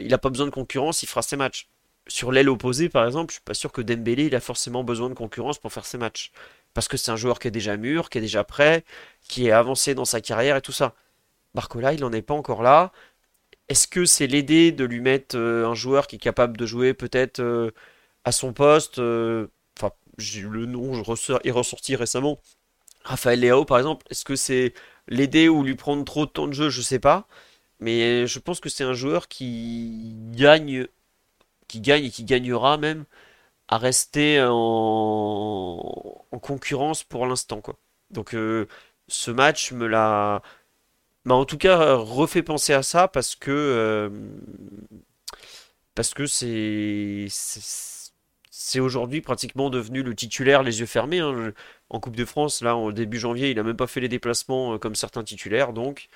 [0.00, 1.68] il n'a pas besoin de concurrence, il fera ses matchs
[2.10, 5.08] sur l'aile opposée, par exemple, je suis pas sûr que Dembélé il a forcément besoin
[5.08, 6.32] de concurrence pour faire ses matchs.
[6.74, 8.84] Parce que c'est un joueur qui est déjà mûr, qui est déjà prêt,
[9.22, 10.94] qui est avancé dans sa carrière et tout ça.
[11.54, 12.92] Barcola, il n'en est pas encore là.
[13.68, 16.94] Est-ce que c'est l'aider de lui mettre euh, un joueur qui est capable de jouer
[16.94, 17.70] peut-être euh,
[18.24, 21.02] à son poste euh, Enfin, le nom
[21.44, 22.40] est ressorti récemment.
[23.04, 24.74] Raphaël Leao, par exemple, est-ce que c'est
[25.08, 26.70] l'aider ou lui prendre trop de temps de jeu?
[26.70, 27.26] Je sais pas.
[27.80, 30.86] Mais je pense que c'est un joueur qui gagne,
[31.68, 33.04] qui gagne et qui gagnera même
[33.68, 37.62] à rester en, en concurrence pour l'instant.
[38.10, 38.66] Donc euh,
[39.08, 40.42] ce match me l'a,
[41.24, 44.10] m'a en tout cas refait penser à ça parce que euh,
[45.94, 47.60] parce que c'est c'est
[48.52, 51.20] c'est aujourd'hui pratiquement devenu le titulaire les yeux fermés.
[51.20, 51.52] hein.
[51.90, 54.74] En Coupe de France, là, en début janvier, il a même pas fait les déplacements
[54.74, 56.08] euh, comme certains titulaires, donc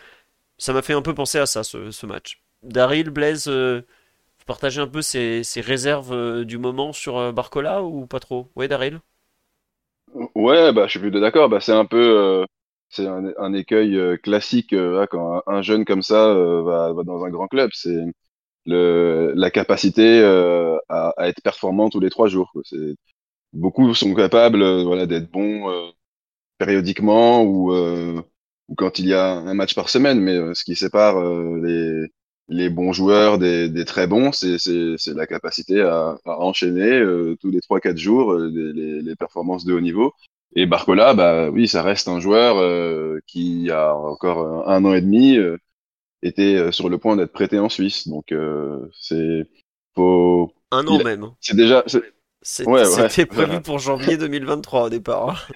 [0.59, 2.43] ça m'a fait un peu penser à ça, ce, match.
[2.63, 3.81] Daryl, Blaise, euh,
[4.39, 8.51] vous partagez un peu ses, réserves euh, du moment sur Barcola ou pas trop?
[8.57, 9.01] Ouais, Daryl?
[10.37, 11.49] Ouais, bah, je suis plutôt d'accord.
[11.49, 12.47] Bah, c'est un peu,
[12.89, 14.75] c'est un, écueil classique
[15.11, 17.71] quand un, un jeune comme ça va, dans un grand club.
[17.75, 18.01] C'est
[18.67, 20.23] la capacité
[20.89, 22.53] à, être performant tous les trois jours.
[23.55, 25.91] Beaucoup sont capables, euh, voilà, d'être bons euh,
[26.59, 28.21] périodiquement ou, euh,
[28.69, 30.21] ou quand il y a un match par semaine.
[30.21, 32.09] Mais euh, ce qui sépare euh, les,
[32.49, 36.91] les bons joueurs des, des très bons, c'est, c'est, c'est la capacité à, à enchaîner
[37.01, 40.13] euh, tous les trois quatre jours euh, les, les, les performances de haut niveau.
[40.57, 45.01] Et Barcola, bah oui, ça reste un joueur euh, qui a encore un an et
[45.01, 45.57] demi euh,
[46.23, 48.09] était sur le point d'être prêté en Suisse.
[48.09, 49.45] Donc euh, c'est
[49.95, 51.23] faut, Un il an a- même.
[51.25, 51.39] hein.
[51.41, 51.85] c'est déjà,
[52.65, 53.61] Ouais, ouais, C'était prévu voilà.
[53.63, 55.31] pour janvier 2023 au départ.
[55.31, 55.55] hein.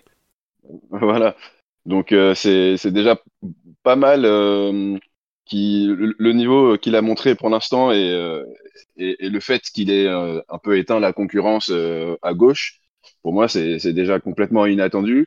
[0.90, 1.36] Voilà.
[1.86, 3.16] Donc euh, c'est déjà
[3.82, 4.98] pas mal euh,
[5.46, 8.44] qui le, le niveau qu'il a montré pour l'instant et, euh,
[8.96, 11.70] et, et le fait qu'il ait euh, un peu éteint la concurrence
[12.22, 12.80] à gauche,
[13.22, 15.26] pour moi c'est c'est déjà complètement inattendu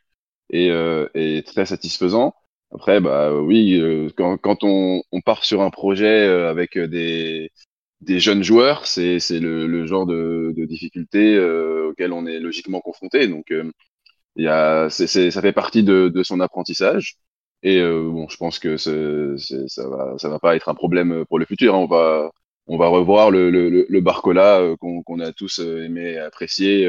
[0.50, 0.68] et,
[1.14, 2.34] et très satisfaisant.
[2.72, 3.80] Après bah oui
[4.16, 7.50] quand quand on, on part sur un projet avec des
[8.02, 12.80] des jeunes joueurs, c'est le, le genre de, de difficulté euh, auquel on est logiquement
[12.80, 13.28] confronté.
[13.28, 13.70] Donc euh,
[14.36, 17.16] y a, ça fait partie de, de son apprentissage.
[17.62, 21.38] Et euh, bon, je pense que ça va, ça va pas être un problème pour
[21.38, 21.74] le futur.
[21.74, 21.78] hein.
[21.78, 22.30] On va,
[22.68, 26.88] on va revoir le, le, le Barcola euh, qu'on, a tous euh, aimé et apprécié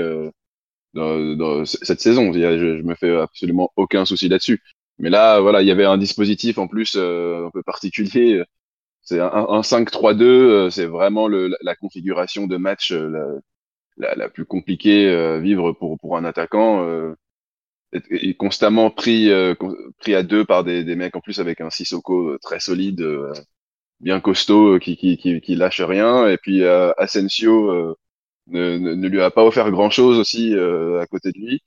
[0.94, 2.32] dans, dans cette saison.
[2.34, 2.40] Je,
[2.78, 4.62] je me fais absolument aucun souci là-dessus.
[5.00, 8.44] Mais là, voilà, il y avait un dispositif en plus un peu particulier.
[9.04, 10.26] C'est un, un 5-3-2.
[10.68, 13.10] euh, C'est vraiment le, la, configuration de match euh,
[13.98, 16.84] la, la, la plus compliquée euh, à vivre pour, pour un attaquant.
[16.88, 17.16] euh,
[17.94, 19.56] est, est constamment pris, euh,
[20.00, 23.34] pris à deux par des, des mecs en plus avec un Sissoko très solide, euh,
[24.02, 26.28] bien costaud, qui, qui, qui, qui lâche rien.
[26.30, 27.96] Et puis Asensio
[28.48, 31.62] ne, ne, ne lui a pas offert grand-chose aussi à côté de lui.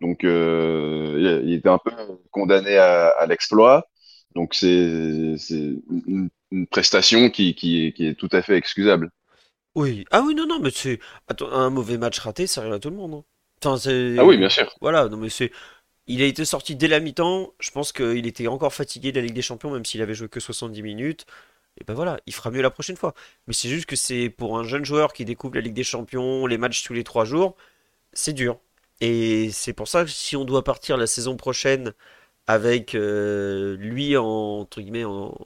[0.00, 1.92] Donc il il était un peu
[2.30, 3.86] condamné à, à l'exploit.
[4.34, 5.36] Donc c'est
[6.52, 9.10] une prestation qui, qui, est- qui est tout à fait excusable.
[9.74, 10.04] Oui.
[10.10, 10.98] Ah oui, non, non, mais c'est.
[11.28, 13.14] Attends, un mauvais match raté, ça arrive à tout le monde.
[13.14, 13.24] hein.
[13.64, 14.18] Enfin, c'est.
[14.18, 14.72] Ah oui, bien sûr.
[14.80, 15.52] Voilà, non, mais c'est.
[16.06, 17.54] Il a été sorti dès la mi-temps.
[17.60, 20.28] Je pense qu'il était encore fatigué de la Ligue des Champions, même s'il avait joué
[20.28, 21.26] que 70 minutes.
[21.80, 23.14] Et ben voilà, il fera mieux la prochaine fois.
[23.48, 26.46] Mais c'est juste que c'est pour un jeune joueur qui découvre la Ligue des Champions,
[26.46, 27.56] les matchs tous les trois jours,
[28.12, 28.60] c'est dur.
[29.00, 31.94] Et c'est pour ça que si on doit partir la saison prochaine
[32.46, 34.24] avec euh, lui en,
[34.60, 35.36] entre guillemets, en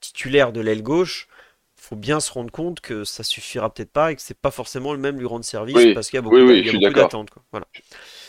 [0.00, 1.28] titulaire de l'aile gauche,
[1.76, 4.92] faut bien se rendre compte que ça suffira peut-être pas et que c'est pas forcément
[4.92, 7.30] le même lui rendre service Oui, parce qu'il y a beaucoup oui, il beaucoup d'attentes.
[7.50, 7.66] Voilà.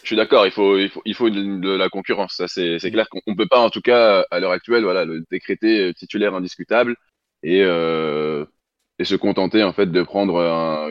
[0.01, 2.33] Je suis d'accord, il faut, il faut, il faut de, de la concurrence.
[2.35, 5.05] Ça, c'est, c'est clair qu'on on peut pas, en tout cas, à l'heure actuelle, voilà,
[5.05, 6.95] le décréter euh, titulaire indiscutable
[7.43, 8.45] et, euh,
[8.97, 10.89] et se contenter, en fait, de prendre un,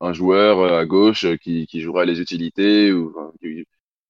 [0.00, 3.64] un joueur à gauche qui, qui jouera les utilités ou enfin, qui,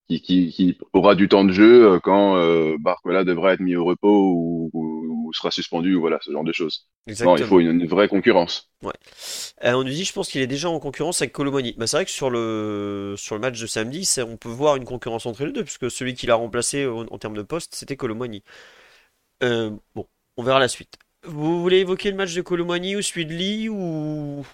[0.09, 3.75] qui, qui, qui aura du temps de jeu euh, quand euh, Barcola devra être mis
[3.75, 6.87] au repos ou, ou, ou sera suspendu ou voilà, ce genre de choses.
[7.21, 8.69] Non, il faut une, une vraie concurrence.
[8.81, 8.91] Ouais.
[9.63, 11.73] Euh, on nous dit, je pense qu'il est déjà en concurrence avec Colomani.
[11.77, 14.85] Bah, c'est vrai que sur le, sur le match de samedi, on peut voir une
[14.85, 17.95] concurrence entre les deux, puisque celui qui l'a remplacé en, en termes de poste, c'était
[17.95, 18.43] Colomani.
[19.43, 20.07] Euh, bon,
[20.37, 20.97] on verra la suite.
[21.23, 24.45] Vous voulez évoquer le match de Colomani ou celui de Lee ou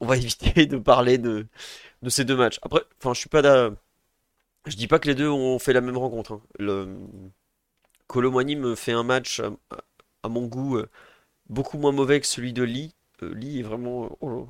[0.00, 1.46] on va éviter de parler de,
[2.02, 2.58] de ces deux matchs.
[2.62, 3.72] Après, enfin, je suis pas d'a-
[4.66, 6.32] je dis pas que les deux ont fait la même rencontre.
[6.34, 6.42] hein.
[8.56, 9.50] Me fait un match à,
[10.22, 10.88] à mon goût euh,
[11.48, 12.94] beaucoup moins mauvais que celui de Lee.
[13.22, 14.16] Euh, Lee est vraiment.
[14.20, 14.46] oh là.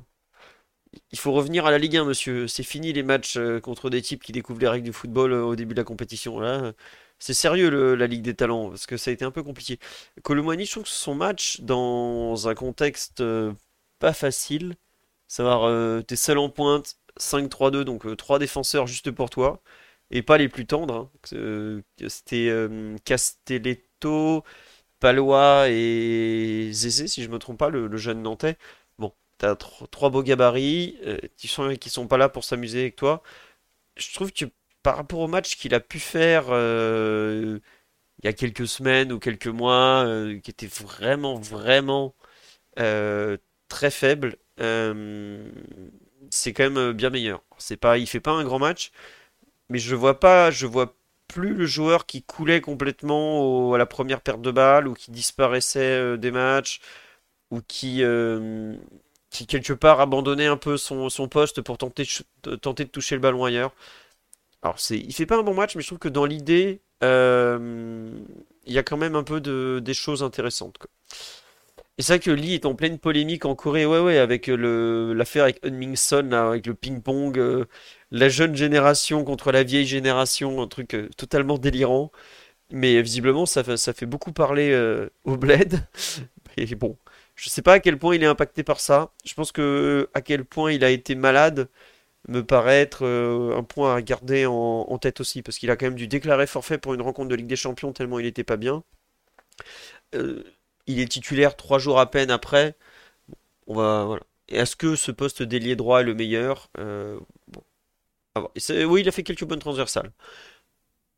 [1.11, 2.47] Il faut revenir à la Ligue 1, monsieur.
[2.47, 5.43] C'est fini les matchs euh, contre des types qui découvrent les règles du football euh,
[5.43, 6.39] au début de la compétition.
[6.39, 6.73] Là, euh,
[7.19, 9.79] c'est sérieux la Ligue des talents parce que ça a été un peu compliqué.
[10.23, 13.53] Colomani, je trouve que son match dans un contexte euh,
[13.99, 14.75] pas facile,
[15.27, 19.61] savoir euh, t'es seul en pointe, 5-3-2, donc euh, trois défenseurs juste pour toi,
[20.13, 20.95] et pas les plus tendres.
[20.95, 21.11] hein.
[21.35, 24.45] Euh, C'était euh, Castelletto,
[24.99, 28.57] Palois et Zézé, si je me trompe pas, le, jeune Nantais.
[28.99, 32.81] Bon, t'as tro- trois beaux gabarits, euh, qui sont, qui sont pas là pour s'amuser
[32.81, 33.23] avec toi.
[33.97, 34.45] Je trouve que
[34.83, 36.45] par rapport au match qu'il a pu faire
[38.23, 40.05] il y a quelques semaines ou quelques mois,
[40.43, 42.15] qui était vraiment, vraiment
[43.67, 44.37] très faible,
[46.29, 47.43] c'est quand même bien meilleur.
[47.57, 48.91] C'est pas, il fait pas un grand match,
[49.69, 50.95] mais je vois pas, je vois
[51.27, 55.79] plus le joueur qui coulait complètement à la première perte de balle ou qui disparaissait
[55.99, 56.79] euh, des matchs
[57.51, 58.75] ou qui, euh,
[59.29, 62.05] qui quelque part abandonnait un peu son, poste pour tenter,
[62.43, 63.73] de toucher le ballon ailleurs.
[64.61, 68.11] Alors c'est, il fait pas un bon match, mais je trouve que dans l'idée, euh,
[68.65, 70.77] il y a quand même un peu de, des choses intéressantes.
[71.97, 75.13] Et c'est vrai que Lee est en pleine polémique en Corée, ouais, ouais, avec le,
[75.13, 77.65] l'affaire avec Eun Son, là, avec le ping-pong, euh,
[78.09, 82.11] la jeune génération contre la vieille génération, un truc euh, totalement délirant.
[82.71, 85.87] Mais visiblement, ça fait, beaucoup parler euh, au Bled.
[86.57, 86.97] Et bon,
[87.35, 89.11] je sais pas à quel point il est impacté par ça.
[89.25, 91.69] Je pense que à quel point il a été malade
[92.29, 95.77] me paraît être euh, un point à garder en, en tête aussi, parce qu'il a
[95.77, 98.43] quand même dû déclarer forfait pour une rencontre de Ligue des Champions tellement il était
[98.45, 98.83] pas bien.
[100.15, 100.43] Euh,
[100.87, 102.75] il est titulaire trois jours à peine après.
[103.67, 104.23] On va, voilà.
[104.49, 106.69] Est-ce que ce poste d'ailier droit est le meilleur?
[106.77, 107.61] Euh, bon,
[108.87, 110.11] oui, il a fait quelques bonnes transversales.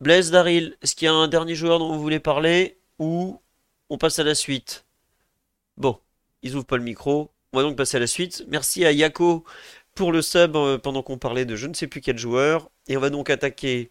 [0.02, 3.42] Blaise Daril, est-ce qu'il y a un dernier joueur dont vous voulez parler ou
[3.90, 4.86] on passe à la suite?
[5.78, 6.00] Bon,
[6.44, 7.32] ils ouvrent pas le micro.
[7.54, 8.46] On va donc passer à la suite.
[8.50, 9.46] Merci à Yako
[9.96, 12.70] pour le sub euh, pendant qu'on parlait de je ne sais plus quel joueur.
[12.88, 13.90] Et on va donc attaquer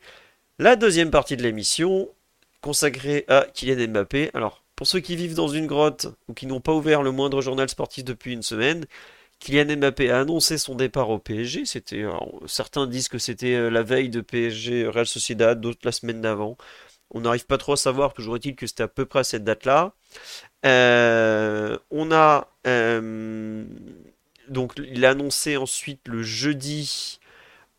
[0.59, 2.09] la deuxième partie de l'émission
[2.61, 4.31] consacrée à Kylian Mbappé.
[4.35, 7.41] Alors, pour ceux qui vivent dans une grotte ou qui n'ont pas ouvert le moindre
[7.41, 8.87] journal sportif depuis une semaine,
[9.41, 11.65] Kylian Mbappé a annoncé son départ au PSG.
[11.67, 12.05] C'était,
[12.47, 16.57] certains disent que c'était euh, la veille de PSG Real Sociedad, d'autres la semaine d'avant.
[17.11, 19.45] On n'arrive pas trop à savoir, toujours est-il que c'était à peu près à cette
[19.45, 19.93] date-là.
[20.65, 23.65] Euh, on a euh,
[24.49, 27.21] donc il a annoncé ensuite le jeudi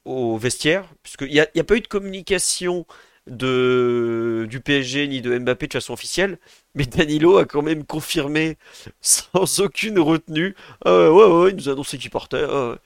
[0.06, 2.86] au vestiaire, puisqu'il n'y a pas eu de communication
[3.28, 6.38] de, du PSG ni de Mbappé de façon officielle,
[6.76, 8.58] mais Danilo a quand même confirmé
[9.02, 10.56] sans aucune retenue.
[10.86, 12.44] Ah ouais, ouais, il nous a annoncé qu'il partait.
[12.50, 12.78] ah ouais.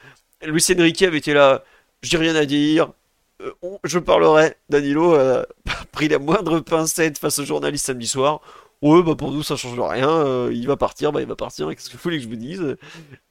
[0.49, 1.63] Luis Enrique avait été là,
[2.01, 2.93] j'ai rien à dire,
[3.41, 3.51] euh,
[3.83, 4.55] je parlerai.
[4.69, 5.45] Danilo a
[5.91, 8.41] pris la moindre pincette face aux journalistes samedi soir.
[8.81, 11.67] Ouais, bah pour nous ça change rien, euh, il va partir, bah il va partir,
[11.69, 12.77] qu'est-ce que vous voulez que je vous dise?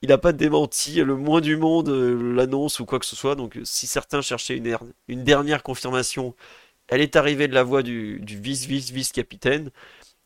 [0.02, 3.34] Il n'a pas démenti le moins du monde euh, l'annonce ou quoi que ce soit,
[3.34, 4.76] donc euh, si certains cherchaient une,
[5.08, 6.34] une dernière confirmation,
[6.88, 9.70] elle est arrivée de la voix du, vice-vice-vice-capitaine,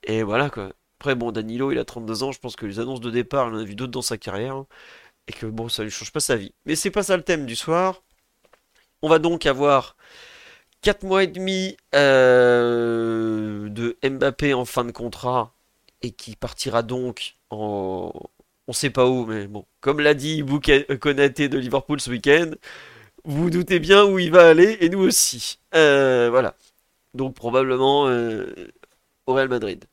[0.05, 0.73] et voilà quoi.
[1.01, 3.55] Après bon, Danilo il a 32 ans, je pense que les annonces de départ, il
[3.57, 4.67] en a vu d'autres dans sa carrière, hein,
[5.29, 6.55] et que bon, ça lui change pas sa vie.
[6.67, 8.03] Mais c'est pas ça le thème du soir.
[9.03, 9.97] On va donc avoir
[10.83, 15.55] 4 mois et demi euh, de Mbappé en fin de contrat
[16.03, 18.13] et qui partira donc en...
[18.69, 19.67] On sait pas où, mais bon.
[19.81, 22.53] Comme l'a dit Bouka- Konaté de Liverpool ce week-end,
[23.25, 25.59] vous doutez bien où il va aller et nous aussi.
[25.75, 26.55] Euh, voilà.
[27.15, 28.47] Donc probablement euh,
[29.27, 29.85] au Real Madrid.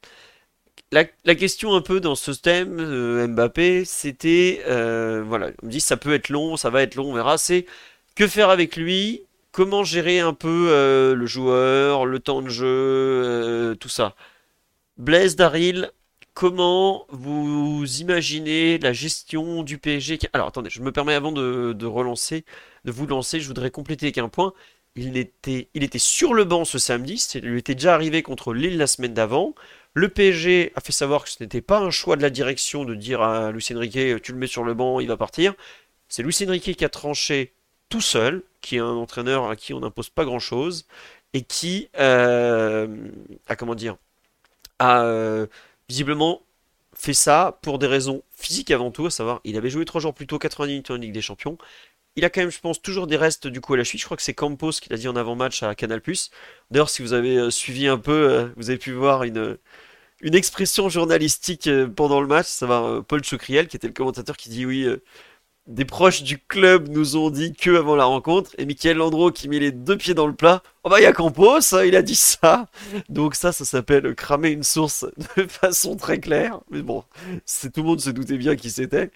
[0.91, 5.97] La, question un peu dans ce thème euh, Mbappé, c'était, voilà, on me dit ça
[5.97, 7.67] peut être long, ça va être long, on verra, c'est
[8.15, 13.89] que faire avec lui, comment gérer un peu le joueur, le temps de jeu, tout
[13.89, 14.15] ça?
[14.97, 15.91] Blaise Daril,
[16.39, 20.19] comment vous imaginez la gestion du PSG?
[20.31, 22.45] Alors attendez, je me permets avant de, relancer,
[22.85, 24.53] de vous lancer, je voudrais compléter avec un point.
[24.95, 28.53] Il était, il était sur le banc ce samedi, c'est lui était déjà arrivé contre
[28.53, 29.53] Lille la semaine d'avant.
[29.93, 32.95] Le PSG a fait savoir que ce n'était pas un choix de la direction de
[32.95, 35.55] dire à Luis Enrique, tu le mets sur le banc, il va partir.
[36.07, 37.51] C'est Luis Enrique qui a tranché
[37.89, 40.85] tout seul, qui est un entraîneur à qui on n'impose pas grand-chose,
[41.33, 42.87] et qui euh,
[43.49, 43.97] a, comment dire,
[44.79, 45.47] a euh,
[45.89, 46.43] visiblement
[46.95, 50.13] fait ça pour des raisons physiques avant tout, à savoir, il avait joué trois jours
[50.13, 51.57] plus tôt 90 minutes en Ligue des Champions.
[52.15, 54.01] Il a quand même, je pense, toujours des restes du coup à la cheville.
[54.01, 56.01] Je crois que c'est Campos qui l'a dit en avant-match à Canal+.
[56.71, 59.57] D'ailleurs, si vous avez euh, suivi un peu, euh, vous avez pu voir une,
[60.21, 64.37] une expression journalistique euh, pendant le match, va, euh, Paul Chocriel, qui était le commentateur,
[64.37, 64.87] qui dit oui,
[65.67, 69.47] des proches du club nous ont dit que avant la rencontre, et Michael Landreau qui
[69.47, 71.95] met les deux pieds dans le plat, oh bah il y a Campos, hein, il
[71.95, 72.67] a dit ça.
[73.07, 75.05] Donc ça, ça s'appelle cramer une source
[75.37, 76.59] de façon très claire.
[76.71, 77.03] Mais bon,
[77.45, 79.11] c'est tout le monde se doutait bien qui c'était.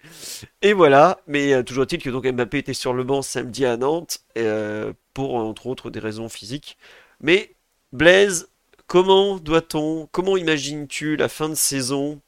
[0.62, 3.76] Et voilà, mais euh, toujours est-il que donc Mbappé était sur le banc samedi à
[3.76, 6.78] Nantes, euh, pour entre autres des raisons physiques.
[7.20, 7.54] Mais
[7.92, 8.48] Blaise,
[8.86, 12.20] comment doit-on, comment imagines-tu la fin de saison?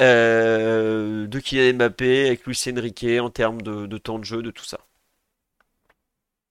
[0.00, 4.64] Euh, de Kylian Mbappé avec Luis Enrique en termes de, temps de jeu, de tout
[4.64, 4.78] ça?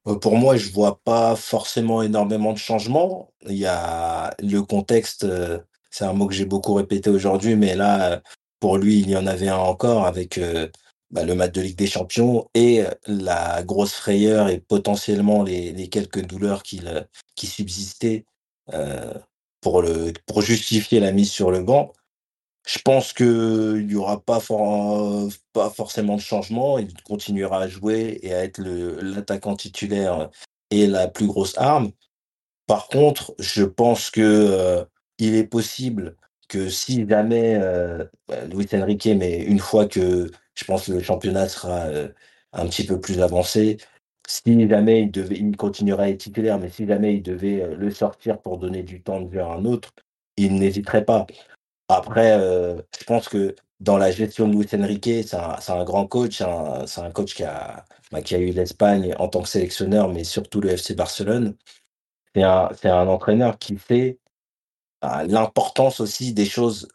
[0.07, 3.31] Euh, Pour moi, je vois pas forcément énormément de changements.
[3.47, 5.59] Il y a le contexte, euh,
[5.91, 8.21] c'est un mot que j'ai beaucoup répété aujourd'hui, mais là,
[8.59, 10.67] pour lui, il y en avait un encore avec euh,
[11.11, 16.25] bah, le match de Ligue des Champions et la grosse frayeur et potentiellement les, quelques
[16.25, 16.81] douleurs qui,
[17.37, 18.25] subsistaient
[19.61, 21.93] pour justifier la mise sur le banc.
[22.65, 26.77] Je pense qu'il n'y aura pas, forcément de changement.
[26.77, 30.29] Il continuera à jouer et à être l'attaquant titulaire
[30.71, 31.91] et la plus grosse arme.
[32.67, 34.85] Par contre, je pense que euh,
[35.19, 36.15] il est possible
[36.47, 41.01] que si jamais euh, bah, Luis Enrique, mais une fois que je pense que le
[41.01, 42.07] championnat sera euh,
[42.53, 43.77] un petit peu plus avancé,
[44.27, 47.91] si jamais il devait, il continuera à être titulaire, mais si jamais il devait le
[47.91, 49.91] sortir pour donner du temps de à un autre,
[50.37, 51.27] il n'hésiterait pas.
[51.89, 56.37] Après, je pense que dans la gestion de Luis Enrique, c'est un, grand coach,
[56.85, 60.23] c'est un, coach qui a, bah, qui a eu l'Espagne en tant que sélectionneur, mais
[60.23, 61.55] surtout le FC Barcelone.
[62.33, 64.19] C'est un, un entraîneur qui sait
[65.01, 66.87] bah, l'importance aussi des choses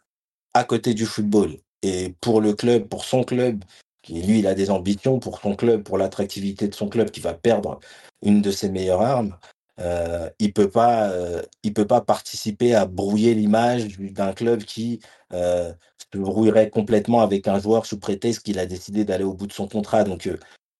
[0.53, 1.57] à côté du football.
[1.83, 3.63] Et pour le club, pour son club,
[4.01, 7.19] qui lui, il a des ambitions pour son club, pour l'attractivité de son club, qui
[7.19, 7.79] va perdre
[8.23, 9.37] une de ses meilleures armes,
[9.79, 14.99] euh, il peut pas, euh, il peut pas participer à brouiller l'image d'un club qui
[15.33, 15.71] euh,
[16.11, 19.53] se brouillerait complètement avec un joueur sous prétexte qu'il a décidé d'aller au bout de
[19.53, 20.03] son contrat.
[20.03, 20.29] Donc,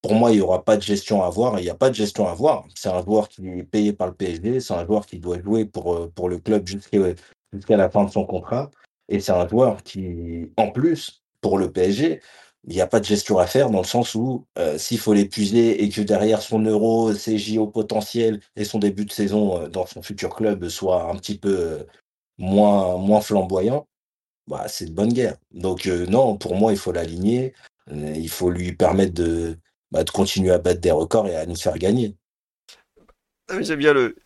[0.02, 1.60] pour moi, il n'y aura pas de gestion à avoir.
[1.60, 2.66] Il n'y a pas de gestion à avoir.
[2.76, 4.60] C'est un joueur qui est payé par le PSG.
[4.60, 8.26] C'est un joueur qui doit jouer pour, pour le club jusqu'à la fin de son
[8.26, 8.70] contrat.
[9.08, 12.22] Et c'est un joueur qui, en plus, pour le PSG,
[12.68, 15.14] il n'y a pas de gestion à faire dans le sens où euh, s'il faut
[15.14, 19.68] l'épuiser et que derrière son euro, ses JO potentiels et son début de saison euh,
[19.69, 21.84] dans son futur club soit un petit peu euh,
[22.38, 23.88] moins, moins flamboyant,
[24.48, 25.38] bah, c'est de bonne guerre.
[25.52, 27.53] Donc non, pour moi, il faut l'aligner.
[27.91, 29.57] il faut lui permettre de,
[29.91, 32.15] bah, de continuer à battre des records et à nous faire gagner.
[33.49, 34.15] Ah, j'aime bien le.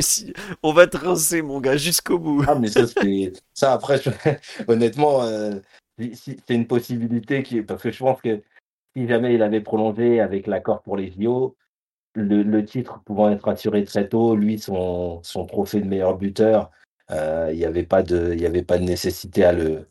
[0.00, 0.32] Si,
[0.64, 2.44] on va te rincer, mon gars, jusqu'au bout.
[2.48, 2.80] Ah, mais ça,
[3.52, 4.00] ça après,
[4.68, 5.22] honnêtement,
[5.98, 8.42] c'est une possibilité qui parce que je pense que
[8.96, 11.56] si jamais il avait prolongé avec l'accord pour les JO,
[12.14, 16.70] le, titre pouvant être assuré très tôt, lui son, trophée de meilleur buteur,
[17.10, 19.86] euh, il n'y avait pas de il nécessité à le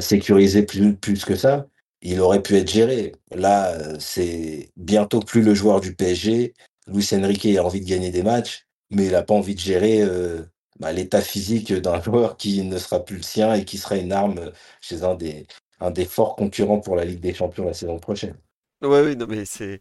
[0.00, 1.66] sécuriser plus plus que ça.
[2.02, 3.12] Il aurait pu être géré.
[3.34, 6.54] Là, c'est bientôt plus le joueur du PSG.
[6.86, 10.02] Luis Enrique a envie de gagner des matchs, mais il n'a pas envie de gérer
[10.02, 10.42] euh,
[10.80, 14.12] bah, l'état physique d'un joueur qui ne sera plus le sien et qui sera une
[14.12, 15.46] arme chez un des,
[15.80, 18.36] un des forts concurrents pour la Ligue des Champions la saison prochaine.
[18.80, 19.80] Ouais, oui, non, mais c'est.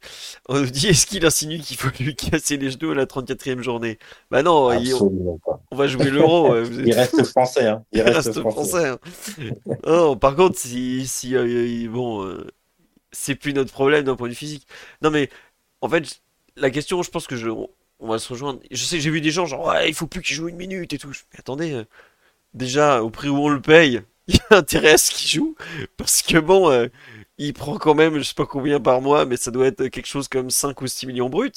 [0.49, 3.61] On nous dit, est-ce qu'il insinue qu'il faut lui casser les genoux à la 34e
[3.61, 3.99] journée?
[4.31, 5.75] Bah non, on...
[5.75, 6.59] va jouer l'euro.
[6.63, 7.85] il reste français, hein.
[7.91, 8.87] Il, reste, français.
[8.87, 8.99] Hein.
[9.85, 11.05] oh, par contre, si.
[11.05, 12.23] si euh, bon.
[12.23, 12.47] Euh,
[13.11, 14.67] c'est plus notre problème d'un point de vue physique.
[15.03, 15.29] Non, mais.
[15.81, 16.21] En fait,
[16.55, 17.49] la question, je pense que je
[17.99, 18.59] on va se rejoindre.
[18.71, 20.93] Je sais j'ai vu des gens genre ouais, il faut plus qu'il joue une minute
[20.93, 21.11] et tout.
[21.33, 21.85] Mais attendez, euh,
[22.53, 25.55] déjà au prix où on le paye, il y a intérêt à ce qu'il joue
[25.97, 26.87] parce que bon, euh,
[27.37, 30.07] il prend quand même je sais pas combien par mois, mais ça doit être quelque
[30.07, 31.51] chose comme 5 ou 6 millions bruts.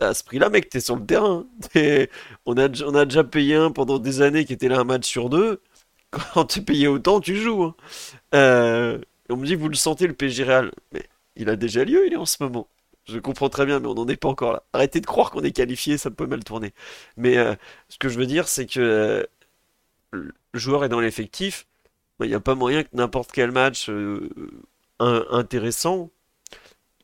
[0.00, 1.46] À ce prix-là, mec, t'es sur le terrain.
[2.46, 5.28] On, a, on déjà payé un pendant des années qui était là un match sur
[5.28, 5.60] deux.
[6.10, 7.64] Quand tu payé autant, tu joues.
[7.64, 7.74] Hein.
[8.34, 8.98] Euh,
[9.28, 10.72] on me dit, vous le sentez, le PSG Real.
[10.92, 11.04] Mais
[11.36, 12.68] il a déjà lieu, il est en ce moment.
[13.08, 14.62] Je comprends très bien, mais on n'en est pas encore là.
[14.74, 16.74] Arrêtez de croire qu'on est qualifié, ça peut mal tourner.
[17.16, 17.54] Mais euh,
[17.88, 19.26] ce que je veux dire, c'est que euh,
[20.12, 21.66] le joueur est dans l'effectif.
[22.20, 24.28] Il n'y a pas moyen que n'importe quel match euh,
[24.98, 26.10] intéressant,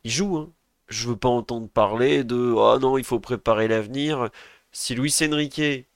[0.05, 0.37] il joue.
[0.37, 0.53] Hein.
[0.89, 4.31] Je veux pas entendre parler de ah non, il faut préparer l'avenir.
[4.73, 5.87] Si Luis Enrique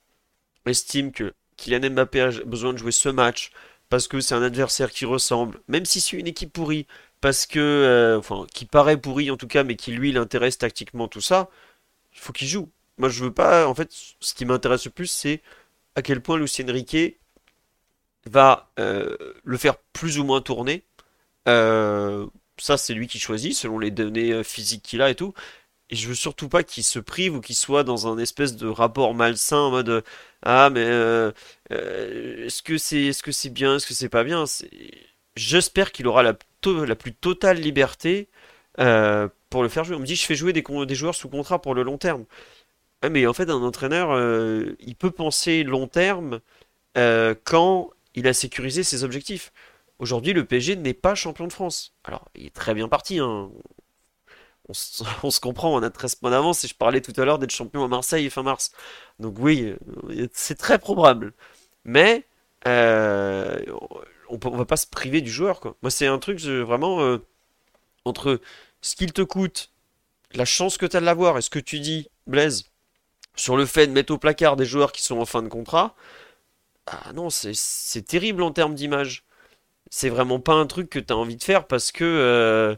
[0.65, 3.51] estime que Kylian Mbappé a besoin de jouer ce match
[3.89, 6.87] parce que c'est un adversaire qui ressemble, même si c'est une équipe pourrie,
[7.21, 11.07] parce que, euh, enfin, qui paraît pourri en tout cas, mais qui lui l'intéresse tactiquement,
[11.07, 11.49] tout ça,
[12.13, 12.71] il faut qu'il joue.
[12.97, 13.67] Moi, je veux pas.
[13.67, 15.41] En fait, ce qui m'intéresse le plus, c'est
[15.95, 17.19] à quel point Lucien Riquet
[18.25, 20.83] va euh, le faire plus ou moins tourner.
[21.47, 22.27] Euh,
[22.57, 25.33] ça, c'est lui qui choisit selon les données physiques qu'il a et tout.
[25.89, 28.67] Et je veux surtout pas qu'il se prive ou qu'il soit dans un espèce de
[28.67, 30.03] rapport malsain en mode
[30.43, 30.85] ah mais
[31.69, 34.45] est-ce que c'est est-ce que c'est bien est-ce que c'est pas bien?
[35.39, 36.33] J'espère qu'il aura la
[36.95, 38.27] plus totale liberté
[38.79, 39.95] euh, pour le faire jouer.
[39.95, 42.25] On me dit, je fais jouer des, des joueurs sous contrat pour le long terme.
[43.09, 46.41] mais en fait, un entraîneur, euh, il peut penser long terme
[46.97, 49.53] euh, quand il a sécurisé ses objectifs.
[49.99, 51.93] Aujourd'hui, le PSG n'est pas champion de France.
[52.03, 53.19] Alors, il est très bien parti.
[53.19, 53.49] Hein.
[54.69, 54.73] On,
[55.31, 57.83] se comprend, on a 13 points d'avance et je parlais tout à l'heure d'être champion
[57.83, 58.71] à Marseille fin mars.
[59.19, 59.73] Donc oui,
[60.33, 61.33] c'est très probable.
[61.85, 62.25] Mais
[64.29, 65.59] on, ne va pas se priver du joueur.
[65.59, 65.75] Quoi.
[65.81, 67.17] Moi, c'est un truc vraiment euh,
[68.05, 68.39] entre
[68.81, 69.71] ce qu'il te coûte,
[70.33, 72.65] la chance que tu as de l'avoir et ce que tu dis, Blaise,
[73.35, 75.95] sur le fait de mettre au placard des joueurs qui sont en fin de contrat.
[76.87, 79.23] Ah non, c'est terrible en termes d'image.
[79.89, 82.75] c'est vraiment pas un truc que tu as envie de faire parce que euh,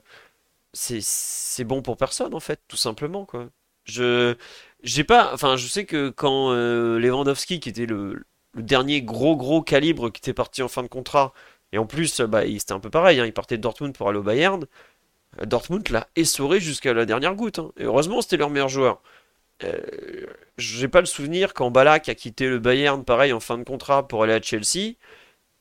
[0.74, 3.50] c'est bon pour personne en fait, tout simplement quoi.
[3.86, 4.36] Je
[4.84, 9.36] j'ai pas, enfin je sais que quand euh, Lewandowski qui était le, le dernier gros
[9.38, 11.34] gros calibre qui était parti en fin de contrat
[11.72, 14.10] et en plus bah il- c'était un peu pareil, hein, il partait de Dortmund pour
[14.10, 14.66] aller au Bayern.
[15.42, 17.60] Euh, Dortmund l'a essoré jusqu'à la dernière goutte.
[17.60, 17.72] hein.
[17.78, 19.02] Et heureusement c'était leur meilleur joueur.
[19.64, 19.80] Euh,
[20.58, 24.08] j'ai pas le souvenir quand Balak a quitté le Bayern pareil en fin de contrat
[24.08, 24.96] pour aller à Chelsea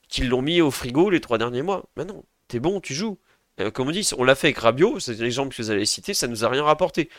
[0.09, 1.85] qu'ils l'ont mis au frigo les trois derniers mois.
[1.97, 3.19] Mais non, t'es bon, tu joues.
[3.61, 6.15] Euh, comme on dit, on l'a fait avec Rabiot, c'est l'exemple que vous allez citer,
[6.15, 7.11] ça nous a rien rapporté.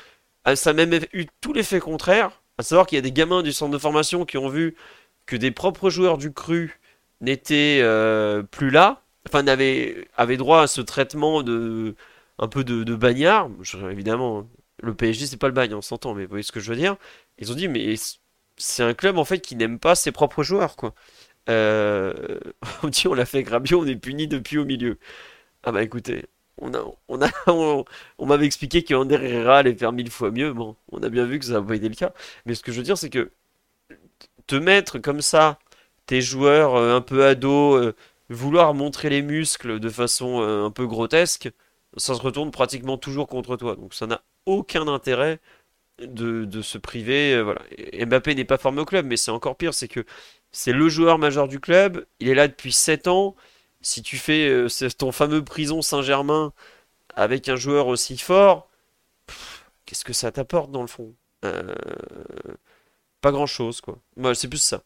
[0.56, 3.54] Ça a même eu tout l'effet contraire, à savoir qu'il y a des gamins du
[3.54, 4.76] centre de formation qui ont vu
[5.26, 6.80] que des propres joueurs du cru
[7.22, 11.96] n'étaient euh, plus là, enfin n'avaient avaient droit à ce traitement de
[12.40, 13.50] un peu de, bagnard.
[13.92, 14.48] Évidemment,
[14.82, 16.78] le PSG c'est pas le bagne, on s'entend, mais vous voyez ce que je veux
[16.78, 16.98] dire.
[17.40, 17.96] Ils ont dit mais
[18.58, 20.94] c'est un club en fait qui n'aime pas ses propres joueurs quoi.
[21.50, 22.40] Euh,
[22.84, 24.98] on dit on l'a fait avec Rabiot, on est puni depuis au milieu.
[25.64, 26.26] Ah bah écoutez,
[26.62, 27.30] on a, on a,
[28.18, 30.54] on, m'avait expliqué qu'Ander Herrera allait faire mille fois mieux.
[30.54, 32.14] Bon, on a bien vu que ça n'a pas été le cas.
[32.46, 33.32] Mais ce que je veux dire, c'est que
[34.52, 35.60] te mettre comme ça,
[36.06, 37.96] tes joueurs euh, un peu ados, euh,
[38.30, 41.50] vouloir montrer les muscles de façon euh, un peu grotesque,
[41.96, 43.78] ça se retourne pratiquement toujours contre toi.
[43.78, 45.40] Donc ça n'a aucun intérêt
[46.02, 47.42] de, de se priver.
[47.42, 47.62] voilà.
[48.06, 50.06] Mbappé n'est pas formé au club, mais c'est encore pire, c'est que
[50.52, 53.36] c'est le joueur majeur du club, il est là depuis 7 ans.
[53.82, 54.68] Si tu fais
[54.98, 56.54] ton fameux prison Saint-Germain
[57.16, 58.70] avec un joueur aussi fort,
[59.86, 61.14] qu'est-ce que ça t'apporte dans le fond?
[63.22, 64.00] Pas grand-chose, quoi.
[64.18, 64.82] Moi, c'est plus ça.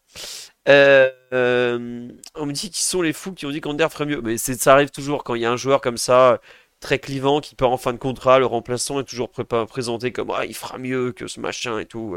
[0.68, 4.20] Euh, euh, on me dit qui sont les fous qui ont dit qu'Ander ferait mieux.
[4.22, 6.40] Mais ça arrive toujours quand il y a un joueur comme ça,
[6.80, 10.30] très clivant, qui part en fin de contrat, le remplaçant est toujours prépa- présenté comme
[10.32, 12.16] ah, il fera mieux que ce machin et tout.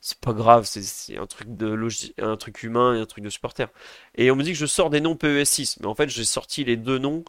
[0.00, 1.76] C'est pas grave, c'est un truc de
[2.22, 3.68] un truc humain et un truc de supporter.
[4.16, 6.64] Et on me dit que je sors des noms PES6, mais en fait j'ai sorti
[6.64, 7.24] les deux noms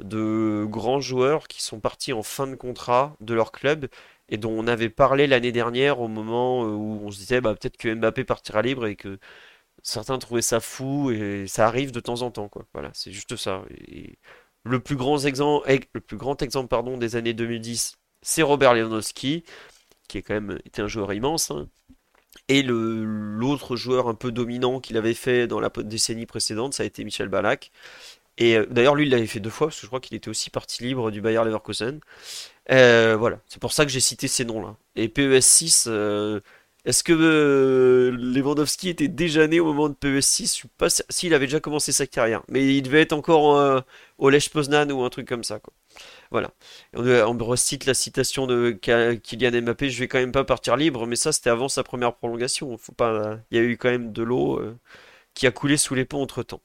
[0.00, 3.88] de grands joueurs qui sont partis en fin de contrat de leur club
[4.28, 7.76] et dont on avait parlé l'année dernière au moment où on se disait bah peut-être
[7.76, 9.18] que Mbappé partira libre et que
[9.82, 12.66] certains trouvaient ça fou et ça arrive de temps en temps quoi.
[12.74, 13.64] Voilà, c'est juste ça.
[14.64, 19.44] Le plus grand exemple, le plus grand exemple pardon des années 2010, c'est Robert Lewandowski
[20.08, 21.50] qui est quand même été un joueur immense.
[21.50, 21.68] hein.
[22.48, 26.86] Et l'autre joueur un peu dominant qu'il avait fait dans la décennie précédente, ça a
[26.86, 27.70] été Michel Ballack.
[28.38, 30.28] Et euh, d'ailleurs, lui, il l'avait fait deux fois, parce que je crois qu'il était
[30.30, 32.00] aussi parti libre du Bayer Leverkusen.
[32.70, 34.76] Euh, voilà, c'est pour ça que j'ai cité ces noms-là.
[34.96, 36.40] Et PES6, euh,
[36.84, 40.42] est-ce que euh, Lewandowski était déjà né au moment de PES6?
[40.42, 40.88] Je suis pas?
[41.10, 42.42] S'il avait déjà commencé sa carrière.
[42.48, 43.84] Mais il devait être encore
[44.18, 45.60] au Lech Poznan ou un truc comme ça.
[46.30, 46.50] Voilà.
[46.94, 51.16] On, recite la citation de Kylian Mbappé, je vais quand même pas partir libre, mais
[51.16, 52.78] ça c'était avant sa première prolongation.
[53.50, 54.60] Il y a eu quand même de l'eau
[55.34, 56.60] qui a coulé sous les ponts entre-temps.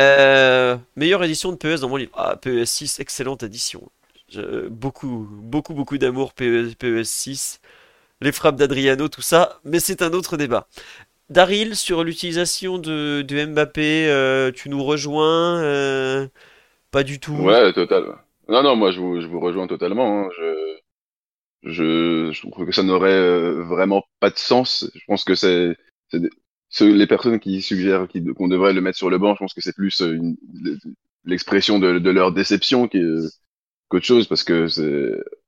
[0.00, 2.12] Euh, meilleure édition de PES dans mon livre.
[2.14, 3.90] Ah, PES 6, excellente édition.
[4.70, 7.60] Beaucoup, beaucoup, beaucoup d'amour PES, PES 6.
[8.20, 10.68] Les frappes d'Adriano, tout ça, mais c'est un autre débat.
[11.30, 16.26] Daryl, sur l'utilisation de, Mbappé, euh, tu nous rejoins euh,
[16.90, 17.36] pas du tout?
[17.36, 18.16] Ouais, total.
[18.48, 20.24] Non, non, moi je vous, je vous rejoins totalement.
[20.24, 20.28] hein.
[20.36, 20.76] Je,
[21.62, 24.90] je, je trouve que ça n'aurait euh, vraiment pas de sens.
[24.92, 25.76] Je pense que c'est,
[26.80, 29.34] les personnes qui suggèrent qu'on devrait le mettre sur le banc.
[29.34, 30.02] Je pense que c'est plus
[31.24, 32.88] l'expression de, leur déception
[33.90, 34.68] qu'autre chose, parce que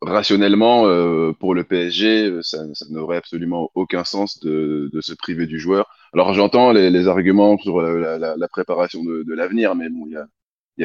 [0.02, 5.14] rationnellement euh, pour le PSG, euh, ça, ça n'aurait absolument aucun sens de, de se
[5.14, 5.88] priver du joueur.
[6.14, 10.06] Alors j'entends les, les arguments sur la, la- la préparation de, de l'avenir, mais bon,
[10.06, 10.26] il y a,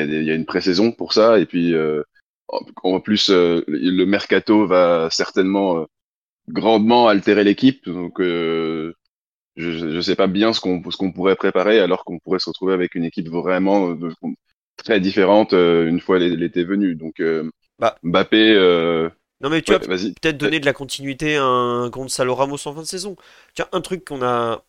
[0.06, 2.04] y y a une pré-saison pour ça, et puis euh,
[2.84, 5.86] en, plus euh, le mercato va certainement euh,
[6.50, 8.94] grandement altérer l'équipe, donc euh,
[9.58, 12.74] je ne sais pas bien ce qu'on qu'on pourrait préparer, alors qu'on pourrait se retrouver
[12.74, 13.96] avec une équipe vraiment
[14.78, 16.96] très différente euh, une fois l'été venu.
[16.96, 17.50] Donc euh,
[17.80, 17.98] Bah.
[18.04, 19.10] Mbappé, euh,
[19.42, 20.14] Non mais tu ouais, vois, vas-y.
[20.14, 23.16] peut-être donner de la continuité à un Gonzalo Ramos en fin de saison.
[23.54, 24.64] Tiens, un truc qu'on a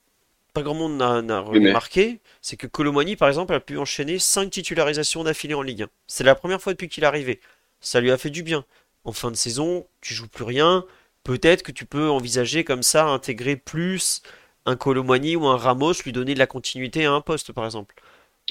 [0.55, 3.78] pas grand monde n'a n'a Oui, mais- remarqué, c'est que Colomani par exemple a pu
[3.78, 5.89] enchaîner 5 titularisations d'affilée en Ligue 1.
[6.06, 7.40] C'est la première fois depuis qu'il est arrivé.
[7.80, 8.64] Ça lui a fait du bien.
[9.05, 10.85] En fin de saison, tu joues plus rien.
[11.24, 14.22] Peut-être que tu peux envisager comme ça intégrer plus
[14.66, 17.94] un Colomani ou un Ramos, lui donner de la continuité à un poste par exemple.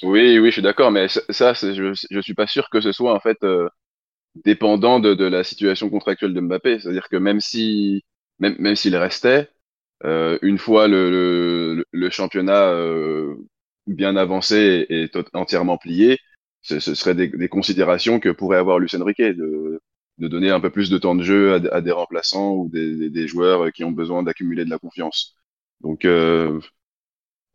[0.03, 3.13] Oui, oui, je suis d'accord, mais ça, je, je suis pas sûr que ce soit
[3.15, 3.67] en fait euh,
[4.45, 6.79] dépendant de, de la situation contractuelle de Mbappé.
[6.79, 8.03] C'est-à-dire que même si,
[8.39, 9.49] même, même s'il restait,
[10.05, 11.11] euh, une fois le,
[11.77, 13.35] le, le championnat euh,
[13.87, 16.19] bien avancé et, entièrement plié,
[16.61, 19.81] ce, ce serait des, des considérations que pourrait avoir Luis Enrique de,
[20.19, 22.95] de donner un peu plus de temps de jeu à, à des remplaçants ou des,
[22.97, 25.35] des, des joueurs qui ont besoin d'accumuler de la confiance.
[25.81, 26.59] Donc, euh,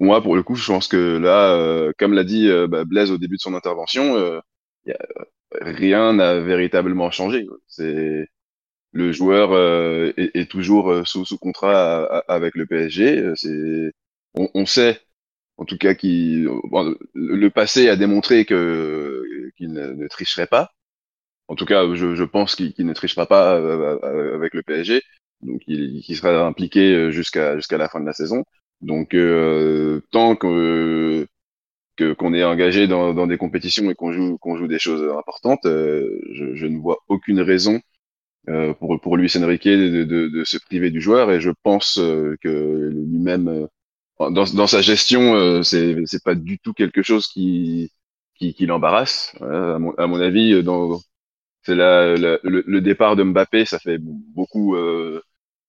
[0.03, 3.11] moi, pour le coup, je pense que là, euh, comme l'a dit euh, bah, Blaise
[3.11, 4.41] au début de son intervention, euh,
[4.87, 4.99] y a,
[5.61, 7.47] rien n'a véritablement changé.
[7.69, 8.29] C'est
[8.93, 13.33] le joueur euh, est, est, toujours euh, sous, sous contrat avec le PSG.
[13.37, 13.93] C'est,
[14.35, 15.01] on, on, sait,
[15.59, 19.25] en tout cas, qu'il bon, le passé a démontré que
[19.57, 20.73] qu'il ne, ne, tricherait pas.
[21.49, 23.53] En tout cas, je, je pense qu'il qu ne trichera pas
[24.33, 25.03] avec le PSG,
[25.43, 28.45] donc il, il sera impliqué jusqu'à jusqu'à la fin de la saison.
[28.83, 31.27] Donc euh, tant que
[32.19, 35.67] qu'on est engagé dans, dans, des compétitions et qu'on joue qu'on joue des choses importantes,
[35.67, 37.81] euh, je, je, ne vois aucune raison
[38.49, 41.31] euh, pour pour Luis Enrique de, de, de, se priver du joueur.
[41.33, 43.67] Et je pense euh, que lui-même euh,
[44.31, 47.93] dans, dans sa gestion euh, c'est c'est pas du tout quelque chose qui
[48.37, 51.01] qui, qui l'embarrasse à mon, à mon avis dans
[51.63, 54.77] c'est la le, le, départ de Mbappé ça fait beaucoup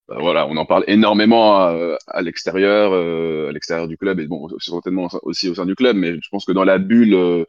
[0.08, 4.28] bah, voilà, on en parle énormément à, à l'extérieur, euh, à l'extérieur du club et
[4.28, 7.46] bon, certainement aussi au sein du club, mais je pense que dans la bulle euh,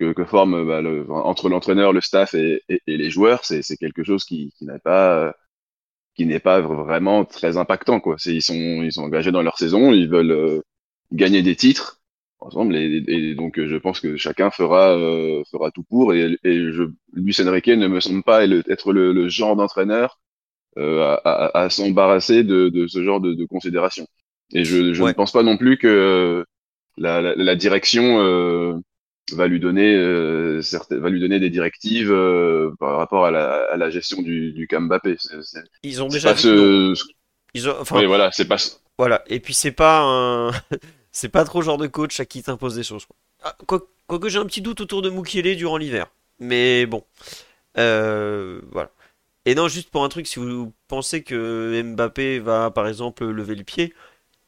[0.00, 3.62] que, que, forme bah, le, entre l'entraîneur, le staff et, et, et les joueurs, c'est
[3.78, 5.34] quelque chose qui, qui n'est pas
[6.14, 8.16] qui n'est pas vraiment très impactant quoi.
[8.26, 10.60] Ils sont ils sont engagés dans leur saison, ils veulent euh,
[11.12, 12.00] gagner des titres
[12.40, 16.84] ensemble et, et, donc je pense que chacun fera euh, fera tout pour et, je,
[17.12, 20.18] Luis ne me semble pas être le, le genre d'entraîneur
[20.76, 24.06] à, à, à s'embarrasser de, de, ce genre de, de considération.
[24.52, 25.10] Et je, je ouais.
[25.10, 26.44] ne pense pas non plus que
[26.96, 28.74] la, la, la direction euh,
[29.32, 33.76] va lui donner euh, va lui donner des directives euh, par rapport à la, à
[33.76, 34.68] la gestion du, du.
[35.82, 36.94] Ils ont déjà ce...
[37.54, 38.56] Ils ont, enfin, oui, voilà, c'est pas.
[38.98, 40.50] Voilà, et puis c'est pas un,
[41.12, 43.06] c'est pas trop le genre de coach à qui t'impose des choses.
[43.42, 46.06] Ah, Quoique quoi que j'ai un petit doute autour de Mukiele durant l'hiver,
[46.38, 47.04] mais bon,
[47.78, 48.90] euh, voilà.
[49.44, 53.56] Et non, juste pour un truc, si vous pensez que Mbappé va par exemple lever
[53.56, 53.92] le pied,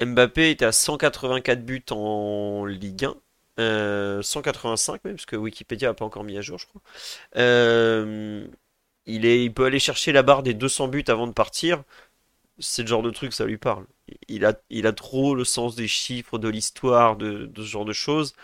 [0.01, 3.16] Mbappé était à 184 buts en Ligue 1,
[3.61, 6.81] euh, 185 même, parce que Wikipédia n'a pas encore mis à jour, je crois.
[7.37, 8.47] Euh,
[9.07, 11.83] il, peut aller chercher la barre des 200 buts avant de partir.
[12.61, 13.87] C'est le genre de truc, ça lui parle.
[14.29, 18.35] Il a, trop le sens des chiffres, de l'histoire, de ce genre de choses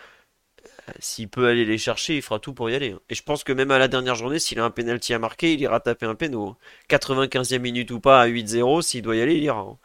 [0.99, 2.97] s'il peut aller les chercher, il fera tout pour y aller.
[3.09, 5.55] Et je pense que même à la dernière journée, s'il a un penalty à marquer,
[5.55, 6.57] il ira taper un péno.
[6.89, 9.77] 95e minute ou pas à 8-0, s'il doit y aller, il ira.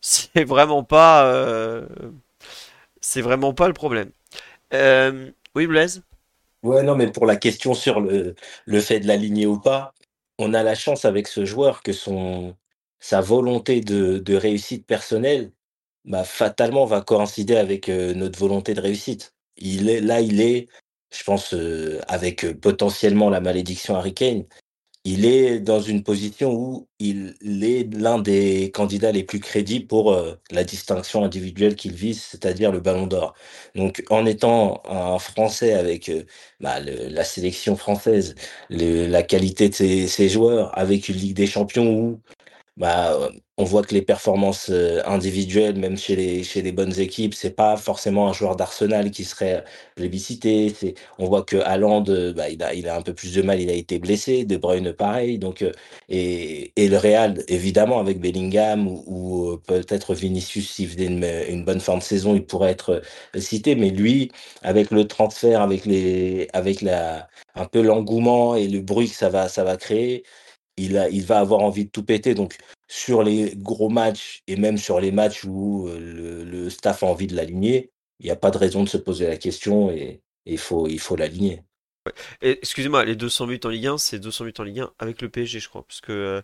[0.00, 1.86] C'est vraiment pas, euh...
[3.00, 4.10] c'est vraiment pas le problème.
[4.74, 5.30] Euh...
[5.54, 6.02] Oui, Blaise?
[6.62, 8.34] Ouais, non, mais pour la question sur le,
[8.80, 9.94] fait de l'aligner ou pas,
[10.38, 11.92] on a la chance avec ce joueur que
[13.00, 15.52] sa volonté de, de réussite personnelle,
[16.04, 19.34] bah, fatalement va coïncider avec euh, notre volonté de réussite.
[19.56, 20.68] Il est là, il est,
[21.12, 24.44] je pense, euh, avec potentiellement la malédiction Harry Kane,
[25.06, 30.12] il est dans une position où il est l'un des candidats les plus crédibles pour
[30.12, 33.34] euh, la distinction individuelle qu'il vise, c'est-à-dire le Ballon d'Or.
[33.74, 36.24] Donc, en étant un Français avec euh,
[36.60, 38.34] bah, la sélection française,
[38.70, 42.20] la qualité de ses, ses, joueurs, avec une Ligue des Champions où
[42.76, 43.16] bah,
[43.56, 44.70] on voit que les performances
[45.06, 49.64] individuelles, même chez les, bonnes équipes, c'est pas forcément un joueur d'Arsenal qui serait
[49.94, 50.74] plébiscité.
[50.76, 52.02] C'est, on voit que Haaland,
[52.34, 54.44] bah, il a, il a un peu plus de mal, il a été blessé.
[54.44, 55.38] De Bruyne, pareil.
[55.38, 55.64] Donc,
[56.08, 62.02] et, le Real, évidemment, avec Bellingham ou, peut-être Vinicius, s'il faisait une, bonne fin de
[62.02, 63.02] saison, il pourrait être
[63.36, 63.76] cité.
[63.76, 64.32] Mais lui,
[64.62, 65.86] avec le transfert, avec
[66.82, 70.24] la, un peu l'engouement et le bruit que ça va créer,
[70.76, 72.34] il, va avoir envie de tout péter.
[72.34, 72.56] Donc,
[72.88, 77.26] sur les gros matchs et même sur les matchs où le, le staff a envie
[77.26, 77.90] de l'aligner,
[78.20, 81.62] il n'y a pas de raison de se poser la question et il faut, l'aligner.
[82.42, 85.28] Excusez-moi, les 200 buts en Ligue 1, c'est 200 buts en Ligue 1 avec le
[85.28, 85.84] PSG, je crois.
[85.86, 86.42] Parce que euh,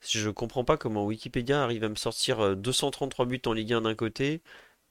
[0.00, 3.94] je comprends pas comment Wikipédia arrive à me sortir 233 buts en Ligue 1 d'un
[3.94, 4.42] côté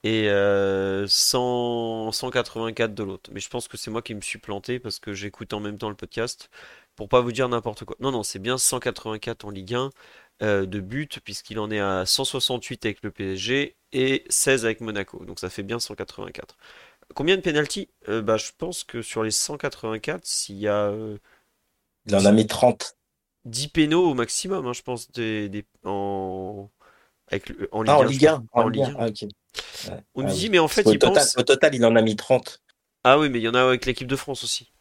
[0.03, 3.29] et euh, 100, 184 de l'autre.
[3.33, 5.77] Mais je pense que c'est moi qui me suis planté parce que j'écoute en même
[5.77, 6.49] temps le podcast
[6.95, 7.95] pour pas vous dire n'importe quoi.
[7.99, 9.89] Non, non, c'est bien 184 en Ligue 1
[10.43, 15.23] euh, de buts, puisqu'il en est à 168 avec le PSG et 16 avec Monaco.
[15.25, 16.57] Donc ça fait bien 184.
[17.13, 20.87] Combien de pénalty euh, bah, Je pense que sur les 184, s'il y a.
[20.87, 21.17] Euh,
[22.07, 22.97] il en a mis 30.
[23.45, 26.69] 10 pénaux au maximum, hein, je pense, des, des, en.
[27.31, 28.45] Avec le, en Ligue, ah, 1, en Ligue 1.
[28.51, 28.95] En Ligue 1.
[28.99, 29.25] Ah, okay.
[29.25, 30.03] ouais.
[30.15, 30.49] On ah, dit, oui.
[30.49, 31.37] mais en fait, au il total, pense...
[31.37, 32.61] Au total, il en a mis 30.
[33.03, 34.71] Ah oui, mais il y en a avec l'équipe de France aussi.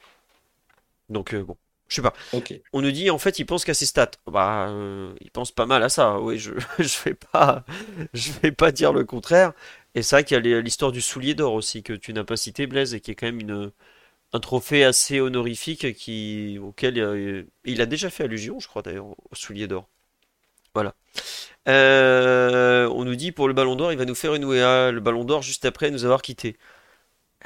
[1.09, 1.57] Donc, euh, bon.
[1.91, 2.15] Je sais pas.
[2.33, 2.63] Okay.
[2.73, 4.13] On nous dit en fait il pense qu'à ses stats.
[4.29, 6.21] Bah euh, il pense pas mal à ça.
[6.21, 7.65] Oui, je je vais pas
[8.15, 9.53] je vais pas dire le contraire.
[9.97, 12.37] Et c'est vrai qu'il y a l'histoire du soulier d'or aussi que tu n'as pas
[12.37, 13.73] cité Blaise et qui est quand même une
[14.33, 19.07] un trophée assez honorifique qui auquel euh, il a déjà fait allusion, je crois d'ailleurs
[19.07, 19.89] au soulier d'or.
[20.75, 20.95] Voilà.
[21.69, 25.01] Euh, on nous dit pour le Ballon d'Or, il va nous faire une OEA, le
[25.01, 26.57] Ballon d'Or juste après nous avoir quittés.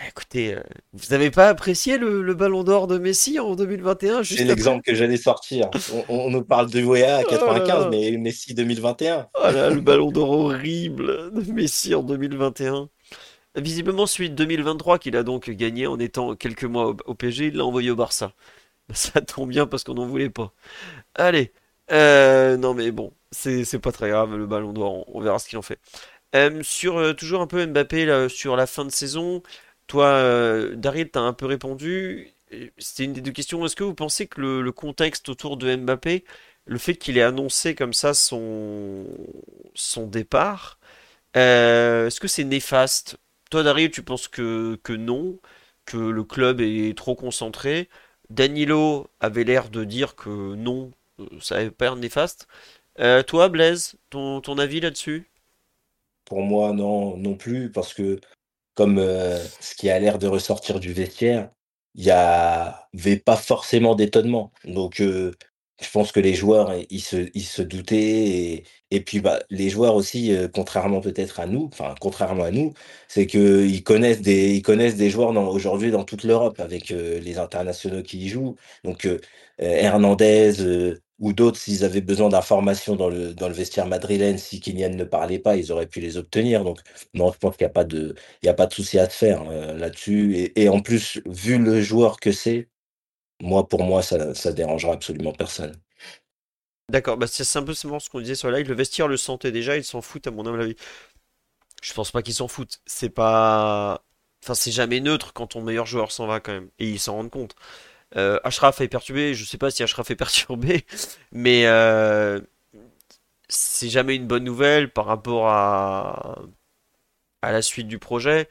[0.09, 0.61] Écoutez, euh,
[0.93, 4.95] vous n'avez pas apprécié le, le Ballon d'Or de Messi en 2021 C'est l'exemple que
[4.95, 5.71] j'allais sortir.
[5.93, 7.89] On, on nous parle de UEA à Oh là 95, là.
[7.91, 9.29] mais Messi 2021.
[9.35, 12.89] Oh là, le Ballon d'Or horrible de Messi en 2021.
[13.57, 17.47] Visiblement celui de 2023 qu'il a donc gagné en étant quelques mois au, au PSG,
[17.49, 18.33] il l'a envoyé au Barça.
[18.95, 20.53] Ça tombe bien parce qu'on n'en voulait pas.
[21.17, 21.53] Allez,
[21.93, 25.59] euh, non mais bon, c'est pas très grave le Ballon d'Or, on, verra ce qu'il
[25.59, 25.79] en fait.
[26.35, 29.43] Euh, sur euh, toujours un peu Mbappé sur la fin de saison,
[29.87, 32.33] toi, euh, Daryl, t'as un peu répondu.
[32.79, 33.65] C'était une des deux questions.
[33.67, 36.25] Est-ce que vous pensez que le, contexte autour de Mbappé,
[36.67, 39.07] le fait qu'il ait annoncé comme ça son
[39.75, 40.79] son départ,
[41.35, 43.19] est-ce que c'est néfaste?
[43.51, 45.39] Toi, Daryl, tu penses que que non,
[45.85, 47.89] que le club est trop concentré?
[48.31, 50.93] Danilo avait l'air de dire que non,
[51.41, 52.47] ça n'avait pas néfaste.
[53.01, 55.31] Euh, toi, Blaise, ton, ton avis là-dessus?
[56.25, 58.21] Pour moi, non, non plus, parce que
[58.75, 61.51] comme euh, ce qui a l'air de ressortir du vestiaire,
[61.95, 64.53] il y avait pas forcément d'étonnement.
[64.65, 65.33] Donc, euh,
[65.83, 68.65] je pense que les joueurs, ils se, ils se doutaient.
[68.91, 72.73] Et, puis, bah, les joueurs aussi, euh, contrairement peut-être à nous, enfin, contrairement à nous,
[73.09, 74.23] c'est qu'ils connaissent
[74.63, 78.57] connaissent des joueurs aujourd'hui dans toute l'Europe avec euh, les internationaux qui y jouent.
[78.85, 79.21] Donc, euh,
[79.61, 84.39] euh, Hernandez euh, ou d'autres, s'ils avaient besoin d'informations dans le, dans le vestiaire madrilène,
[84.39, 86.65] si Kylian ne parlait pas, ils auraient pu les obtenir.
[86.65, 86.81] Donc,
[87.15, 88.15] non, je pense qu'il n'y a pas de,
[88.47, 90.53] a pas de souci à se faire euh, là-dessus.
[90.57, 92.69] Et, en plus, vu le joueur que c'est,
[93.41, 95.75] moi, pour moi, ça, ça dérangera absolument personne.
[96.91, 98.69] D'accord, bah c'est simplement ce qu'on disait sur la live.
[98.69, 100.77] Le vestiaire le sentait déjà, ils s'en foutent à mon avis.
[101.83, 102.81] Je pense pas qu'ils s'en foutent.
[102.87, 104.05] C'est pas...
[104.43, 106.71] Enfin, c'est jamais neutre quand ton meilleur joueur s'en va quand même.
[106.79, 107.55] Et ils s'en rendent compte.
[108.17, 110.87] Euh, Ashraf est perturbé, je sais pas si Ashraf est perturbé,
[111.33, 112.41] mais euh,
[113.49, 116.43] c'est jamais une bonne nouvelle par rapport à,
[117.43, 118.49] à la suite du projet.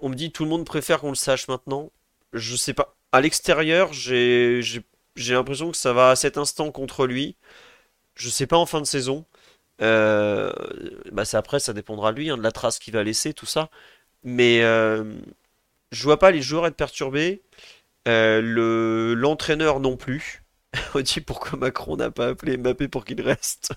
[0.00, 1.90] On me dit tout le monde préfère qu'on le sache maintenant.
[2.32, 2.96] Je sais pas.
[3.12, 4.62] À l'extérieur, j'ai
[5.16, 7.36] l'impression que ça va à cet instant contre lui.
[8.16, 9.26] Je sais pas en fin de saison.
[9.82, 10.52] Euh,
[11.12, 13.70] bah après, ça dépendra de lui, hein, de la trace qu'il va laisser, tout ça.
[14.24, 15.04] Mais euh,
[15.92, 17.42] je vois pas les joueurs être perturbés.
[18.08, 20.42] Euh, le l'entraîneur non plus.
[20.94, 23.72] On dit pourquoi Macron n'a pas appelé Mbappé pour qu'il reste.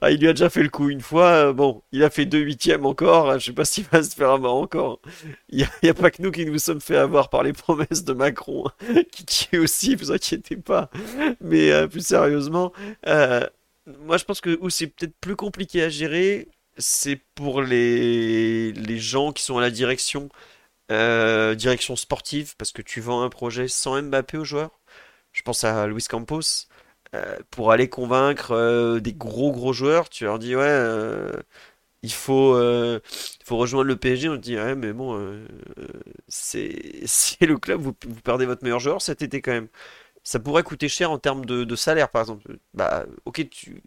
[0.00, 1.26] Ah, il lui a déjà fait le coup une fois.
[1.48, 3.38] euh, Bon, il a fait deux huitièmes encore.
[3.38, 5.00] Je sais pas s'il va se faire avoir encore.
[5.50, 8.04] Il y a, a pas que nous qui nous sommes fait avoir par les promesses
[8.04, 8.64] de Macron,
[9.12, 10.90] qui tue aussi, vous inquiétez pas.
[11.40, 12.72] Mais euh, plus sérieusement,
[13.06, 13.46] euh,
[14.04, 16.48] moi je pense que où c'est peut-être plus compliqué à gérer,
[16.78, 20.28] c'est pour les, les gens qui sont à la direction,
[20.92, 24.80] euh, direction sportive, parce que tu vends un projet sans Mbappé aux joueurs.
[25.32, 26.42] Je pense à Luis Campos.
[27.16, 30.64] euh, pour aller convaincre euh, des gros gros joueurs, tu leur dis ouais,
[32.02, 32.54] il faut,
[33.44, 34.28] faut rejoindre le PSG.
[34.28, 35.16] On te dit ouais, mais bon,
[36.28, 36.72] c'est
[37.40, 39.68] le club, vous, vous perdez votre meilleur joueur cet été quand même.
[40.24, 42.58] Ça pourrait coûter cher en termes de, de salaire, par exemple.
[42.74, 43.82] Bah, ok, tu,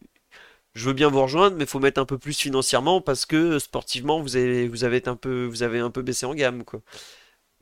[0.75, 3.59] je veux bien vous rejoindre, mais il faut mettre un peu plus financièrement parce que
[3.59, 6.81] sportivement, vous avez, vous avez un peu, vous avez un peu baissé en gamme, quoi.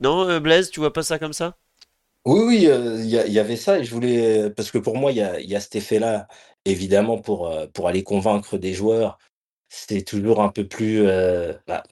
[0.00, 1.56] Non, euh, Blaise, tu vois pas ça comme ça?
[2.26, 3.78] Oui, oui, euh, il y, avait ça.
[3.78, 6.26] Et je voulais, parce que pour moi, il y a, y a cet effet-là,
[6.64, 9.18] évidemment, pour, euh, pour aller convaincre des joueurs.
[9.68, 11.82] C'est toujours un peu plus euh, bah,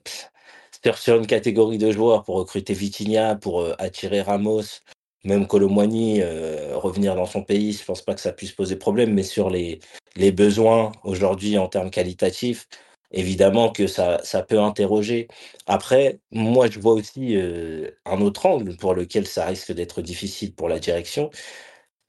[0.97, 4.81] sur une catégorie de joueurs pour recruter Vitinha, pour euh, attirer Ramos,
[5.24, 9.15] même Colomwani, euh, revenir dans son pays, je pense pas que ça puisse poser problème,
[9.15, 9.81] mais sur les,
[10.16, 12.69] les besoins aujourd'hui en termes qualitatifs,
[13.12, 15.28] évidemment que ça, ça peut interroger.
[15.66, 20.55] Après, moi, je vois aussi euh, un autre angle pour lequel ça risque d'être difficile
[20.55, 21.31] pour la direction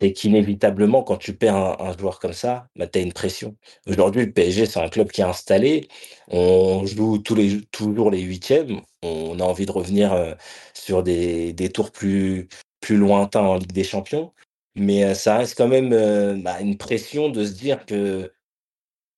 [0.02, 3.58] et qu'inévitablement, quand tu perds un, un joueur comme ça, bah, tu as une pression.
[3.88, 5.90] Aujourd'hui, le PSG, c'est un club qui est installé.
[6.30, 8.82] On joue tous les, toujours les huitièmes.
[9.04, 10.36] On a envie de revenir euh,
[10.76, 12.50] sur des, des tours plus,
[12.84, 14.34] plus lointains en Ligue des Champions.
[14.76, 18.34] Mais euh, ça reste quand même euh, bah, une pression de se dire que,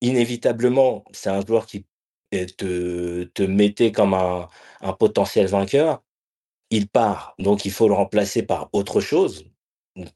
[0.01, 1.85] inévitablement, c'est un joueur qui
[2.33, 4.49] euh, te, te mettait comme un,
[4.81, 6.03] un potentiel vainqueur.
[6.71, 9.45] Il part, donc il faut le remplacer par autre chose,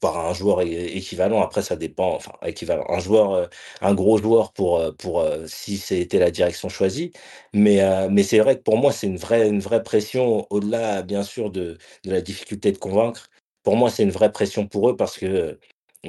[0.02, 1.42] par un joueur équivalent.
[1.44, 3.50] Après ça dépend, enfin équivalent, un joueur, heu,
[3.82, 7.12] un gros joueur pour, pour, si c'était la direction choisie.
[7.54, 11.24] Mais, mais c'est vrai que pour moi, c'est une vraie une vraie pression au-delà bien
[11.24, 13.30] sûr de de la difficulté de convaincre.
[13.64, 15.60] Pour moi, c'est une vraie pression pour eux parce que,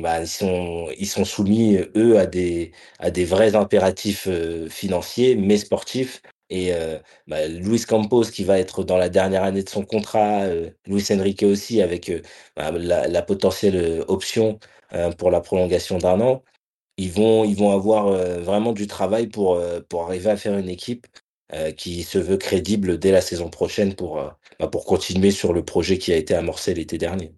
[0.00, 4.28] bah, ils sont ils sont soumis, eux, à des à des vrais impératifs,
[4.68, 6.72] financiers, mais sportifs et
[7.26, 10.46] bah, Luis Campos qui va être dans la dernière année de son contrat,
[10.86, 12.10] Luis Enrique aussi avec,
[12.56, 14.58] bah, la potentielle, option,
[15.18, 16.42] pour la prolongation d'un an.
[16.98, 18.06] ils vont, ils vont avoir
[18.42, 21.06] vraiment du travail pour, pour arriver à faire une équipe
[21.76, 24.16] qui se veut crédible dès la saison prochaine pour,
[24.60, 27.34] bah, pour continuer sur le projet qui a été amorcé l'été dernier.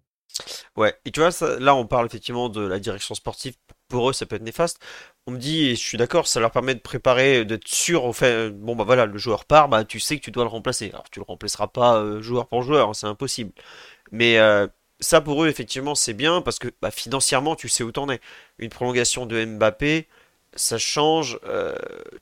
[0.77, 3.55] Ouais, et tu vois, là on parle effectivement de la direction sportive.
[3.89, 4.79] Pour eux, ça peut être néfaste.
[5.27, 8.13] On me dit, et je suis d'accord, ça leur permet de préparer, d'être sûr au
[8.13, 10.91] fait, bon bah voilà, le joueur part, bah tu sais que tu dois le remplacer.
[10.91, 13.53] Alors tu le remplaceras pas euh, joueur pour joueur, hein, c'est impossible.
[14.13, 14.67] Mais euh,
[15.01, 18.21] ça pour eux, effectivement, c'est bien parce que bah, financièrement, tu sais où t'en es.
[18.59, 20.09] Une prolongation de Mbappé,
[20.55, 21.77] ça change euh,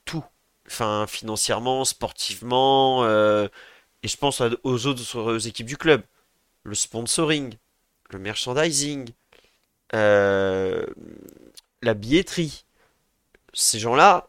[0.04, 0.24] tout.
[0.68, 3.48] Enfin, financièrement, sportivement, euh,
[4.02, 6.02] et je pense aux autres équipes du club.
[6.64, 7.54] Le sponsoring,
[8.12, 9.10] le merchandising,
[9.94, 10.86] euh,
[11.82, 12.64] la billetterie.
[13.54, 14.28] Ces gens-là,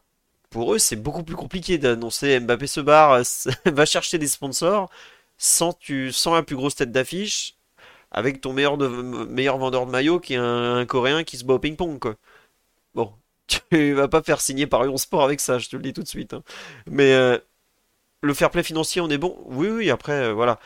[0.50, 3.22] pour eux, c'est beaucoup plus compliqué d'annoncer Mbappé se barre,
[3.66, 4.90] va chercher des sponsors
[5.38, 7.56] sans, tu, sans la plus grosse tête d'affiche,
[8.12, 11.56] avec ton meilleur, de- meilleur vendeur de maillot qui est un, Coréen qui se bat
[11.56, 12.16] au ping-pong, quoi.
[12.96, 13.14] Bon,
[13.72, 16.04] tu vas pas faire signer par Lyon Sport avec ça, je te le dis tout
[16.04, 16.34] de suite.
[16.34, 16.44] hein.
[16.88, 17.38] Mais euh,
[18.22, 19.38] le fair play financier, on est bon?
[19.48, 20.60] Oui, oui, après, euh, voilà.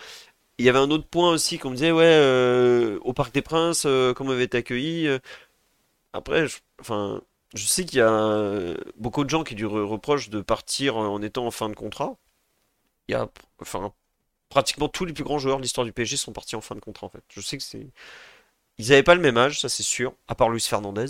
[0.57, 3.41] Il y avait un autre point aussi qu'on me disait, ouais, euh, au Parc des
[3.41, 5.07] Princes, euh, comment avait été accueilli.
[5.07, 5.19] euh.
[6.13, 7.21] Après, je, enfin,
[7.55, 10.97] je sais qu'il y a euh, beaucoup de gens qui lui re- reprochent de partir
[10.97, 12.17] en étant en fin de contrat.
[13.09, 13.29] Il y a,
[13.61, 13.93] enfin,
[14.49, 16.81] pratiquement tous les plus grands joueurs de l'histoire du PSG sont partis en fin de
[16.81, 17.23] contrat, en fait.
[17.29, 17.87] Je sais que c'est,
[18.79, 21.07] ils n'avaient pas le même âge, ça c'est sûr, à part Luis Fernandez,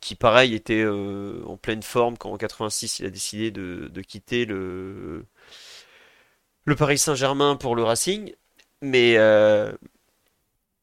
[0.00, 4.44] qui pareil était en pleine forme quand en 86 il a décidé de, de quitter
[4.46, 5.26] le,
[6.64, 8.32] le Paris Saint-Germain pour le Racing.
[8.82, 9.72] Mais euh,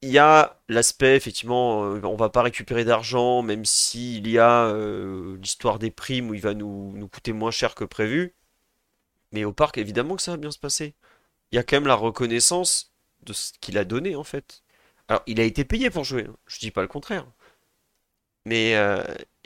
[0.02, 4.66] il y a l'aspect, effectivement, euh, on va pas récupérer d'argent, même s'il y a
[4.68, 8.36] euh, l'histoire des primes où il va nous, coûter moins cher que prévu.
[9.32, 10.96] Mais au parc, évidemment que ça va bien se passer.
[11.52, 12.94] Il y a quand même la reconnaissance
[13.24, 14.64] de ce qu'il a donné, en fait.
[15.08, 17.26] Alors, il a été payé pour jouer, hein, je dis pas le contraire.
[18.46, 18.76] Mais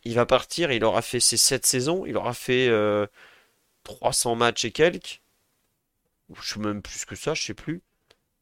[0.03, 3.05] il va partir, il aura fait ses 7 saisons, il aura fait euh,
[3.83, 5.21] 300 matchs et quelques.
[6.29, 7.81] Ou Je sais même plus que ça, je sais plus.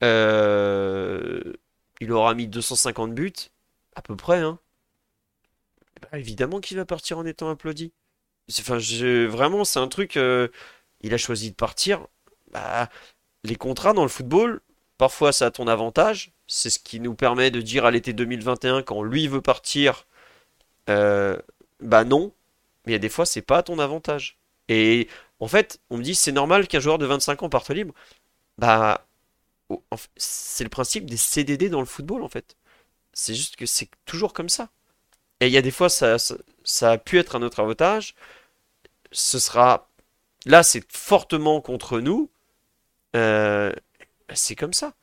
[0.03, 1.53] Euh,
[2.01, 3.33] il aura mis 250 buts,
[3.95, 4.59] à peu près, hein.
[6.01, 7.91] Bah, évidemment qu'il va partir en étant applaudi.
[8.59, 8.77] Enfin,
[9.27, 10.17] vraiment, c'est un truc.
[10.17, 10.49] euh,
[11.01, 12.07] il a choisi de partir.
[12.51, 12.89] Bah,
[13.45, 14.61] les contrats dans le football,
[14.97, 16.33] parfois ça a ton avantage.
[16.47, 20.07] C'est ce qui nous permet de dire à l'été 2021, quand lui veut partir,
[20.89, 21.37] euh,
[21.81, 22.33] bah non.
[22.85, 24.37] Mais il y a des fois, c'est pas à ton avantage.
[24.69, 25.07] Et
[25.39, 27.93] en fait, on me dit, c'est normal qu'un joueur de 25 ans parte libre.
[28.57, 29.07] Bah,
[30.17, 32.55] c'est le principe des CDD dans le football, en fait.
[33.13, 34.69] C'est juste que c'est toujours comme ça.
[35.41, 36.17] Et il y a des fois, ça,
[36.63, 38.15] ça, a pu être à notre avantage.
[39.11, 39.87] Ce sera.
[40.45, 42.29] Là, c'est fortement contre nous.
[43.15, 43.73] Euh,
[44.33, 44.93] c'est comme ça.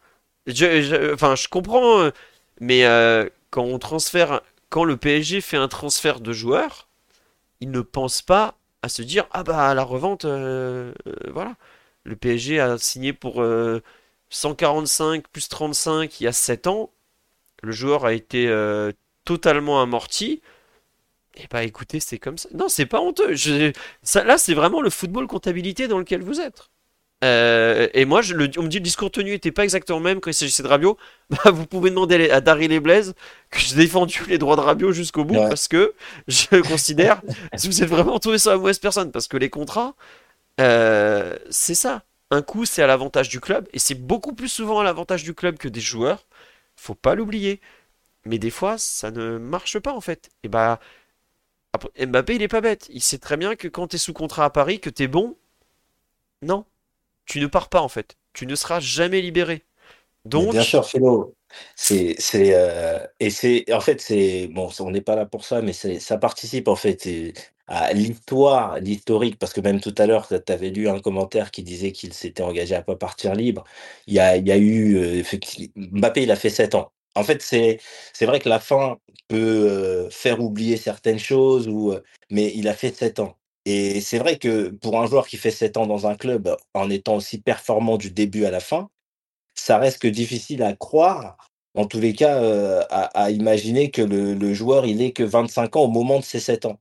[0.47, 2.10] Je, enfin, je comprends, euh,
[2.60, 3.78] mais euh, quand on
[4.70, 6.88] quand le PSG fait un transfert de joueurs,
[7.60, 11.56] il ne pense pas à se dire, ah bah à la revente, voilà.
[12.05, 13.44] Le PSG a signé pour
[14.31, 16.90] 145 plus 35 il y a 7 ans.
[17.62, 18.93] Le joueur a été euh,
[19.24, 20.43] totalement amorti.
[21.36, 22.48] Et bah écoutez, c'est comme ça.
[22.55, 23.35] Non, c'est pas honteux.
[23.35, 23.73] Je-
[24.03, 26.69] ça, là, c'est vraiment le football comptabilité dans lequel vous êtes.
[27.24, 30.05] Euh, et moi, je, le- on me dit le discours tenu était pas exactement le
[30.05, 30.97] même quand il s'agissait de Rabiot.
[31.31, 33.15] Bah, vous pouvez demander à Dari Les Blaise
[33.51, 35.48] que j'ai défendu les droits de Rabiot jusqu'au bout Ouais.
[35.48, 35.94] parce que
[36.28, 37.28] je considère que
[37.66, 39.94] vous êtes vraiment tombé sur la mauvaise personne parce que les contrats,
[40.61, 42.03] euh, c'est ça.
[42.31, 45.35] Un coup, c'est à l'avantage du club et c'est beaucoup plus souvent à l'avantage du
[45.35, 46.27] club que des joueurs.
[46.77, 47.61] Faut pas l'oublier.
[48.27, 50.31] Mais des fois, ça ne marche pas en fait.
[50.44, 50.81] Et bah,
[51.74, 52.89] après, Mbappé, il est pas bête.
[52.93, 55.36] Il sait très bien que quand t'es sous contrat à Paris, que t'es bon,
[56.43, 56.65] non,
[57.27, 58.16] tu ne pars pas en fait.
[58.35, 59.65] Tu ne seras jamais libéré.
[60.32, 61.35] Mais bien Donc, sûr, Philo,
[61.77, 65.62] c'est, c'est, euh, et c'est, en fait, c'est, bon, on n'est pas là pour ça,
[65.62, 67.32] mais c'est, ça participe, en fait, et-
[67.68, 71.62] à l'histoire, l'historique, parce que même tout à l'heure, tu avais lu un commentaire qui
[71.62, 73.64] disait qu'il s'était engagé à pas partir libre.
[74.06, 75.22] Il y a, il y a eu, euh,
[75.76, 76.93] Mbappé, il a fait 7 ans.
[77.16, 77.80] En fait, c'est,
[78.22, 78.98] vrai que la fin
[79.28, 83.36] peut euh, faire oublier certaines choses, ou, euh, mais il a fait 7 ans.
[83.64, 86.88] Et c'est vrai que pour un joueur qui fait 7 ans dans un club, en
[86.90, 88.90] étant aussi performant du début à la fin,
[89.55, 91.36] ça reste que difficile à croire,
[91.74, 92.38] en tous les cas,
[92.90, 96.66] à imaginer que le joueur, il ait que 25 ans au moment de ses 7
[96.66, 96.80] ans.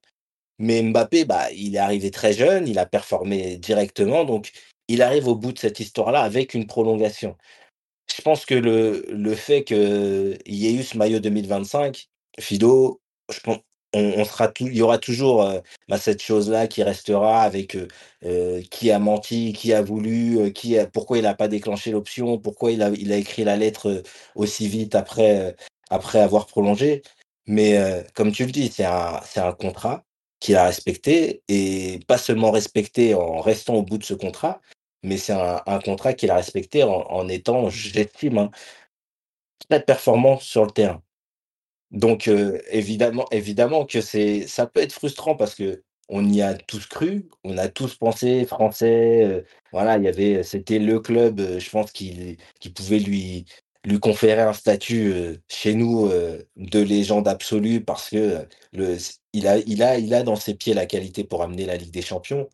[0.59, 4.51] Mais Mbappé, bah, il est arrivé très jeune, il a performé directement, donc
[4.87, 7.35] il arrive au bout de cette histoire-là avec une prolongation.
[8.15, 12.07] Je pense que le le fait qu'il y ait eu ce maillot 2025,
[12.39, 13.01] Fido,
[13.33, 13.59] je pen
[13.95, 17.75] on on sera tou il y aura toujours, heu, bah, cette chose-là qui restera avec,
[17.77, 17.89] heu
[18.25, 21.91] heu, qui a menti, qui a voulu, heu, qui a pourquoi il a pas déclenché
[21.91, 24.03] l'option, pourquoi il a il a écrit la lettre,
[24.35, 25.55] aussi vite après,
[25.91, 27.03] après avoir prolongé.
[27.47, 30.04] Mais, heu, comme tu le dis, c'est un c'est un contrat
[30.45, 34.61] qu'il a respecté et pas seulement respecté en restant au bout de ce contrat,
[35.03, 38.51] mais c'est un, contrat qu'il a respecté en, étant, j'estime, hein,
[39.69, 41.01] très performant sur le terrain.
[41.91, 46.53] Donc euh, évidemment, évidemment que c'est, ça peut être frustrant parce que on y a
[46.53, 49.41] tous cru, on a tous pensé français, euh,
[49.71, 52.37] voilà, il y avait, c'était le club, euh, je pense qui
[52.75, 53.45] pouvait lui,
[53.85, 58.45] lui conférer un statut euh, chez nous euh, de légende absolue parce que
[58.77, 58.97] euh,
[59.33, 62.49] il a, dans ses pieds la qualité pour amener la Ligue des Champions.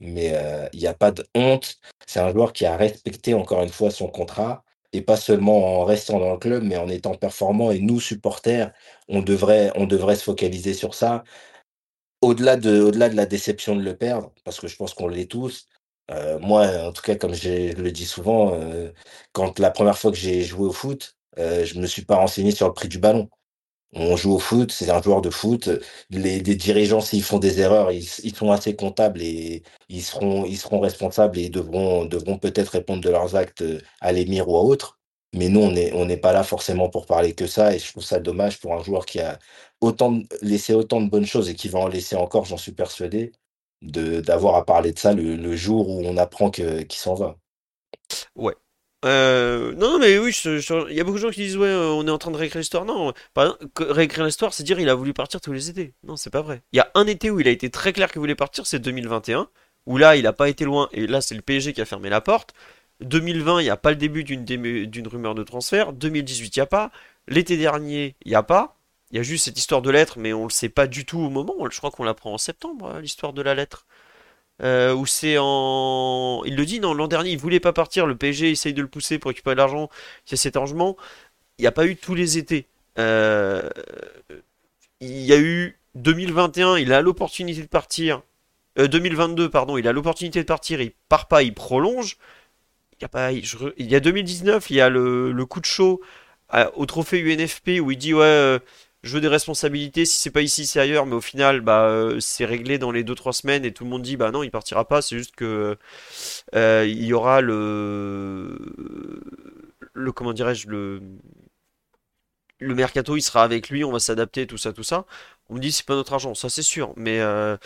[0.00, 0.32] Mais
[0.72, 1.76] il n'y a pas de honte.
[2.06, 5.84] C'est un joueur qui a respecté encore une fois son contrat et pas seulement en
[5.84, 7.72] restant dans le club, mais en étant performant.
[7.72, 8.72] Et nous, supporters,
[9.08, 9.72] on devrait,
[10.14, 11.24] se focaliser sur ça.
[12.20, 15.28] Au-delà de, au-delà de la déception de le perdre, parce que je pense qu'on l'est
[15.28, 15.66] tous.
[16.10, 18.90] Euh, moi, en tout cas, comme je le dis souvent, euh,
[19.32, 22.50] quand la première fois que j'ai joué au foot, euh, je me suis pas renseigné
[22.50, 23.28] sur le prix du ballon.
[23.94, 25.70] On joue au foot, c'est un joueur de foot.
[26.10, 30.80] Les, dirigeants, s'ils font des erreurs, ils, sont assez comptables et ils seront, ils seront
[30.80, 34.98] responsables et devront, devront peut-être répondre de leurs actes euh, à l'émir ou à autre.
[35.34, 37.90] Mais nous, on n'est on n'est pas là forcément pour parler que ça et je
[37.90, 39.38] trouve ça dommage pour un joueur qui a
[39.80, 43.32] autant laissé autant de bonnes choses et qui va en laisser encore, j'en suis persuadé,
[43.82, 47.14] de d'avoir à parler de ça le, le jour où on apprend que qu'il s'en
[47.14, 47.36] va.
[48.36, 48.54] Ouais.
[49.04, 51.90] Euh, non, non, mais oui, il y a beaucoup de gens qui disent, ouais, euh,
[51.90, 52.84] on est en train de réécrire l'histoire.
[52.84, 53.12] Non,
[53.78, 55.94] réécrire l'histoire, c'est dire il a voulu partir tous les étés.
[56.02, 56.62] Non, c'est pas vrai.
[56.72, 58.80] Il y a un été où il a été très clair qu'il voulait partir, c'est
[58.80, 59.48] 2021,
[59.86, 62.08] où là, il a pas été loin, et là, c'est le PSG qui a fermé
[62.10, 62.54] la porte.
[63.00, 65.92] 2020, il n'y a pas le début d'une d'une rumeur de transfert.
[65.92, 66.90] 2018, il n'y a pas.
[67.28, 68.77] L'été dernier, il n'y a pas.
[69.10, 71.18] Il y a juste cette histoire de lettre, mais on le sait pas du tout
[71.18, 71.54] au moment.
[71.70, 73.86] Je crois qu'on l'apprend en septembre, hein, l'histoire de la lettre.
[74.62, 76.42] Euh, c'est en...
[76.46, 78.88] Il le dit, non, l'an dernier, il voulait pas partir, le PSG essaye de le
[78.88, 79.90] pousser pour récupérer de l'argent,
[80.26, 80.96] il y a cet arrangement.
[81.58, 82.66] Il n'y a pas eu tous les étés.
[82.98, 83.68] Euh,
[85.00, 88.22] Il y a eu 2021, il a l'opportunité de partir.
[88.78, 92.16] Euh, 2022, pardon, il a l'opportunité de partir, il part pas, il prolonge.
[92.98, 95.46] Il y a pas, je re- il y a 2019, il y a le, le
[95.46, 96.00] coup de chaud
[96.50, 98.58] à- au trophée UNFP où il dit ouais,
[99.02, 102.18] je veux des responsabilités, si c'est pas ici, c'est ailleurs, mais au final, bah, euh,
[102.20, 104.50] c'est réglé dans les deux trois semaines et tout le monde dit bah non, il
[104.50, 105.76] partira pas, c'est juste que
[106.54, 108.58] euh, il y aura le
[109.94, 111.00] le comment dirais-je le
[112.60, 115.06] le mercato, il sera avec lui, on va s'adapter, tout ça, tout ça.
[115.48, 117.56] On me dit c'est pas notre argent, ça c'est sûr, mais euh,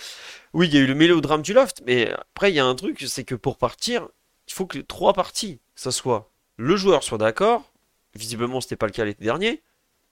[0.53, 2.75] oui, il y a eu le mélodrame du loft, mais après il y a un
[2.75, 4.09] truc, c'est que pour partir,
[4.49, 7.73] il faut que les trois parties, ça soit le joueur soit d'accord,
[8.15, 9.63] visiblement c'était pas le cas l'été dernier,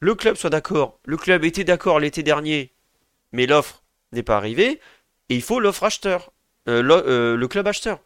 [0.00, 2.72] le club soit d'accord, le club était d'accord l'été dernier,
[3.32, 3.82] mais l'offre
[4.12, 4.80] n'est pas arrivée,
[5.28, 6.32] et il faut l'offre acheteur,
[6.68, 8.00] euh, euh, le club acheteur.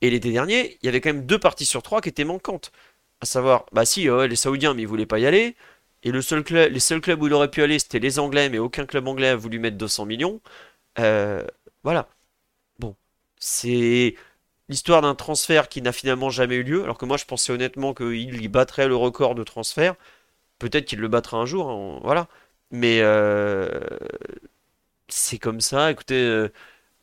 [0.00, 2.72] Et l'été dernier, il y avait quand même deux parties sur trois qui étaient manquantes.
[3.20, 5.56] À savoir, bah si, ouais, les Saoudiens, mais ils voulaient pas y aller.
[6.04, 9.08] Et les seuls clubs où il aurait pu aller, c'était les Anglais, mais aucun club
[9.08, 10.40] anglais a voulu mettre 200 millions.
[10.98, 11.44] Euh,
[11.84, 12.08] voilà.
[12.78, 12.96] Bon,
[13.38, 14.14] c'est
[14.68, 17.94] l'histoire d'un transfert qui n'a finalement jamais eu lieu, alors que moi je pensais honnêtement
[17.94, 19.96] qu'il y battrait le record de transfert.
[20.58, 22.28] Peut-être qu'il le battra un jour, hein, voilà.
[22.70, 23.68] Mais euh,
[25.08, 25.90] c'est comme ça.
[25.90, 26.52] Écoutez, euh,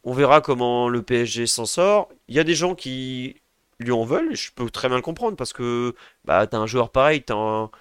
[0.04, 2.10] on verra comment le PSG s'en sort.
[2.28, 3.42] Il y a des gens qui
[3.80, 5.96] lui en veulent, je peux très bien comprendre, parce que
[6.26, 7.72] bah, t'as un joueur pareil, t'as un,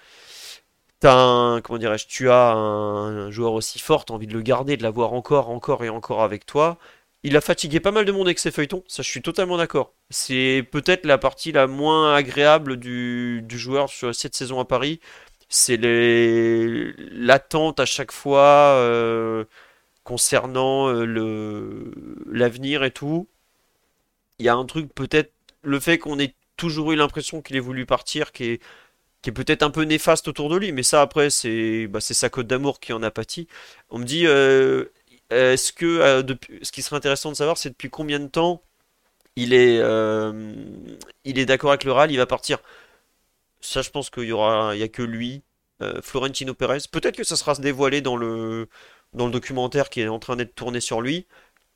[1.05, 4.83] un, comment dirais-je, tu as un, joueur aussi fort, t'as envie de le garder, de
[4.83, 6.79] l'avoir encore, encore et encore avec toi.
[7.23, 9.95] Il a fatigué pas mal de monde avec ses feuilletons, ça je suis totalement d'accord.
[10.11, 15.01] C'est peut-être la partie la moins agréable du joueur sur cette saison à Paris.
[15.57, 15.79] C'est
[17.13, 19.45] l'attente à chaque fois euh,
[20.05, 21.93] concernant euh, le,
[22.27, 23.29] l'avenir et tout.
[24.39, 25.33] Il y a un truc peut-être,
[25.63, 28.63] le fait qu'on ait toujours eu l'impression qu'il ait voulu partir, qui est,
[29.23, 32.31] qui est peut-être un peu néfaste autour de lui, mais ça après c'est bah, sa
[32.31, 33.49] cote d'amour qui en a pâti.
[33.91, 34.87] On me dit, euh,
[35.31, 38.63] est-ce que depuis, ce qui serait intéressant de savoir, c'est depuis combien de temps
[39.37, 39.79] il est,
[41.25, 42.61] il est d'accord avec le RAL, il va partir?
[43.65, 45.43] Ça, je pense qu'il y aura, il y a que lui,
[45.83, 46.81] euh, Florentino Pérez.
[46.93, 48.69] Peut-être que ça sera dévoilé dans le,
[49.15, 51.27] dans le documentaire qui est en train d'être tourné sur lui,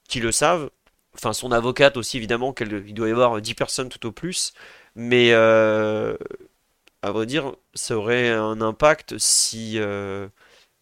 [0.09, 0.71] qui le savent.
[1.15, 4.53] Enfin, son avocate aussi, évidemment, qu'elle, il doit y avoir 10 personnes tout au plus.
[4.97, 6.17] Mais, euh,
[7.03, 10.29] à vrai dire, ça aurait un impact si, euh,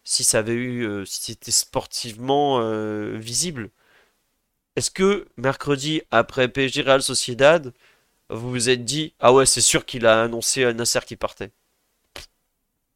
[0.03, 2.59] ça avait eu, si c'était sportivement
[3.17, 3.71] visible.
[4.77, 7.73] Est-ce que mercredi, après PSG Real Sociedad,
[8.29, 11.51] vous vous êtes dit, ah ouais, c'est sûr qu'il a annoncé à Nasser qui partait?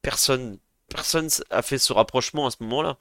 [0.01, 0.57] Personne,
[0.89, 2.97] personne a fait ce rapprochement à ce moment-là.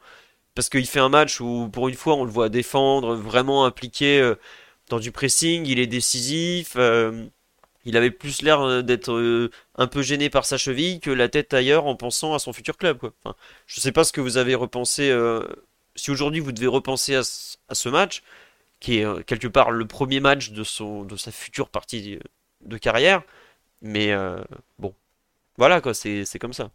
[0.54, 4.20] Parce qu'il fait un match où, pour une fois, on le voit défendre, vraiment impliqué
[4.20, 4.34] euh,
[4.88, 6.74] dans du pressing, il est décisif.
[6.76, 7.26] euh,
[7.84, 11.54] il avait plus l'air euh, d'être un peu gêné par sa cheville que la tête
[11.54, 13.14] ailleurs en pensant à son futur club, quoi.
[13.66, 15.10] Je sais pas ce que vous avez repensé
[15.96, 18.22] si aujourd'hui vous devez repenser à, ce match,
[18.80, 22.18] qui est euh, quelque part le premier match de, son, de sa future partie
[22.62, 23.22] de carrière,
[23.82, 24.14] mais
[24.78, 24.94] bon,
[25.56, 26.70] voilà quoi, c'est comme ça.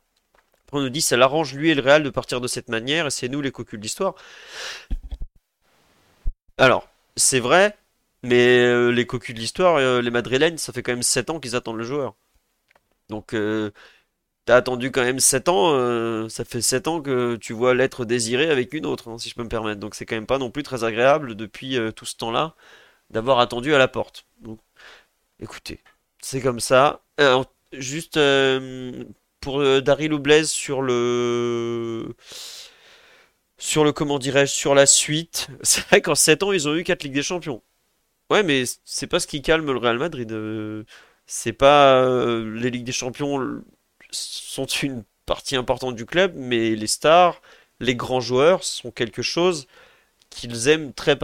[0.71, 3.11] on nous dit ça l'arrange lui et le Real de partir de cette manière, et
[3.11, 4.15] c'est nous les cocus de l'histoire.
[6.57, 7.77] Alors, c'est vrai,
[8.23, 11.77] mais les cocus de l'histoire, les Madrilènes, ça fait quand même 7 ans qu'ils attendent
[11.77, 12.15] le joueur.
[13.09, 13.71] Donc, euh,
[14.45, 18.05] t'as attendu quand même 7 ans, euh, ça fait 7 ans que tu vois l'être
[18.05, 19.79] désiré avec une autre, hein, si je peux me permettre.
[19.79, 22.55] Donc, c'est quand même pas non plus très agréable depuis euh, tout ce temps-là
[23.11, 24.25] d'avoir attendu à la porte.
[25.39, 25.81] Écoutez,
[26.21, 27.01] c'est comme ça.
[27.73, 28.19] juste
[29.41, 32.15] pour Daryl Blaise sur le
[33.57, 35.47] sur le comment dirais-je sur la suite.
[35.63, 37.61] C'est vrai qu'en 7 ans ils ont eu 4 Ligues des Champions.
[38.31, 40.31] Ouais, mais c'est pas ce qui calme le Real Madrid
[41.25, 43.61] c'est pas euh, les Ligues des Champions
[44.11, 47.41] sont une partie importante du club, mais les stars,
[47.79, 49.67] les grands joueurs sont quelque chose
[50.29, 51.17] qu'ils aiment très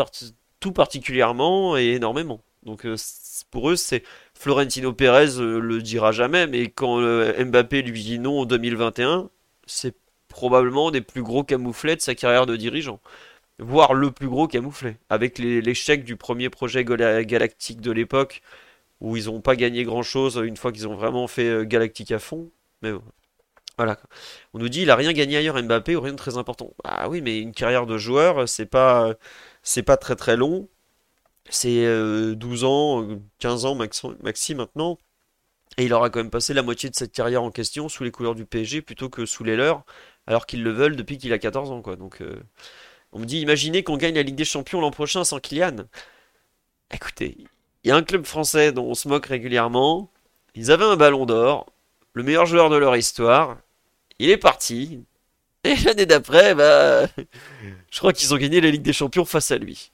[0.60, 2.42] tout particulièrement et énormément.
[2.64, 2.96] Donc euh,
[3.52, 4.04] pour eux, c'est
[4.34, 9.30] Florentino Pérez euh, le dira jamais, mais quand Mbappé lui dit non en 2021,
[9.66, 9.96] c'est
[10.28, 13.00] probablement des plus gros camouflets de sa carrière de dirigeant
[13.62, 18.42] voire le plus gros camouflet, avec l'échec du premier projet galactique de l'époque,
[19.00, 22.12] où ils n'ont pas gagné grand chose une fois qu'ils ont vraiment fait euh, Galactique
[22.12, 22.52] à fond.
[22.82, 22.92] Mais
[23.78, 23.98] voilà.
[24.54, 26.74] On nous dit il a rien gagné ailleurs Mbappé ou rien de très important.
[26.84, 29.16] Ah oui, mais une carrière de joueur, c'est pas
[29.64, 30.70] c'est pas très très long.
[31.50, 31.86] C'est
[32.36, 33.08] 12 euh, ans,
[33.40, 34.98] 15 ans maxi, maintenant.
[35.78, 38.12] Et il aura quand même passé la moitié de cette carrière en question sous les
[38.12, 39.86] couleurs du PSG plutôt que sous les leurs,
[40.28, 41.82] alors qu'ils le veulent depuis qu'il a 14 ans.
[41.82, 41.96] Quoi.
[41.96, 42.42] Donc, euh,
[43.14, 45.86] on me dit, imaginez qu'on gagne la Ligue des Champions l'an prochain sans Kylian.
[46.94, 47.38] Écoutez,
[47.84, 50.12] il y a un club français dont on se moque régulièrement.
[50.56, 51.68] Ils avaient un ballon d'or,
[52.14, 53.58] le meilleur joueur de leur histoire.
[54.20, 55.04] Il est parti.
[55.64, 57.08] Et l'année d'après, bah,
[57.92, 59.92] je crois qu'ils ont gagné la Ligue des Champions face à lui.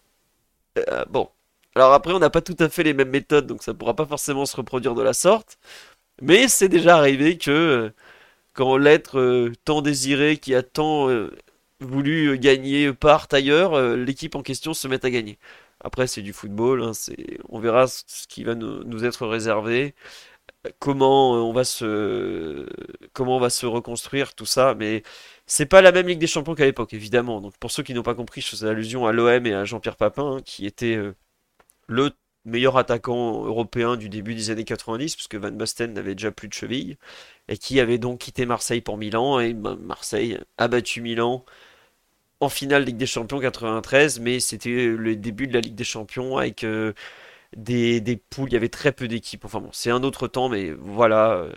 [0.77, 1.30] Euh, bon.
[1.76, 3.95] Alors après, on n'a pas tout à fait les mêmes méthodes, donc ça ne pourra
[3.95, 5.60] pas forcément se reproduire de la sorte.
[6.22, 7.94] Mais c'est déjà arrivé que euh,
[8.53, 11.10] quand l'être euh, tant désiré qui a tant
[11.80, 15.38] voulu gagner part ailleurs, l'équipe en question se met à gagner.
[15.81, 16.91] Après, c'est du football, hein,
[17.49, 19.94] on verra ce qui va nous, être réservé,
[20.80, 22.68] comment on va se,
[23.14, 25.03] comment on va se reconstruire, tout ça, mais
[25.45, 27.41] c'est pas la même Ligue des Champions qu'à l'époque, évidemment.
[27.41, 29.98] Donc pour ceux qui n'ont pas compris, je faisais allusion à l'OM et à Jean-Pierre
[29.98, 31.15] Papin, hein, qui était euh,
[31.88, 32.11] le
[32.45, 36.53] meilleur attaquant européen du début des années 90, puisque Van Basten n'avait déjà plus de
[36.53, 36.98] cheville,
[37.49, 41.45] et qui avait donc quitté Marseille pour Milan, et ben, Marseille a battu Milan
[42.39, 46.38] en finale Ligue des Champions 93, mais c'était le début de la Ligue des Champions
[46.38, 46.94] avec euh,
[47.56, 49.45] des, poules, il y avait très peu d'équipes.
[49.45, 51.34] Enfin bon, c'est un autre temps, mais voilà.
[51.34, 51.53] Euh,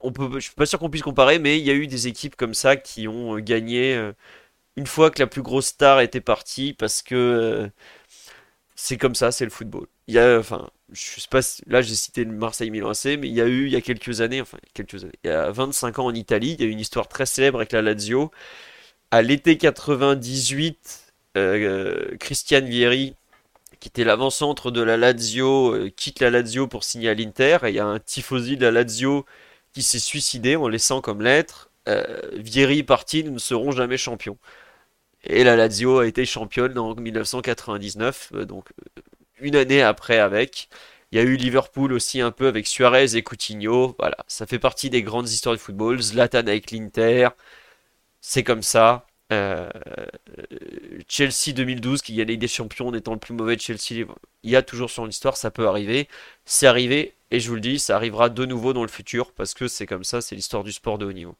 [0.00, 2.08] on peut, je suis pas sûr qu'on puisse comparer, mais il y a eu des
[2.08, 4.12] équipes comme ça qui ont euh, gagné
[4.76, 7.70] une fois que la plus grosse star était partie, parce que
[8.74, 9.86] c'est comme ça, c'est le football.
[10.08, 13.40] Il y a, enfin, je pas, là j'ai cité le Marseille-Milan AC, mais il y
[13.40, 16.06] a eu il y a quelques années, enfin quelques années, il y a 25 ans
[16.06, 18.30] en Italie, il y a eu une histoire très célèbre avec la Lazio
[19.12, 23.14] à l'été 98, euh, Christian Vieri,
[23.82, 27.58] qui était l'avant-centre de la Lazio, euh, quitte la Lazio pour signer à l'Inter.
[27.64, 29.26] Et il y a un tifosi de la Lazio
[29.72, 32.04] qui s'est suicidé en laissant comme lettre euh,
[32.34, 34.38] Vieri parti, nous ne serons jamais champions.
[35.24, 38.70] Et la Lazio a été championne en 1999, donc
[39.40, 40.68] une année après avec.
[41.12, 43.96] Il y a eu Liverpool aussi un peu avec Suarez et Coutinho.
[43.98, 46.00] Voilà, ça fait partie des grandes histoires du football.
[46.00, 47.30] Zlatan avec l'Inter,
[48.20, 49.06] c'est comme ça.
[49.32, 49.68] Euh,
[51.08, 54.06] Chelsea 2012 qui gagne des champions en étant le plus mauvais de Chelsea,
[54.42, 56.08] il y a toujours son histoire, ça peut arriver.
[56.44, 59.54] C'est arrivé et je vous le dis, ça arrivera de nouveau dans le futur parce
[59.54, 61.36] que c'est comme ça, c'est l'histoire du sport de haut niveau.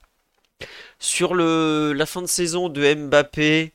[0.98, 3.72] Sur le, la fin de saison de Mbappé,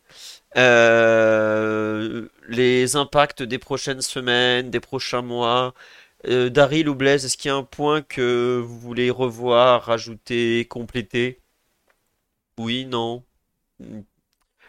[0.58, 5.74] euh, les impacts des prochaines semaines, des prochains mois,
[6.28, 10.66] euh, Daryl ou Blaise, est-ce qu'il y a un point que vous voulez revoir, rajouter,
[10.70, 11.42] compléter?
[12.58, 13.24] Oui, non?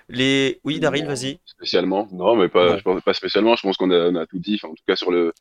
[0.09, 0.61] Les...
[0.65, 1.39] Oui, Daryl, vas-y.
[1.45, 2.09] Spécialement.
[2.13, 3.57] Non, mais pas, je pense, pas spécialement.
[3.57, 4.59] Je pense qu'on a, tout dit.
[4.63, 5.33] en tout cas, sur le,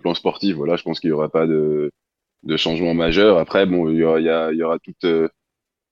[0.00, 1.92] plan sportif, voilà, je pense qu'il n'y aura pas de,
[2.44, 3.38] de changement majeur.
[3.38, 4.20] Après, bon, il y aura,
[4.52, 5.28] il y aura toute euh,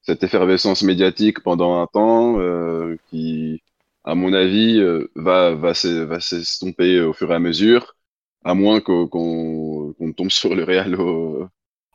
[0.02, 3.62] cette effervescence médiatique pendant un temps euh, qui,
[4.04, 5.72] à mon avis, euh, va, va,
[6.06, 7.96] va s'estomper au fur et à mesure,
[8.44, 10.96] à moins qu'on tombe sur le Real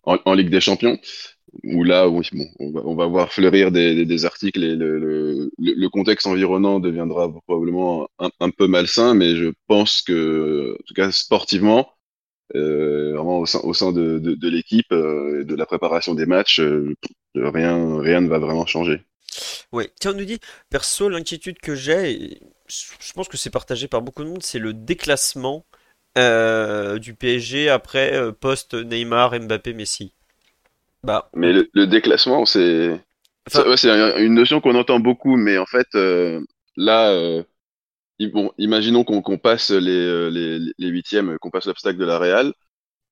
[0.04, 1.00] en, en, Ligue des Champions
[1.64, 7.32] où là, oui, bon, on, va, voir fleurir des, articles et le, contexte environnant deviendra
[7.48, 11.90] probablement un, peu malsain, mais je pense que, en tout cas sportivement,
[12.56, 16.96] euh, vraiment au sein, de, l'équipe euh, et de la préparation des matchs, euh,
[17.36, 19.02] rien, rien ne va vraiment changer.
[19.72, 24.02] Ouais, tiens, on nous dit, perso, l'inquiétude que j'ai, je pense que c'est partagé par
[24.02, 25.66] beaucoup de monde, c'est le déclassement
[26.16, 30.14] du PSG après euh, post Neymar, Mbappé, Messi.
[31.06, 33.00] Bah, Mais le, le déclassement, c'est
[33.48, 36.42] enfin, ça- ouais, c'est un- une notion qu'on entend beaucoup, mais en fait, euh,
[36.78, 37.44] là, euh,
[38.34, 42.20] bon, imaginons qu'on qu'on passe les, euh, les, les huitièmes, qu'on passe l'obstacle de la
[42.20, 42.54] Real,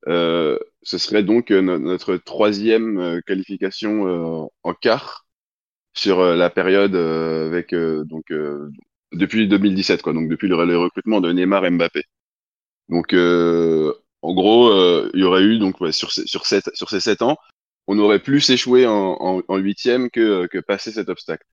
[0.07, 5.25] euh, ce serait donc euh, no- notre troisième euh, qualification euh, en quart
[5.95, 8.69] sur la période euh, avec euh, donc euh,
[9.13, 12.03] depuis 2017, quoi, donc depuis le, recrutement de Neymar et Mbappé.
[12.89, 16.89] Donc, euh, en gros, euh, il y aurait eu donc ouais, sur sur sept, sur
[16.89, 17.37] ces sept ans,
[17.87, 21.45] on aurait plus échoué en, huitième que que passer cet obstacle.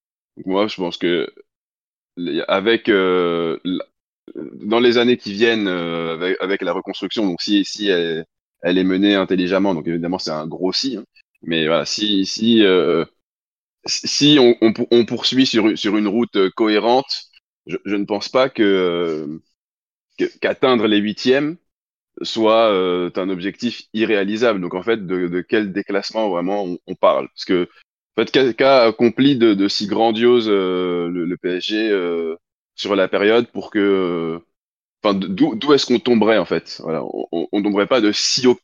[0.46, 1.28] Moi, je pense que
[2.48, 3.58] avec euh,
[4.36, 8.24] dans les années qui viennent, euh, avec, avec la reconstruction, donc si si elle,
[8.62, 11.04] elle est menée intelligemment, donc évidemment c'est un gros si, hein,
[11.42, 13.04] mais voilà, si si euh,
[13.86, 17.24] si on, on, pour- on poursuit sur sur une route euh, cohérente,
[17.66, 19.40] je, je ne pense pas que-
[20.40, 21.56] qu'atteindre les huitièmes
[22.22, 24.60] soit euh, un objectif irréalisable.
[24.60, 27.28] Donc en fait, de, quel déclassement vraiment on, parle?
[27.28, 27.68] Parce que
[28.16, 32.36] en fait, qu'a qu'a accompli de, si grandiose euh, le, le PSG euh,
[32.74, 34.38] sur la période pour que, euh,
[35.02, 36.80] enfin, d'où d'où est-ce qu'on tomberait en fait?
[36.84, 38.58] Voilà, on, on tomberait pas de si haut,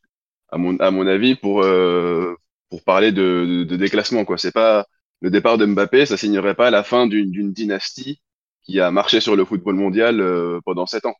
[0.51, 2.35] à mon à mon avis, pour euh,
[2.71, 4.39] pour parler de, de, déclassement quoi.
[4.39, 4.87] C'est pas
[5.21, 8.21] le départ de Mbappé, ça signerait pas la fin d'une d'une dynastie
[8.65, 10.23] qui a marché sur le football mondial
[10.65, 11.15] pendant sept ans.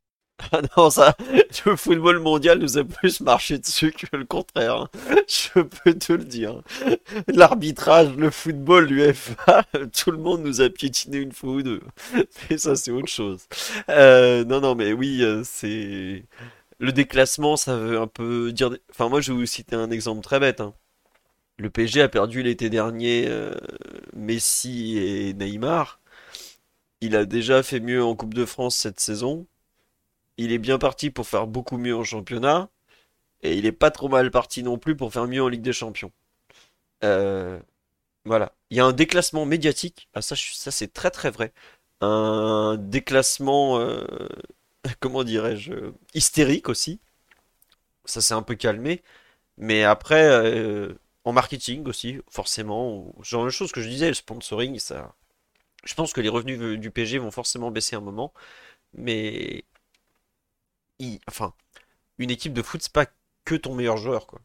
[0.53, 1.17] Ah non, ça,
[1.65, 4.77] le football mondial nous a plus marché dessus que le contraire.
[4.77, 4.89] hein.
[5.29, 6.63] Je peux te le dire.
[7.29, 9.65] L'arbitrage, le football, l'UEFA,
[9.97, 11.81] tout le monde nous a piétiné une fois ou deux.
[12.51, 13.47] Mais ça, c'est autre chose.
[13.91, 16.25] Euh, non, non, mais oui, euh, c'est
[16.79, 18.71] le déclassement, ça veut un peu dire.
[18.91, 20.61] Enfin, moi, je vais vous citer un exemple très bête.
[20.61, 20.75] hein.
[21.59, 23.55] Le PSG a perdu l'été dernier euh,
[24.15, 26.01] Messi et Neymar.
[27.01, 29.47] Il a déjà fait mieux en Coupe de France cette saison.
[30.39, 32.71] Il est bien parti pour faire beaucoup mieux en championnat.
[33.43, 35.73] Et il est pas trop mal parti non plus pour faire mieux en Ligue des
[35.73, 36.13] Champions.
[37.05, 37.61] Euh,
[38.25, 38.55] voilà.
[38.71, 40.09] Il y a un déclassement médiatique.
[40.15, 41.53] Ah, ça, ça c'est très très vrai.
[42.03, 44.07] Un déclassement, euh,
[45.01, 47.01] comment dirais-je, hystérique aussi.
[48.05, 49.03] Ça s'est un peu calmé.
[49.59, 50.95] Mais après, euh,
[51.25, 53.15] en marketing aussi, forcément.
[53.23, 55.15] Genre de choses que je disais, le sponsoring, ça.
[55.85, 58.33] Je pense que les revenus du PSG vont forcément baisser un moment.
[58.95, 59.65] Mais,
[61.29, 61.55] enfin,
[62.19, 63.07] une équipe de foot, c'est pas
[63.45, 64.41] que ton meilleur joueur, quoi.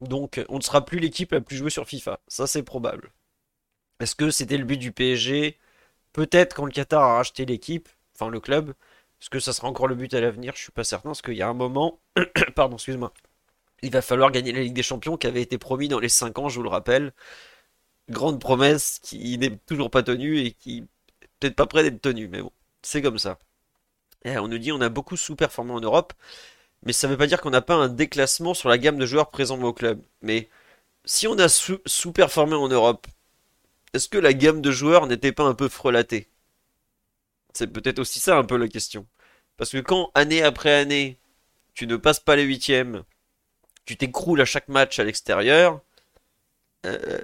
[0.00, 2.20] Donc, on ne sera plus l'équipe la plus jouée sur FIFA.
[2.28, 3.12] Ça, c'est probable.
[4.00, 5.58] Est-ce que c'était le but du PSG?
[6.12, 8.74] Peut-être quand le Qatar a racheté l'équipe, enfin le club.
[9.20, 10.54] Est-ce que ça sera encore le but à l'avenir?
[10.56, 12.00] Je suis pas certain, parce qu'il y a un moment,
[12.56, 13.12] pardon, excuse-moi,
[13.82, 16.38] il va falloir gagner la Ligue des Champions qui avait été promis dans les 5
[16.38, 17.12] ans, je vous le rappelle.
[18.10, 20.86] Grande promesse qui n'est toujours pas tenue et qui
[21.40, 23.38] peut-être pas près d'être tenue, mais bon, c'est comme ça.
[24.24, 26.12] Et on nous dit on a beaucoup sous-performé en Europe,
[26.84, 29.30] mais ça veut pas dire qu'on n'a pas un déclassement sur la gamme de joueurs
[29.30, 30.02] présents au club.
[30.22, 30.48] Mais
[31.06, 33.06] si on a sous- sous-performé en Europe,
[33.94, 36.28] est-ce que la gamme de joueurs n'était pas un peu frelatée?
[37.54, 39.06] C'est peut-être aussi ça un peu la question.
[39.56, 41.18] Parce que quand année après année,
[41.74, 43.04] tu ne passes pas les huitièmes,
[43.86, 45.82] tu t'écroules à chaque match à l'extérieur,
[46.86, 47.18] euh,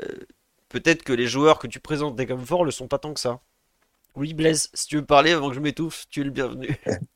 [0.69, 3.41] peut-être que les joueurs que tu présentais comme forts le sont pas tant que ça.
[4.17, 6.77] Oui, Blaise, si tu veux parler avant que je m'étouffe, tu es le bienvenu.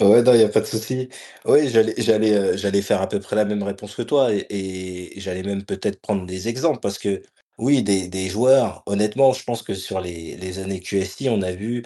[0.00, 1.08] Ouais, non, il y a pas de souci.
[1.44, 5.64] Oui, j'allais j'allais, faire à peu près la même réponse que toi et j'allais même
[5.64, 7.22] peut-être prendre des exemples parce que
[7.58, 11.84] oui, des joueurs, honnêtement, je pense que sur les années QSI, on a vu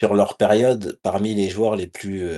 [0.00, 2.28] sur leur période, parmi les joueurs les plus,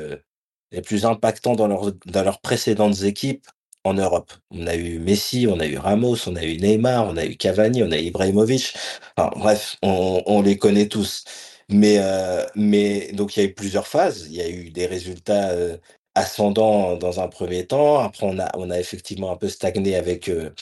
[0.85, 3.47] plus impactants dans leurs précédentes équipes
[3.85, 4.33] en Europe.
[4.51, 7.37] On a eu Messi, on a eu Ramos, on a eu Neymar, on a eu
[7.37, 8.75] Cavani, on a eu Ibrahimovic.
[9.17, 11.25] Enfin bref, on les connaît tous.
[11.71, 14.27] Mais, heu, mais donc il y a eu plusieurs phases.
[14.29, 15.79] Il y a eu des résultats, heu,
[16.15, 17.99] ascendants dans un premier temps.
[18.01, 20.53] Après on a on a effectivement un peu stagné avec, heu,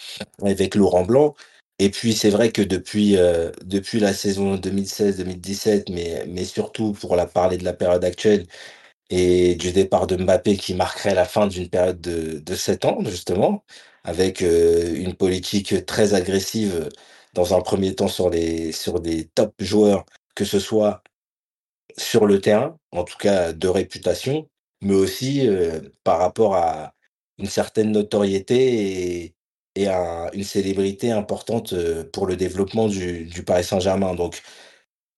[0.42, 1.34] avec Laurent Blanc
[1.80, 7.14] et puis c'est vrai que depuis, heu, depuis la saison 2016-2017, mais mais surtout pour
[7.16, 8.46] la parler de la période actuelle
[9.10, 12.98] et du départ de Mbappé qui marquerait la fin d'une période de de 7 ans
[13.06, 13.64] justement,
[14.04, 16.88] avec, heu, une politique très agressive,
[17.34, 20.04] dans un premier temps sur les sur des top joueurs,
[20.34, 21.02] que ce soit
[21.98, 24.48] sur le terrain, en tout cas de réputation,
[24.82, 26.94] mais aussi, heu, par rapport à
[27.38, 29.34] une certaine notoriété et
[29.76, 34.14] et un une célébrité importante, heu, pour le développement du du Paris Saint-Germain.
[34.14, 34.42] Donc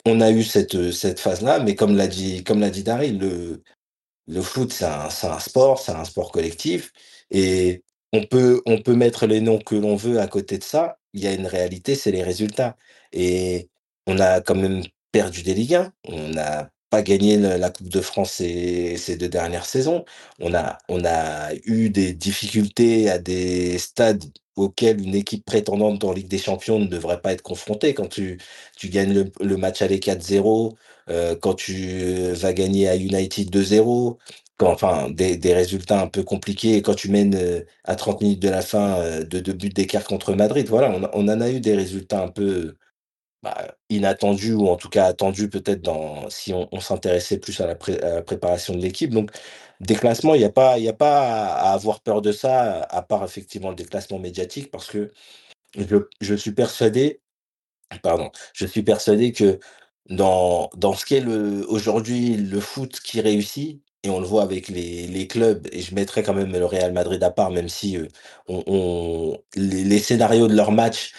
[0.07, 3.63] on a eu cette, cette phase-là, mais comme l'a dit comme l'a dit Daryl, le
[4.27, 6.93] le foot, c'est un sport, c'est un sport collectif
[7.31, 7.83] et
[8.13, 10.99] on peut on peut mettre les noms que l'on veut à côté de ça.
[11.13, 12.77] Il y a une réalité, c'est les résultats
[13.13, 13.69] et
[14.07, 14.83] on a quand même
[15.13, 15.93] perdu des Ligue 1.
[16.09, 20.05] On n'a pas gagné la Coupe de France ces ces 2 dernières saisons.
[20.41, 24.25] On a on a eu des difficultés à des stades
[24.57, 27.95] auxquels une équipe prétendante en Ligue des Champions ne devrait pas être confrontée.
[27.95, 28.39] Quand tu
[28.77, 30.75] tu gagnes le le match aller 4-0,
[31.11, 34.19] heu, quand tu vas gagner à United 2-0,
[34.59, 38.49] quand enfin des résultats un peu compliqués quand tu mènes, heu, à 30 minutes de
[38.51, 40.69] la fin, heu, de 2 buts d'écart contre Madrid.
[40.69, 42.77] Voilà, on en a eu des résultats un peu
[43.43, 47.77] bah, inattendu ou en tout cas attendu peut-être dans si on s'intéressait plus à la
[48.23, 49.31] préparation de l'équipe donc
[49.81, 54.19] déclassement, il y a pas à avoir peur de ça, à part effectivement le déclassement
[54.19, 55.11] médiatique parce que
[56.21, 57.21] je suis persuadé
[58.03, 59.61] pardon, je suis persuadé que
[60.11, 61.25] dans dans ce qu'est
[61.69, 65.95] aujourd'hui le foot qui réussit et on le voit avec les les clubs et je
[65.95, 68.09] mettrais quand même le Real Madrid à part même si, heu,
[68.49, 71.13] on les scénarios de leurs matchs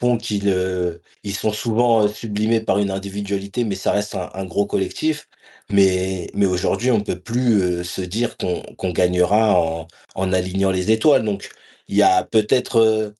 [0.00, 4.44] font qu'ils, heu, ils sont souvent, heu, sublimés par une individualité, mais ça reste un
[4.46, 5.28] gros collectif.
[5.70, 11.24] Mais mais aujourd'hui, on peut plus, se dire qu'on gagnera en en alignant les étoiles.
[11.24, 11.50] Donc
[11.88, 13.14] il y a peut-être,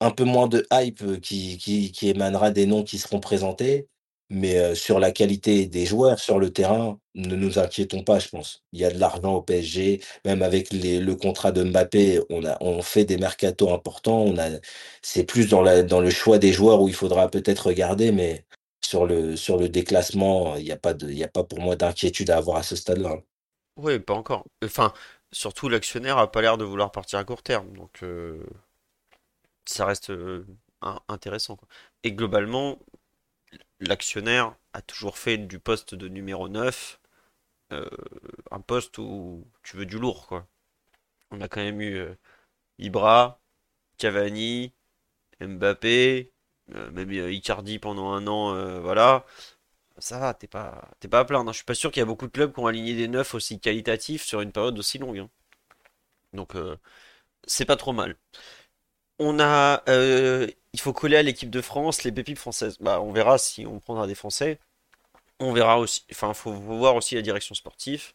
[0.00, 1.58] un peu moins de hype, qui
[1.92, 3.88] qui émanera des noms qui seront présentés,
[4.34, 8.64] mais sur la qualité des joueurs sur le terrain, ne nous inquiétons pas, je pense.
[8.72, 12.56] Il y a de l'argent au PSG, même avec le contrat de Mbappé, on a
[12.60, 14.48] on fait des mercatos importants, on a
[15.02, 18.44] c'est plus dans la dans le choix des joueurs où il faudra peut-être regarder, mais
[18.84, 22.36] sur le sur le déclassement, il y a pas a pas pour moi d'inquiétude à
[22.38, 23.16] avoir à ce stade-là.
[23.76, 24.44] Ouais, pas encore.
[24.64, 24.92] Enfin,
[25.32, 28.00] surtout l'actionnaire a pas l'air de vouloir partir à court terme, donc
[29.66, 30.12] ça reste
[31.08, 31.58] intéressant.
[32.02, 32.78] Et globalement,
[33.84, 37.00] l'actionnaire a toujours fait du poste de numéro 9
[37.72, 37.88] euh,
[38.50, 40.46] un poste où tu veux du lourd, quoi.
[41.32, 42.14] On a quand même eu euh,
[42.78, 43.40] Ibra,
[43.98, 44.72] Cavani,
[45.40, 46.32] Mbappé,
[46.74, 49.26] euh, même Icardi pendant un an, voilà.
[49.98, 51.50] Ça va, t'es pas, t'es pas à plaindre.
[51.50, 51.52] hein.
[51.52, 53.34] Je suis pas sûr qu'il y a beaucoup de clubs qui ont aligné des neufs
[53.34, 55.18] aussi qualitatifs sur une période aussi longue.
[55.20, 55.30] hein.
[56.32, 56.54] Donc,
[57.46, 58.16] c'est pas trop mal.
[59.18, 62.78] On a, euh, il faut coller à l'équipe de France les pépites françaises.
[62.80, 64.58] Bah, on verra si on prendra des Français.
[65.40, 68.12] On verra aussi, enfin, faut voir aussi la direction sportive.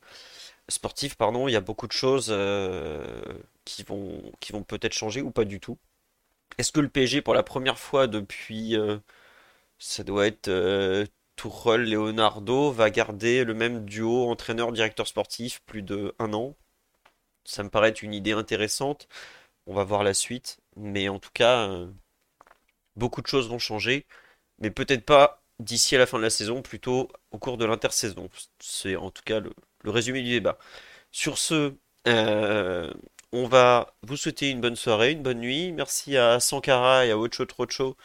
[0.70, 3.22] Sportive, pardon, il y a beaucoup de choses euh,
[3.66, 4.32] qui vont,
[4.68, 5.78] peut-être changer ou pas du tout.
[6.58, 8.98] Est-ce que le PSG, pour la première fois depuis, euh,
[9.80, 10.50] ça doit être
[11.36, 16.56] Tourelle, Leonardo, va garder le même duo entraîneur-directeur sportif plus de un an?
[17.46, 19.08] Ça me paraît une idée intéressante.
[19.68, 21.92] On va voir la suite, mais en tout cas, euh,
[22.96, 24.06] beaucoup de choses vont changer,
[24.60, 28.30] mais peut-être pas d'ici à la fin de la saison, plutôt au cours de l'intersaison.
[28.60, 29.52] C'est en tout cas le,
[29.86, 30.58] résumé du débat.
[31.12, 31.76] Sur ce,
[32.08, 32.94] euh,
[33.32, 35.72] on va vous souhaiter une bonne soirée, une bonne nuit.
[35.74, 37.98] Merci à Sankara et à Ocho Trocho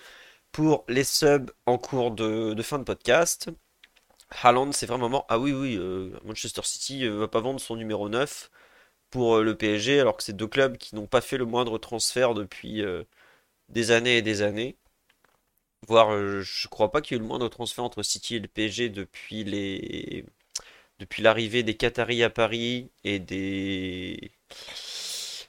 [0.52, 3.50] pour les subs en cours de, fin de podcast.
[4.42, 5.26] Haaland, c'est vraiment.
[5.28, 8.50] Ah oui, oui, euh, Manchester City va pas vendre son numéro 9
[9.14, 11.78] pour euh, le PSG, alors que c'est deux clubs qui n'ont pas fait le moindre
[11.78, 13.04] transfert depuis euh,
[13.70, 14.76] des années et des années.
[15.86, 18.38] Voire, euh, je crois pas qu'il y ait eu le moindre transfert entre City et
[18.40, 20.24] le PSG depuis les
[21.00, 24.32] depuis l'arrivée des Qataris à Paris et des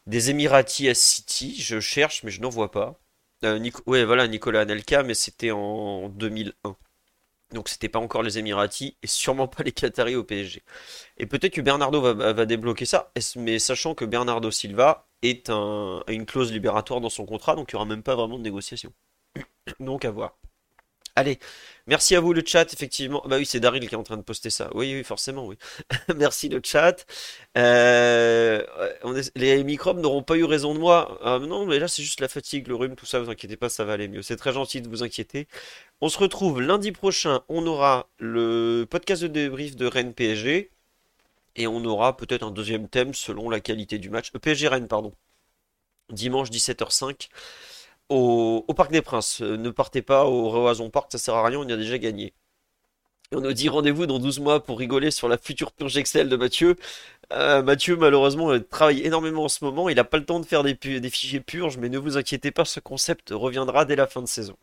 [0.07, 1.55] des Émiratis à City.
[1.61, 2.99] Je cherche, mais je n'en vois pas.
[3.43, 3.59] Euh,
[4.05, 6.77] voilà, Nicolas Anelka, mais c'était en 2001.
[7.55, 10.61] Donc c'était pas encore les Émiratis et sûrement pas les Qataris au PSG.
[11.17, 16.25] Et peut-être que Bernardo va, débloquer ça, mais sachant que Bernardo Silva est a une
[16.25, 18.93] clause libératoire dans son contrat, donc il n'y aura même pas vraiment de négociation.
[19.79, 20.37] Donc à voir.
[21.17, 21.39] Allez,
[21.87, 23.23] merci à vous le chat, effectivement.
[23.25, 24.69] Bah oui, c'est Daryl qui est en train de poster ça.
[24.73, 25.57] Oui, oui, forcément, oui.
[26.17, 27.05] Merci le chat.
[27.57, 28.61] Euh,
[29.35, 31.17] les microbes n'auront pas eu raison de moi.
[31.23, 33.19] Ah, non, mais là c'est juste la fatigue, le rhume, tout ça.
[33.21, 34.21] Vous inquiétez pas, ça va aller mieux.
[34.23, 35.47] C'est très gentil de vous inquiéter.
[36.01, 37.43] On se retrouve lundi prochain.
[37.47, 40.71] On aura le podcast de débrief de Rennes PSG
[41.55, 44.31] et on aura peut-être un deuxième thème selon la qualité du match.
[44.35, 45.13] Euh, PSG Rennes, pardon.
[46.09, 47.29] Dimanche 17h05
[48.09, 49.41] au, au Parc des Princes.
[49.41, 51.97] Euh, Ne partez pas au Roison Park, ça sert à rien, on y a déjà
[51.97, 52.33] gagné.
[53.31, 56.29] Et on nous dit rendez-vous dans 12 mois pour rigoler sur la future purge Excel
[56.29, 56.75] de Mathieu.
[57.33, 59.89] Euh, Mathieu, malheureusement, euh, travaille énormément en ce moment.
[59.89, 62.17] Il n'a pas le temps de faire des, pu- des fichiers purges, mais ne vous
[62.17, 64.55] inquiétez pas, ce concept reviendra dès la fin de saison.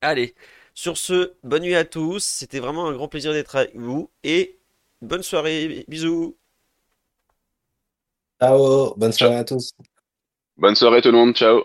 [0.00, 0.34] Allez,
[0.74, 2.22] sur ce, bonne nuit à tous.
[2.24, 4.10] C'était vraiment un grand plaisir d'être avec vous.
[4.24, 4.58] Et
[5.02, 5.84] bonne soirée.
[5.88, 6.36] Bisous.
[8.40, 9.32] Ciao, bonne Ciao.
[9.32, 9.72] soirée à tous.
[10.58, 11.64] Bonne soirée tout le monde, ciao.